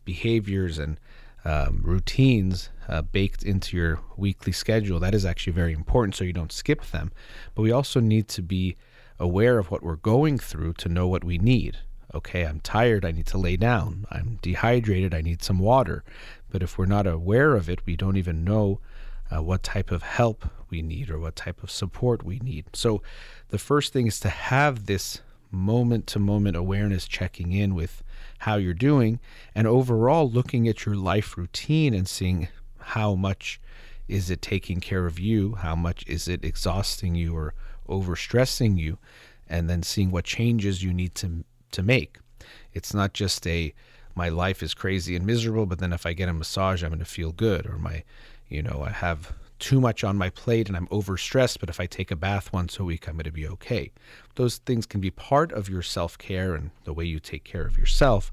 behaviors 0.04 0.78
and 0.78 0.98
um, 1.44 1.80
routines 1.84 2.70
uh, 2.88 3.02
baked 3.02 3.42
into 3.42 3.76
your 3.76 4.00
weekly 4.16 4.52
schedule. 4.52 4.98
That 4.98 5.14
is 5.14 5.24
actually 5.24 5.52
very 5.52 5.72
important 5.72 6.14
so 6.14 6.24
you 6.24 6.32
don't 6.32 6.52
skip 6.52 6.84
them. 6.86 7.12
But 7.54 7.62
we 7.62 7.70
also 7.70 8.00
need 8.00 8.28
to 8.28 8.42
be 8.42 8.76
aware 9.18 9.58
of 9.58 9.70
what 9.70 9.82
we're 9.82 9.96
going 9.96 10.38
through 10.38 10.74
to 10.74 10.88
know 10.88 11.08
what 11.08 11.24
we 11.24 11.38
need 11.38 11.78
okay, 12.16 12.46
I'm 12.46 12.60
tired, 12.60 13.04
I 13.04 13.12
need 13.12 13.26
to 13.26 13.38
lay 13.38 13.56
down. 13.56 14.06
I'm 14.10 14.38
dehydrated, 14.40 15.14
I 15.14 15.20
need 15.20 15.42
some 15.42 15.58
water. 15.58 16.02
But 16.48 16.62
if 16.62 16.78
we're 16.78 16.86
not 16.86 17.06
aware 17.06 17.54
of 17.54 17.68
it, 17.68 17.84
we 17.84 17.94
don't 17.94 18.16
even 18.16 18.42
know 18.42 18.80
uh, 19.30 19.42
what 19.42 19.62
type 19.62 19.90
of 19.90 20.02
help 20.02 20.48
we 20.70 20.82
need 20.82 21.10
or 21.10 21.18
what 21.18 21.36
type 21.36 21.62
of 21.62 21.70
support 21.70 22.22
we 22.22 22.38
need. 22.38 22.64
So 22.72 23.02
the 23.48 23.58
first 23.58 23.92
thing 23.92 24.06
is 24.06 24.18
to 24.20 24.28
have 24.28 24.86
this 24.86 25.20
moment 25.50 26.06
to 26.08 26.18
moment 26.18 26.56
awareness 26.56 27.06
checking 27.06 27.52
in 27.52 27.74
with 27.74 28.02
how 28.40 28.56
you're 28.56 28.74
doing 28.74 29.20
and 29.54 29.66
overall 29.66 30.30
looking 30.30 30.66
at 30.68 30.84
your 30.86 30.96
life 30.96 31.36
routine 31.36 31.94
and 31.94 32.08
seeing 32.08 32.48
how 32.78 33.14
much 33.14 33.60
is 34.08 34.30
it 34.30 34.40
taking 34.40 34.80
care 34.80 35.06
of 35.06 35.18
you, 35.18 35.56
how 35.56 35.74
much 35.74 36.04
is 36.06 36.28
it 36.28 36.44
exhausting 36.44 37.14
you 37.14 37.36
or 37.36 37.54
overstressing 37.87 38.78
you, 38.78 38.99
and 39.49 39.68
then 39.70 39.82
seeing 39.82 40.11
what 40.11 40.24
changes 40.24 40.82
you 40.82 40.93
need 40.93 41.14
to 41.16 41.45
to 41.72 41.82
make. 41.82 42.18
It's 42.72 42.95
not 42.95 43.12
just 43.12 43.47
a 43.47 43.74
my 44.14 44.30
life 44.30 44.62
is 44.62 44.72
crazy 44.72 45.14
and 45.14 45.26
miserable, 45.26 45.66
but 45.66 45.78
then 45.78 45.93
if 45.93 46.07
I 46.07 46.14
get 46.14 46.28
a 46.28 46.32
massage, 46.32 46.82
I'm 46.82 46.91
going 46.91 47.01
to 47.01 47.05
feel 47.05 47.32
good, 47.32 47.66
or 47.66 47.76
my, 47.76 48.03
you 48.49 48.62
know, 48.62 48.82
I 48.84 48.91
have 48.91 49.34
too 49.59 49.80
much 49.80 50.05
on 50.05 50.16
my 50.16 50.30
plate 50.30 50.68
and 50.68 50.76
I'm 50.76 50.87
overstressed, 50.89 51.61
but 51.61 51.68
if 51.68 51.80
I 51.80 51.87
take 51.87 52.11
a 52.11 52.16
bath 52.16 52.53
once 52.53 52.78
a 52.78 52.84
week, 52.84 53.09
I'm 53.09 53.14
going 53.14 53.24
to 53.24 53.30
be 53.30 53.47
okay. 53.49 53.93
Those 54.34 54.59
things 54.59 54.87
can 54.87 55.01
be 55.01 55.11
part 55.11 55.53
of 55.53 55.68
your 55.68 55.82
self 55.82 56.18
care 56.18 56.55
and 56.55 56.70
the 56.84 56.93
way 56.93 57.05
you 57.05 57.20
take 57.20 57.45
care 57.45 57.66
of 57.66 57.78
yourself, 57.78 58.32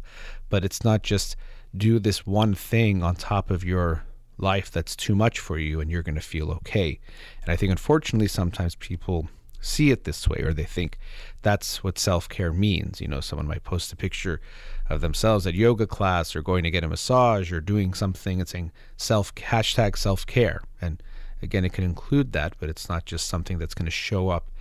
but 0.49 0.65
it's 0.65 0.83
not 0.83 1.03
just 1.03 1.35
do 1.75 1.99
this 1.99 2.25
one 2.25 2.55
thing 2.55 3.03
on 3.03 3.15
top 3.15 3.49
of 3.49 3.63
your 3.63 4.03
life 4.37 4.69
that's 4.69 4.95
too 4.95 5.15
much 5.15 5.39
for 5.39 5.57
you 5.57 5.79
and 5.79 5.89
you're 5.89 6.03
going 6.03 6.15
to 6.15 6.21
feel 6.21 6.51
okay. 6.51 6.99
And 7.41 7.51
I 7.51 7.55
think 7.55 7.71
unfortunately, 7.71 8.27
sometimes 8.27 8.75
people 8.75 9.27
see 9.63 9.91
it 9.91 10.03
this 10.03 10.27
way 10.27 10.41
or 10.41 10.53
they 10.53 10.63
think 10.63 10.97
that's 11.41 11.83
what 11.83 11.97
self-care 11.97 12.53
means. 12.53 13.01
You 13.01 13.07
know 13.07 13.21
someone 13.21 13.47
might 13.47 13.63
post 13.63 13.91
a 13.91 13.95
picture 13.95 14.41
of 14.89 15.01
themselves 15.01 15.47
at 15.47 15.53
yoga 15.53 15.87
class 15.87 16.35
or 16.35 16.41
going 16.41 16.63
to 16.63 16.71
get 16.71 16.83
a 16.83 16.87
massage 16.87 17.51
or 17.51 17.61
doing 17.61 17.93
something 17.93 18.39
and 18.39 18.47
saying 18.47 18.71
self 18.97 19.33
hashtag 19.35 19.97
self-care. 19.97 20.61
And 20.81 21.01
again 21.41 21.65
it 21.65 21.73
can 21.73 21.83
include 21.83 22.33
that 22.33 22.55
but 22.59 22.69
it's 22.69 22.89
not 22.89 23.05
just 23.05 23.27
something 23.27 23.57
that's 23.57 23.73
going 23.73 23.85
to 23.85 23.91
show 23.91 24.29
up 24.29 24.51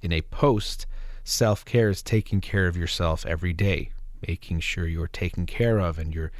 in 0.00 0.12
a 0.12 0.22
post. 0.22 0.86
Self-care 1.24 1.88
is 1.88 2.02
taking 2.02 2.40
care 2.40 2.66
of 2.66 2.76
yourself 2.76 3.24
every 3.26 3.52
day 3.52 3.90
making 4.26 4.60
sure 4.60 4.86
you're 4.86 5.08
taken 5.08 5.46
care 5.46 5.78
of 5.78 5.98
and 5.98 6.14
your 6.14 6.30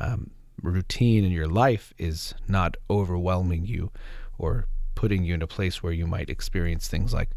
um, 0.00 0.30
routine 0.62 1.24
in 1.24 1.32
your 1.32 1.48
life 1.48 1.92
is 1.98 2.34
not 2.48 2.76
overwhelming 2.88 3.66
you 3.66 3.90
or 4.38 4.66
putting 4.94 5.24
you 5.24 5.34
in 5.34 5.42
a 5.42 5.46
place 5.46 5.82
where 5.82 5.92
you 5.92 6.06
might 6.06 6.30
experience 6.30 6.88
things 6.88 7.12
like 7.12 7.30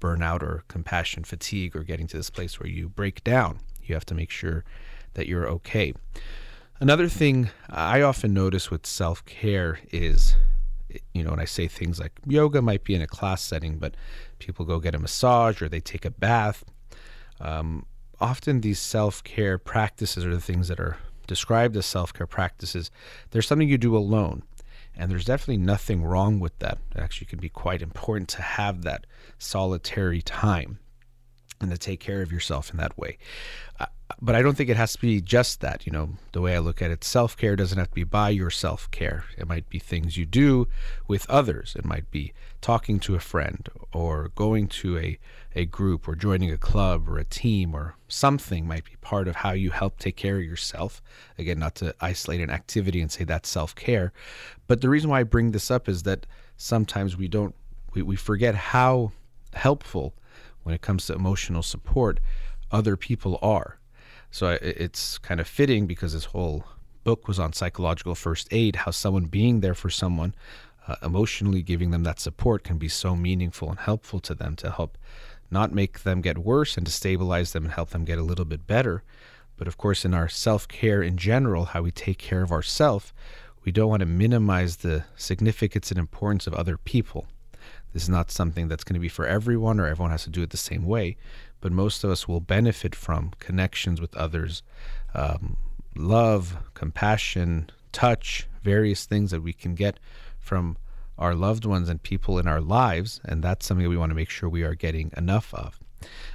burnout 0.00 0.42
or 0.42 0.64
compassion 0.68 1.24
fatigue 1.24 1.76
or 1.76 1.82
getting 1.82 2.06
to 2.08 2.16
this 2.16 2.30
place 2.30 2.58
where 2.60 2.68
you 2.68 2.88
break 2.88 3.22
down. 3.24 3.60
You 3.82 3.94
have 3.94 4.06
to 4.06 4.14
make 4.14 4.30
sure 4.30 4.64
that 5.14 5.26
you're 5.26 5.48
okay. 5.48 5.94
Another 6.80 7.08
thing 7.08 7.50
I 7.68 8.02
often 8.02 8.32
notice 8.32 8.70
with 8.70 8.86
self 8.86 9.24
care 9.24 9.80
is 9.90 10.36
you 11.12 11.22
know, 11.22 11.30
when 11.30 11.40
I 11.40 11.44
say 11.44 11.68
things 11.68 12.00
like 12.00 12.12
yoga 12.26 12.62
might 12.62 12.84
be 12.84 12.94
in 12.94 13.02
a 13.02 13.06
class 13.06 13.42
setting, 13.42 13.78
but 13.78 13.94
people 14.38 14.64
go 14.64 14.78
get 14.78 14.94
a 14.94 14.98
massage 14.98 15.60
or 15.60 15.68
they 15.68 15.80
take 15.80 16.04
a 16.04 16.10
bath. 16.10 16.64
Um, 17.40 17.86
often 18.20 18.60
these 18.60 18.78
self 18.78 19.22
care 19.22 19.58
practices 19.58 20.24
are 20.24 20.34
the 20.34 20.40
things 20.40 20.68
that 20.68 20.80
are 20.80 20.96
described 21.26 21.76
as 21.76 21.86
self 21.86 22.12
care 22.12 22.26
practices. 22.26 22.90
There's 23.30 23.46
something 23.46 23.68
you 23.68 23.78
do 23.78 23.96
alone. 23.96 24.42
And 24.98 25.10
there's 25.10 25.24
definitely 25.24 25.58
nothing 25.58 26.02
wrong 26.02 26.40
with 26.40 26.58
that. 26.58 26.78
It 26.94 26.98
actually 26.98 27.28
can 27.28 27.38
be 27.38 27.48
quite 27.48 27.82
important 27.82 28.28
to 28.30 28.42
have 28.42 28.82
that 28.82 29.06
solitary 29.38 30.20
time 30.20 30.80
and 31.60 31.70
to 31.70 31.78
take 31.78 32.00
care 32.00 32.20
of 32.20 32.32
yourself 32.32 32.70
in 32.70 32.78
that 32.78 32.98
way. 32.98 33.16
Uh, 33.78 33.86
But 34.20 34.34
I 34.34 34.42
don't 34.42 34.56
think 34.56 34.70
it 34.70 34.76
has 34.76 34.94
to 34.94 35.00
be 35.00 35.20
just 35.20 35.60
that. 35.60 35.86
You 35.86 35.92
know, 35.92 36.10
the 36.32 36.40
way 36.40 36.54
I 36.56 36.60
look 36.60 36.80
at 36.80 36.90
it, 36.90 37.04
self 37.04 37.36
care 37.36 37.56
doesn't 37.56 37.78
have 37.78 37.88
to 37.88 37.94
be 37.94 38.04
by 38.04 38.30
your 38.30 38.50
self 38.50 38.90
care. 38.90 39.24
It 39.36 39.46
might 39.46 39.68
be 39.68 39.78
things 39.78 40.16
you 40.16 40.24
do 40.24 40.66
with 41.06 41.28
others. 41.28 41.74
It 41.76 41.84
might 41.84 42.10
be 42.10 42.32
talking 42.60 42.98
to 43.00 43.14
a 43.14 43.20
friend 43.20 43.68
or 43.92 44.30
going 44.34 44.66
to 44.68 44.98
a, 44.98 45.18
a 45.54 45.66
group 45.66 46.08
or 46.08 46.16
joining 46.16 46.50
a 46.50 46.58
club 46.58 47.08
or 47.08 47.18
a 47.18 47.24
team 47.24 47.74
or 47.74 47.96
something 48.08 48.66
might 48.66 48.84
be 48.84 48.96
part 49.00 49.28
of 49.28 49.36
how 49.36 49.52
you 49.52 49.70
help 49.70 49.98
take 49.98 50.16
care 50.16 50.38
of 50.38 50.44
yourself. 50.44 51.02
Again, 51.38 51.58
not 51.58 51.74
to 51.76 51.94
isolate 52.00 52.40
an 52.40 52.50
activity 52.50 53.00
and 53.00 53.12
say 53.12 53.24
that's 53.24 53.48
self 53.48 53.74
care. 53.74 54.12
But 54.66 54.80
the 54.80 54.88
reason 54.88 55.10
why 55.10 55.20
I 55.20 55.24
bring 55.24 55.52
this 55.52 55.70
up 55.70 55.88
is 55.88 56.04
that 56.04 56.26
sometimes 56.56 57.16
we 57.16 57.28
don't, 57.28 57.54
we, 57.92 58.02
we 58.02 58.16
forget 58.16 58.54
how 58.54 59.12
helpful 59.52 60.14
when 60.62 60.74
it 60.74 60.80
comes 60.80 61.06
to 61.06 61.14
emotional 61.14 61.62
support 61.62 62.20
other 62.70 62.96
people 62.96 63.38
are 63.40 63.77
so 64.30 64.58
it's 64.60 65.18
kind 65.18 65.40
of 65.40 65.48
fitting 65.48 65.86
because 65.86 66.12
this 66.12 66.26
whole 66.26 66.64
book 67.04 67.26
was 67.26 67.38
on 67.38 67.52
psychological 67.52 68.14
first 68.14 68.48
aid, 68.50 68.76
how 68.76 68.90
someone 68.90 69.24
being 69.24 69.60
there 69.60 69.74
for 69.74 69.90
someone, 69.90 70.34
uh, 70.86 70.96
emotionally 71.02 71.62
giving 71.62 71.90
them 71.90 72.02
that 72.04 72.20
support 72.20 72.64
can 72.64 72.78
be 72.78 72.88
so 72.88 73.16
meaningful 73.16 73.70
and 73.70 73.78
helpful 73.78 74.20
to 74.20 74.34
them 74.34 74.56
to 74.56 74.70
help 74.70 74.98
not 75.50 75.72
make 75.72 76.02
them 76.02 76.20
get 76.20 76.38
worse 76.38 76.76
and 76.76 76.86
to 76.86 76.92
stabilize 76.92 77.52
them 77.52 77.64
and 77.64 77.72
help 77.72 77.90
them 77.90 78.04
get 78.04 78.18
a 78.18 78.22
little 78.22 78.44
bit 78.44 78.66
better. 78.66 79.02
But 79.56 79.66
of 79.66 79.78
course, 79.78 80.04
in 80.04 80.14
our 80.14 80.28
self 80.28 80.68
care 80.68 81.02
in 81.02 81.16
general, 81.16 81.66
how 81.66 81.82
we 81.82 81.90
take 81.90 82.18
care 82.18 82.42
of 82.42 82.52
ourselves, 82.52 83.12
we 83.64 83.72
don't 83.72 83.88
want 83.88 84.00
to 84.00 84.06
minimize 84.06 84.76
the 84.76 85.04
significance 85.16 85.90
and 85.90 85.98
importance 85.98 86.46
of 86.46 86.54
other 86.54 86.76
people. 86.76 87.26
This 87.92 88.02
is 88.02 88.08
not 88.08 88.30
something 88.30 88.68
that's 88.68 88.84
going 88.84 88.94
to 88.94 89.00
be 89.00 89.08
for 89.08 89.26
everyone 89.26 89.80
or 89.80 89.86
everyone 89.86 90.10
has 90.10 90.24
to 90.24 90.30
do 90.30 90.42
it 90.42 90.50
the 90.50 90.56
same 90.56 90.84
way 90.84 91.16
but 91.60 91.72
most 91.72 92.04
of 92.04 92.10
us 92.10 92.28
will 92.28 92.40
benefit 92.40 92.94
from 92.94 93.32
connections 93.38 94.00
with 94.00 94.16
others, 94.16 94.62
um, 95.14 95.56
love, 95.96 96.56
compassion, 96.74 97.70
touch, 97.92 98.46
various 98.62 99.06
things 99.06 99.30
that 99.30 99.42
we 99.42 99.52
can 99.52 99.74
get 99.74 99.98
from 100.38 100.76
our 101.18 101.34
loved 101.34 101.64
ones 101.64 101.88
and 101.88 102.02
people 102.02 102.38
in 102.38 102.46
our 102.46 102.60
lives. 102.60 103.20
And 103.24 103.42
that's 103.42 103.66
something 103.66 103.84
that 103.84 103.90
we 103.90 103.96
want 103.96 104.10
to 104.10 104.16
make 104.16 104.30
sure 104.30 104.48
we 104.48 104.62
are 104.62 104.74
getting 104.74 105.10
enough 105.16 105.52
of. 105.52 105.80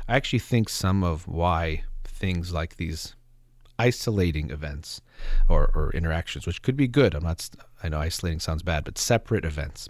I 0.08 0.16
actually 0.16 0.40
think 0.40 0.68
some 0.68 1.04
of 1.04 1.28
why 1.28 1.84
things 2.04 2.52
like 2.52 2.76
these 2.76 3.16
isolating 3.80 4.50
events 4.50 5.02
or, 5.48 5.72
or 5.74 5.92
interactions, 5.94 6.46
which 6.46 6.62
could 6.62 6.76
be 6.76 6.88
good, 6.88 7.16
I'm 7.16 7.24
not, 7.24 7.50
I 7.82 7.90
know 7.90 8.00
isolating 8.00 8.40
sounds 8.40 8.62
bad, 8.62 8.84
but 8.84 8.98
separate 8.98 9.46
events 9.46 9.88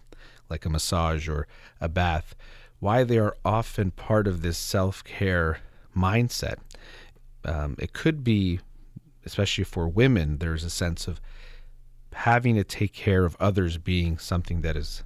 like 0.49 0.65
a 0.65 0.69
massage 0.69 1.27
or 1.27 1.47
a 1.81 1.89
bath 1.89 2.35
why 2.83 3.05
they 3.05 3.17
are 3.17 3.37
often 3.45 3.91
part 3.91 4.27
of 4.27 4.41
this 4.41 4.57
self 4.57 5.05
care 5.05 5.59
mindset. 5.95 6.57
Um, 7.45 7.77
it 7.79 7.93
could 7.93 8.25
be, 8.25 8.59
especially 9.25 9.63
for 9.63 9.87
women, 9.87 10.39
there's 10.39 10.65
a 10.65 10.69
sense 10.69 11.07
of 11.07 11.21
having 12.11 12.55
to 12.55 12.63
take 12.65 12.91
care 12.91 13.23
of 13.23 13.37
others 13.39 13.77
being 13.77 14.17
something 14.17 14.61
that 14.61 14.75
is 14.75 15.01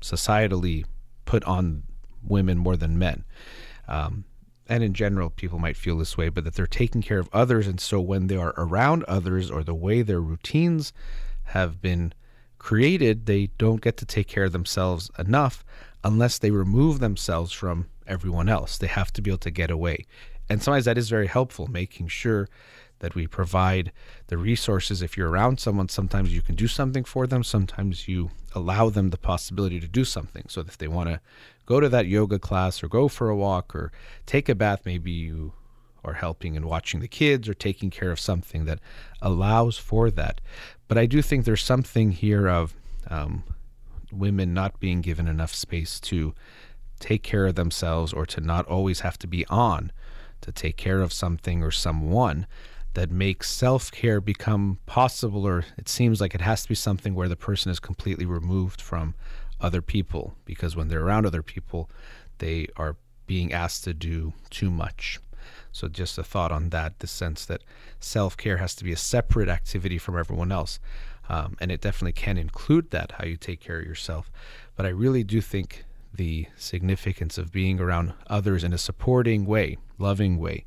societally 0.00 0.86
put 1.24 1.44
on 1.44 1.84
women 2.20 2.58
more 2.58 2.76
than 2.76 2.98
men. 2.98 3.24
Um, 3.86 4.24
and 4.68 4.82
in 4.82 4.92
general, 4.92 5.30
people 5.30 5.60
might 5.60 5.76
feel 5.76 5.96
this 5.96 6.16
way, 6.16 6.30
but 6.30 6.42
that 6.42 6.54
they're 6.54 6.66
taking 6.66 7.00
care 7.00 7.20
of 7.20 7.28
others. 7.32 7.68
And 7.68 7.80
so 7.80 8.00
when 8.00 8.26
they 8.26 8.36
are 8.36 8.54
around 8.56 9.04
others 9.04 9.52
or 9.52 9.62
the 9.62 9.74
way 9.74 10.02
their 10.02 10.20
routines 10.20 10.92
have 11.44 11.80
been 11.80 12.12
created, 12.58 13.26
they 13.26 13.50
don't 13.56 13.82
get 13.82 13.98
to 13.98 14.04
take 14.04 14.26
care 14.26 14.44
of 14.44 14.52
themselves 14.52 15.12
enough 15.16 15.64
unless 16.04 16.38
they 16.38 16.50
remove 16.50 17.00
themselves 17.00 17.50
from 17.50 17.86
everyone 18.06 18.48
else. 18.48 18.76
They 18.76 18.86
have 18.86 19.12
to 19.14 19.22
be 19.22 19.30
able 19.30 19.38
to 19.38 19.50
get 19.50 19.70
away. 19.70 20.06
And 20.48 20.62
sometimes 20.62 20.84
that 20.84 20.98
is 20.98 21.08
very 21.08 21.26
helpful, 21.26 21.66
making 21.66 22.08
sure 22.08 22.48
that 22.98 23.14
we 23.14 23.26
provide 23.26 23.90
the 24.28 24.36
resources. 24.36 25.02
If 25.02 25.16
you're 25.16 25.30
around 25.30 25.58
someone, 25.58 25.88
sometimes 25.88 26.34
you 26.34 26.42
can 26.42 26.54
do 26.54 26.68
something 26.68 27.04
for 27.04 27.26
them, 27.26 27.42
sometimes 27.42 28.06
you 28.06 28.30
allow 28.54 28.88
them 28.90 29.10
the 29.10 29.18
possibility 29.18 29.80
to 29.80 29.88
do 29.88 30.04
something. 30.04 30.44
So 30.48 30.60
if 30.60 30.78
they 30.78 30.88
want 30.88 31.08
to 31.08 31.20
go 31.66 31.80
to 31.80 31.88
that 31.88 32.06
yoga 32.06 32.38
class 32.38 32.82
or 32.82 32.88
go 32.88 33.08
for 33.08 33.30
a 33.30 33.36
walk 33.36 33.74
or 33.74 33.90
take 34.26 34.48
a 34.48 34.54
bath, 34.54 34.82
maybe 34.84 35.10
you 35.10 35.54
are 36.04 36.14
helping 36.14 36.56
and 36.56 36.66
watching 36.66 37.00
the 37.00 37.08
kids 37.08 37.48
or 37.48 37.54
taking 37.54 37.90
care 37.90 38.10
of 38.10 38.20
something 38.20 38.66
that 38.66 38.78
allows 39.22 39.78
for 39.78 40.10
that. 40.10 40.40
But 40.86 40.98
I 40.98 41.06
do 41.06 41.22
think 41.22 41.44
there's 41.44 41.64
something 41.64 42.12
here 42.12 42.46
of 42.46 42.74
um, 43.08 43.44
women 44.16 44.54
not 44.54 44.80
being 44.80 45.00
given 45.00 45.28
enough 45.28 45.54
space 45.54 46.00
to 46.00 46.34
take 47.00 47.22
care 47.22 47.46
of 47.46 47.54
themselves 47.54 48.12
or 48.12 48.24
to 48.26 48.40
not 48.40 48.66
always 48.66 49.00
have 49.00 49.18
to 49.18 49.26
be 49.26 49.44
on 49.46 49.92
to 50.40 50.52
take 50.52 50.76
care 50.76 51.00
of 51.00 51.12
something 51.12 51.62
or 51.62 51.70
someone 51.70 52.46
that 52.94 53.10
makes 53.10 53.50
self 53.50 53.90
care 53.90 54.20
become 54.20 54.78
possible, 54.86 55.46
or 55.46 55.64
it 55.76 55.88
seems 55.88 56.20
like 56.20 56.34
it 56.34 56.40
has 56.40 56.62
to 56.62 56.68
be 56.68 56.74
something 56.74 57.14
where 57.14 57.28
the 57.28 57.36
person 57.36 57.70
is 57.70 57.80
completely 57.80 58.24
removed 58.24 58.80
from 58.80 59.14
other 59.60 59.82
people 59.82 60.34
because 60.44 60.76
when 60.76 60.88
they're 60.88 61.04
around 61.04 61.26
other 61.26 61.42
people, 61.42 61.90
they 62.38 62.68
are 62.76 62.96
being 63.26 63.52
asked 63.52 63.84
to 63.84 63.94
do 63.94 64.32
too 64.50 64.70
much. 64.70 65.18
So, 65.72 65.88
just 65.88 66.18
a 66.18 66.22
thought 66.22 66.52
on 66.52 66.70
that 66.70 67.00
the 67.00 67.06
sense 67.06 67.44
that 67.46 67.62
self 67.98 68.36
care 68.36 68.58
has 68.58 68.74
to 68.76 68.84
be 68.84 68.92
a 68.92 68.96
separate 68.96 69.48
activity 69.48 69.98
from 69.98 70.16
everyone 70.16 70.52
else. 70.52 70.78
Um, 71.28 71.56
and 71.60 71.72
it 71.72 71.80
definitely 71.80 72.12
can 72.12 72.36
include 72.36 72.90
that, 72.90 73.12
how 73.12 73.24
you 73.24 73.36
take 73.36 73.60
care 73.60 73.78
of 73.78 73.86
yourself. 73.86 74.30
But 74.76 74.86
I 74.86 74.90
really 74.90 75.24
do 75.24 75.40
think 75.40 75.84
the 76.12 76.46
significance 76.56 77.38
of 77.38 77.52
being 77.52 77.80
around 77.80 78.12
others 78.28 78.62
in 78.62 78.72
a 78.72 78.78
supporting 78.78 79.46
way, 79.46 79.78
loving 79.98 80.38
way, 80.38 80.66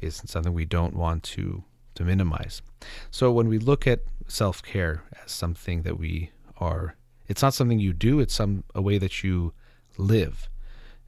is 0.00 0.22
something 0.26 0.52
we 0.52 0.64
don't 0.64 0.94
want 0.94 1.22
to, 1.22 1.64
to 1.94 2.04
minimize. 2.04 2.62
So 3.10 3.30
when 3.30 3.48
we 3.48 3.58
look 3.58 3.86
at 3.86 4.00
self 4.26 4.62
care 4.62 5.04
as 5.24 5.30
something 5.30 5.82
that 5.82 5.98
we 5.98 6.30
are, 6.58 6.96
it's 7.28 7.42
not 7.42 7.54
something 7.54 7.78
you 7.78 7.92
do, 7.92 8.20
it's 8.20 8.34
some 8.34 8.64
a 8.74 8.82
way 8.82 8.98
that 8.98 9.22
you 9.22 9.52
live. 9.96 10.48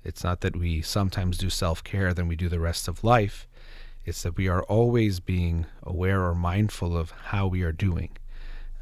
It's 0.04 0.24
not 0.24 0.40
that 0.40 0.56
we 0.56 0.82
sometimes 0.82 1.38
do 1.38 1.50
self 1.50 1.82
care, 1.84 2.14
then 2.14 2.28
we 2.28 2.36
do 2.36 2.48
the 2.48 2.60
rest 2.60 2.88
of 2.88 3.04
life. 3.04 3.46
It's 4.04 4.22
that 4.22 4.36
we 4.36 4.48
are 4.48 4.62
always 4.62 5.20
being 5.20 5.66
aware 5.82 6.22
or 6.22 6.34
mindful 6.34 6.96
of 6.96 7.10
how 7.10 7.46
we 7.46 7.62
are 7.62 7.72
doing. 7.72 8.10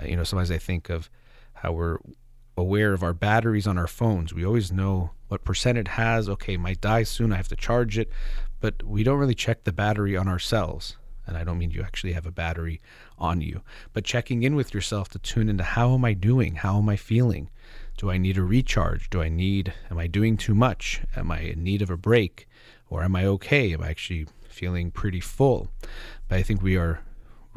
Uh, 0.00 0.06
you 0.06 0.16
know, 0.16 0.24
sometimes 0.24 0.50
I 0.50 0.58
think 0.58 0.90
of 0.90 1.10
how 1.54 1.72
we're 1.72 1.98
aware 2.56 2.92
of 2.92 3.02
our 3.02 3.12
batteries 3.14 3.66
on 3.66 3.78
our 3.78 3.86
phones. 3.86 4.34
We 4.34 4.44
always 4.44 4.72
know 4.72 5.10
what 5.28 5.44
percent 5.44 5.78
it 5.78 5.88
has. 5.88 6.28
Okay, 6.28 6.56
might 6.56 6.80
die 6.80 7.04
soon. 7.04 7.32
I 7.32 7.36
have 7.36 7.48
to 7.48 7.56
charge 7.56 7.98
it, 7.98 8.10
but 8.60 8.82
we 8.82 9.02
don't 9.02 9.18
really 9.18 9.34
check 9.34 9.64
the 9.64 9.72
battery 9.72 10.16
on 10.16 10.28
ourselves. 10.28 10.96
And 11.26 11.36
I 11.36 11.44
don't 11.44 11.58
mean 11.58 11.70
you 11.70 11.82
actually 11.82 12.14
have 12.14 12.24
a 12.26 12.32
battery 12.32 12.80
on 13.18 13.42
you, 13.42 13.60
but 13.92 14.04
checking 14.04 14.42
in 14.42 14.56
with 14.56 14.72
yourself 14.72 15.10
to 15.10 15.18
tune 15.18 15.50
into 15.50 15.62
how 15.62 15.92
am 15.94 16.04
I 16.04 16.14
doing? 16.14 16.56
How 16.56 16.78
am 16.78 16.88
I 16.88 16.96
feeling? 16.96 17.50
Do 17.98 18.10
I 18.10 18.16
need 18.16 18.38
a 18.38 18.42
recharge? 18.42 19.10
Do 19.10 19.20
I 19.20 19.28
need, 19.28 19.74
am 19.90 19.98
I 19.98 20.06
doing 20.06 20.38
too 20.38 20.54
much? 20.54 21.02
Am 21.14 21.30
I 21.30 21.40
in 21.40 21.62
need 21.62 21.82
of 21.82 21.90
a 21.90 21.98
break? 21.98 22.48
Or 22.88 23.02
am 23.02 23.14
I 23.14 23.26
okay? 23.26 23.74
Am 23.74 23.82
I 23.82 23.90
actually 23.90 24.26
feeling 24.48 24.90
pretty 24.90 25.20
full? 25.20 25.68
But 26.28 26.38
I 26.38 26.42
think 26.42 26.62
we 26.62 26.76
are 26.76 27.00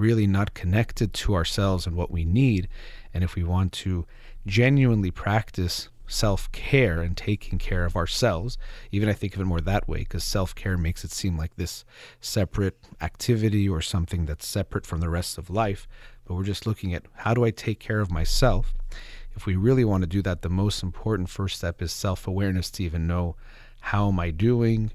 really 0.02 0.28
not 0.28 0.54
connected 0.54 1.14
to 1.14 1.36
ourselves 1.36 1.88
and 1.88 1.96
what 1.96 2.12
we 2.12 2.26
need. 2.26 2.68
And 3.14 3.24
if 3.24 3.36
we 3.36 3.44
want 3.44 3.72
to 3.74 4.06
genuinely 4.46 5.12
practice 5.12 5.90
self 6.08 6.52
care 6.52 7.02
and 7.02 7.16
taking 7.16 7.58
care 7.58 7.86
of 7.86 7.96
ourselves, 7.96 8.58
even 8.92 9.08
I 9.08 9.14
think 9.14 9.36
of 9.36 9.42
it 9.42 9.46
more 9.46 9.62
that 9.62 9.88
way, 9.88 10.00
because 10.00 10.24
self 10.24 10.54
care 10.54 10.78
makes 10.78 11.04
it 11.04 11.12
seem 11.12 11.38
like 11.38 11.56
this 11.56 11.86
separate 12.20 12.78
activity 13.00 13.70
or 13.70 13.82
something 13.82 14.26
that's 14.26 14.46
separate 14.46 14.86
from 14.86 15.00
the 15.00 15.10
rest 15.10 15.38
of 15.38 15.50
life. 15.50 15.88
But 16.26 16.34
we're 16.34 16.44
just 16.44 16.66
looking 16.66 16.94
at 16.94 17.06
how 17.14 17.34
do 17.34 17.46
I 17.46 17.52
take 17.52 17.80
care 17.80 18.02
of 18.02 18.12
myself? 18.12 18.74
If 19.36 19.46
we 19.46 19.56
really 19.56 19.86
want 19.86 20.02
to 20.02 20.08
do 20.08 20.22
that, 20.24 20.42
the 20.42 20.50
most 20.50 20.84
important 20.84 21.30
first 21.30 21.58
step 21.58 21.82
is 21.82 21.94
self 21.94 22.28
awareness 22.28 22.70
to 22.72 22.84
even 22.84 23.08
know 23.08 23.36
how 23.82 24.10
am 24.10 24.20
I 24.20 24.32
doing? 24.32 24.92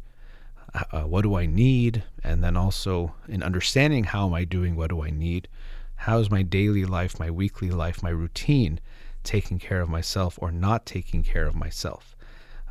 Uh, 0.92 1.02
what 1.02 1.22
do 1.22 1.36
I 1.36 1.46
need? 1.46 2.04
And 2.22 2.42
then 2.42 2.56
also 2.56 3.14
in 3.28 3.42
understanding 3.42 4.04
how 4.04 4.26
am 4.26 4.34
I 4.34 4.44
doing, 4.44 4.76
what 4.76 4.90
do 4.90 5.02
I 5.02 5.10
need? 5.10 5.48
How 5.96 6.18
is 6.18 6.30
my 6.30 6.42
daily 6.42 6.84
life, 6.84 7.18
my 7.18 7.30
weekly 7.30 7.70
life, 7.70 8.02
my 8.02 8.10
routine 8.10 8.80
taking 9.24 9.58
care 9.58 9.80
of 9.80 9.88
myself 9.88 10.38
or 10.40 10.52
not 10.52 10.86
taking 10.86 11.22
care 11.22 11.46
of 11.46 11.54
myself? 11.54 12.16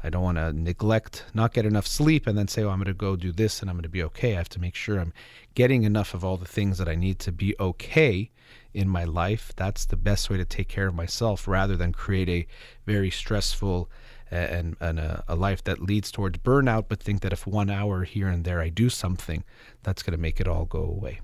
I 0.04 0.10
don't 0.10 0.22
want 0.22 0.38
to 0.38 0.54
neglect, 0.54 1.26
not 1.34 1.52
get 1.52 1.66
enough 1.66 1.88
sleep, 1.88 2.28
and 2.28 2.38
then 2.38 2.48
say, 2.48 2.62
oh, 2.62 2.70
I'm 2.70 2.78
going 2.78 2.86
to 2.86 2.94
go 2.94 3.16
do 3.16 3.32
this 3.32 3.62
and 3.62 3.70
I'm 3.70 3.76
going 3.76 3.84
to 3.84 3.90
be 3.90 4.04
okay. 4.04 4.34
I 4.34 4.38
have 4.38 4.50
to 4.50 4.62
make 4.62 4.76
sure 4.76 5.00
I'm 5.00 5.14
getting 5.56 5.82
enough 5.82 6.14
of 6.14 6.24
all 6.24 6.38
the 6.38 6.46
things 6.46 6.78
that 6.78 6.88
I 6.88 6.94
need 6.94 7.18
to 7.20 7.32
be 7.32 7.56
okay 7.60 8.30
in 8.72 8.88
my 8.88 9.04
life. 9.04 9.52
That's 9.56 9.86
the 9.86 9.96
best 9.96 10.30
way 10.30 10.38
to 10.38 10.46
take 10.46 10.68
care 10.68 10.86
of 10.86 10.94
myself 10.94 11.48
rather 11.48 11.76
than 11.76 11.92
create 11.92 12.30
a 12.30 12.46
very 12.86 13.10
stressful 13.10 13.90
and, 14.32 14.76
and 14.80 15.00
a, 15.00 15.24
a 15.28 15.36
life 15.36 15.64
that 15.66 15.82
leads 15.82 16.12
towards 16.12 16.40
burnout, 16.40 16.86
but 16.88 17.00
think 17.00 17.22
that 17.22 17.34
if 17.34 17.46
one 17.46 17.70
hour 17.70 18.04
here 18.04 18.28
and 18.28 18.44
there 18.44 18.60
I 18.60 18.70
do 18.70 18.90
something, 18.90 19.44
that's 19.84 20.04
going 20.04 20.14
to 20.14 20.22
make 20.22 20.40
it 20.40 20.48
all 20.48 20.66
go 20.66 20.82
away. 20.82 21.22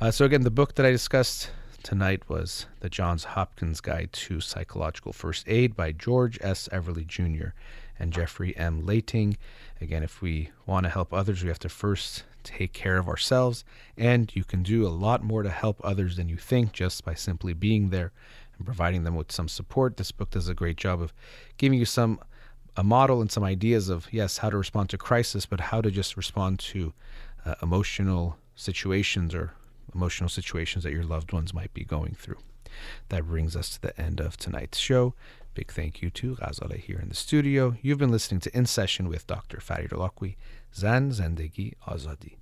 Uh, 0.00 0.10
so, 0.10 0.24
again, 0.24 0.42
the 0.42 0.50
book 0.50 0.74
that 0.74 0.84
I 0.84 0.90
discussed 0.90 1.50
tonight 1.82 2.28
was 2.28 2.66
The 2.80 2.90
Johns 2.90 3.24
Hopkins 3.24 3.80
Guide 3.80 4.12
to 4.12 4.40
Psychological 4.40 5.12
First 5.12 5.48
Aid 5.48 5.76
by 5.76 5.92
George 5.92 6.38
S. 6.42 6.68
Everly 6.72 7.06
Jr. 7.06 7.50
and 7.98 8.12
Jeffrey 8.12 8.56
M. 8.56 8.82
Lating. 8.82 9.36
Again, 9.80 10.02
if 10.02 10.20
we 10.20 10.50
want 10.66 10.84
to 10.84 10.90
help 10.90 11.14
others, 11.14 11.42
we 11.42 11.48
have 11.48 11.60
to 11.60 11.68
first 11.68 12.24
take 12.42 12.72
care 12.72 12.96
of 12.96 13.08
ourselves, 13.08 13.64
and 13.96 14.34
you 14.34 14.44
can 14.44 14.62
do 14.62 14.86
a 14.86 14.88
lot 14.88 15.22
more 15.22 15.42
to 15.42 15.50
help 15.50 15.80
others 15.82 16.16
than 16.16 16.28
you 16.28 16.36
think 16.36 16.72
just 16.72 17.04
by 17.04 17.14
simply 17.14 17.52
being 17.52 17.90
there 17.90 18.12
and 18.56 18.66
providing 18.66 19.04
them 19.04 19.16
with 19.16 19.32
some 19.32 19.48
support. 19.48 19.96
This 19.96 20.12
book 20.12 20.30
does 20.30 20.48
a 20.48 20.54
great 20.54 20.76
job 20.76 21.00
of 21.00 21.12
giving 21.56 21.78
you 21.78 21.84
some 21.84 22.20
a 22.76 22.84
model 22.84 23.22
and 23.22 23.32
some 23.32 23.42
ideas 23.42 23.88
of 23.88 24.12
yes 24.12 24.38
how 24.38 24.50
to 24.50 24.56
respond 24.56 24.90
to 24.90 24.98
crisis, 24.98 25.46
but 25.46 25.60
how 25.60 25.80
to 25.80 25.90
just 25.90 26.16
respond 26.16 26.58
to 26.58 26.92
uh, 27.44 27.54
emotional 27.62 28.36
situations 28.54 29.34
or 29.34 29.52
emotional 29.94 30.28
situations 30.28 30.84
that 30.84 30.92
your 30.92 31.04
loved 31.04 31.32
ones 31.32 31.54
might 31.54 31.72
be 31.72 31.84
going 31.84 32.14
through. 32.14 32.38
That 33.08 33.24
brings 33.24 33.56
us 33.56 33.70
to 33.70 33.80
the 33.80 34.00
end 34.00 34.20
of 34.20 34.36
tonight's 34.36 34.78
show. 34.78 35.14
Big 35.54 35.72
thank 35.72 36.02
you 36.02 36.10
to 36.10 36.36
Ghazaleh 36.36 36.78
here 36.78 36.98
in 37.00 37.08
the 37.08 37.14
studio. 37.14 37.76
You've 37.80 37.98
been 37.98 38.10
listening 38.10 38.40
to 38.40 38.54
In 38.56 38.66
Session 38.66 39.08
with 39.08 39.26
Dr. 39.26 39.58
Farid 39.58 39.90
Holakouee, 39.90 40.36
Zan 40.74 41.10
Zendegi 41.10 41.72
Azadi. 41.86 42.36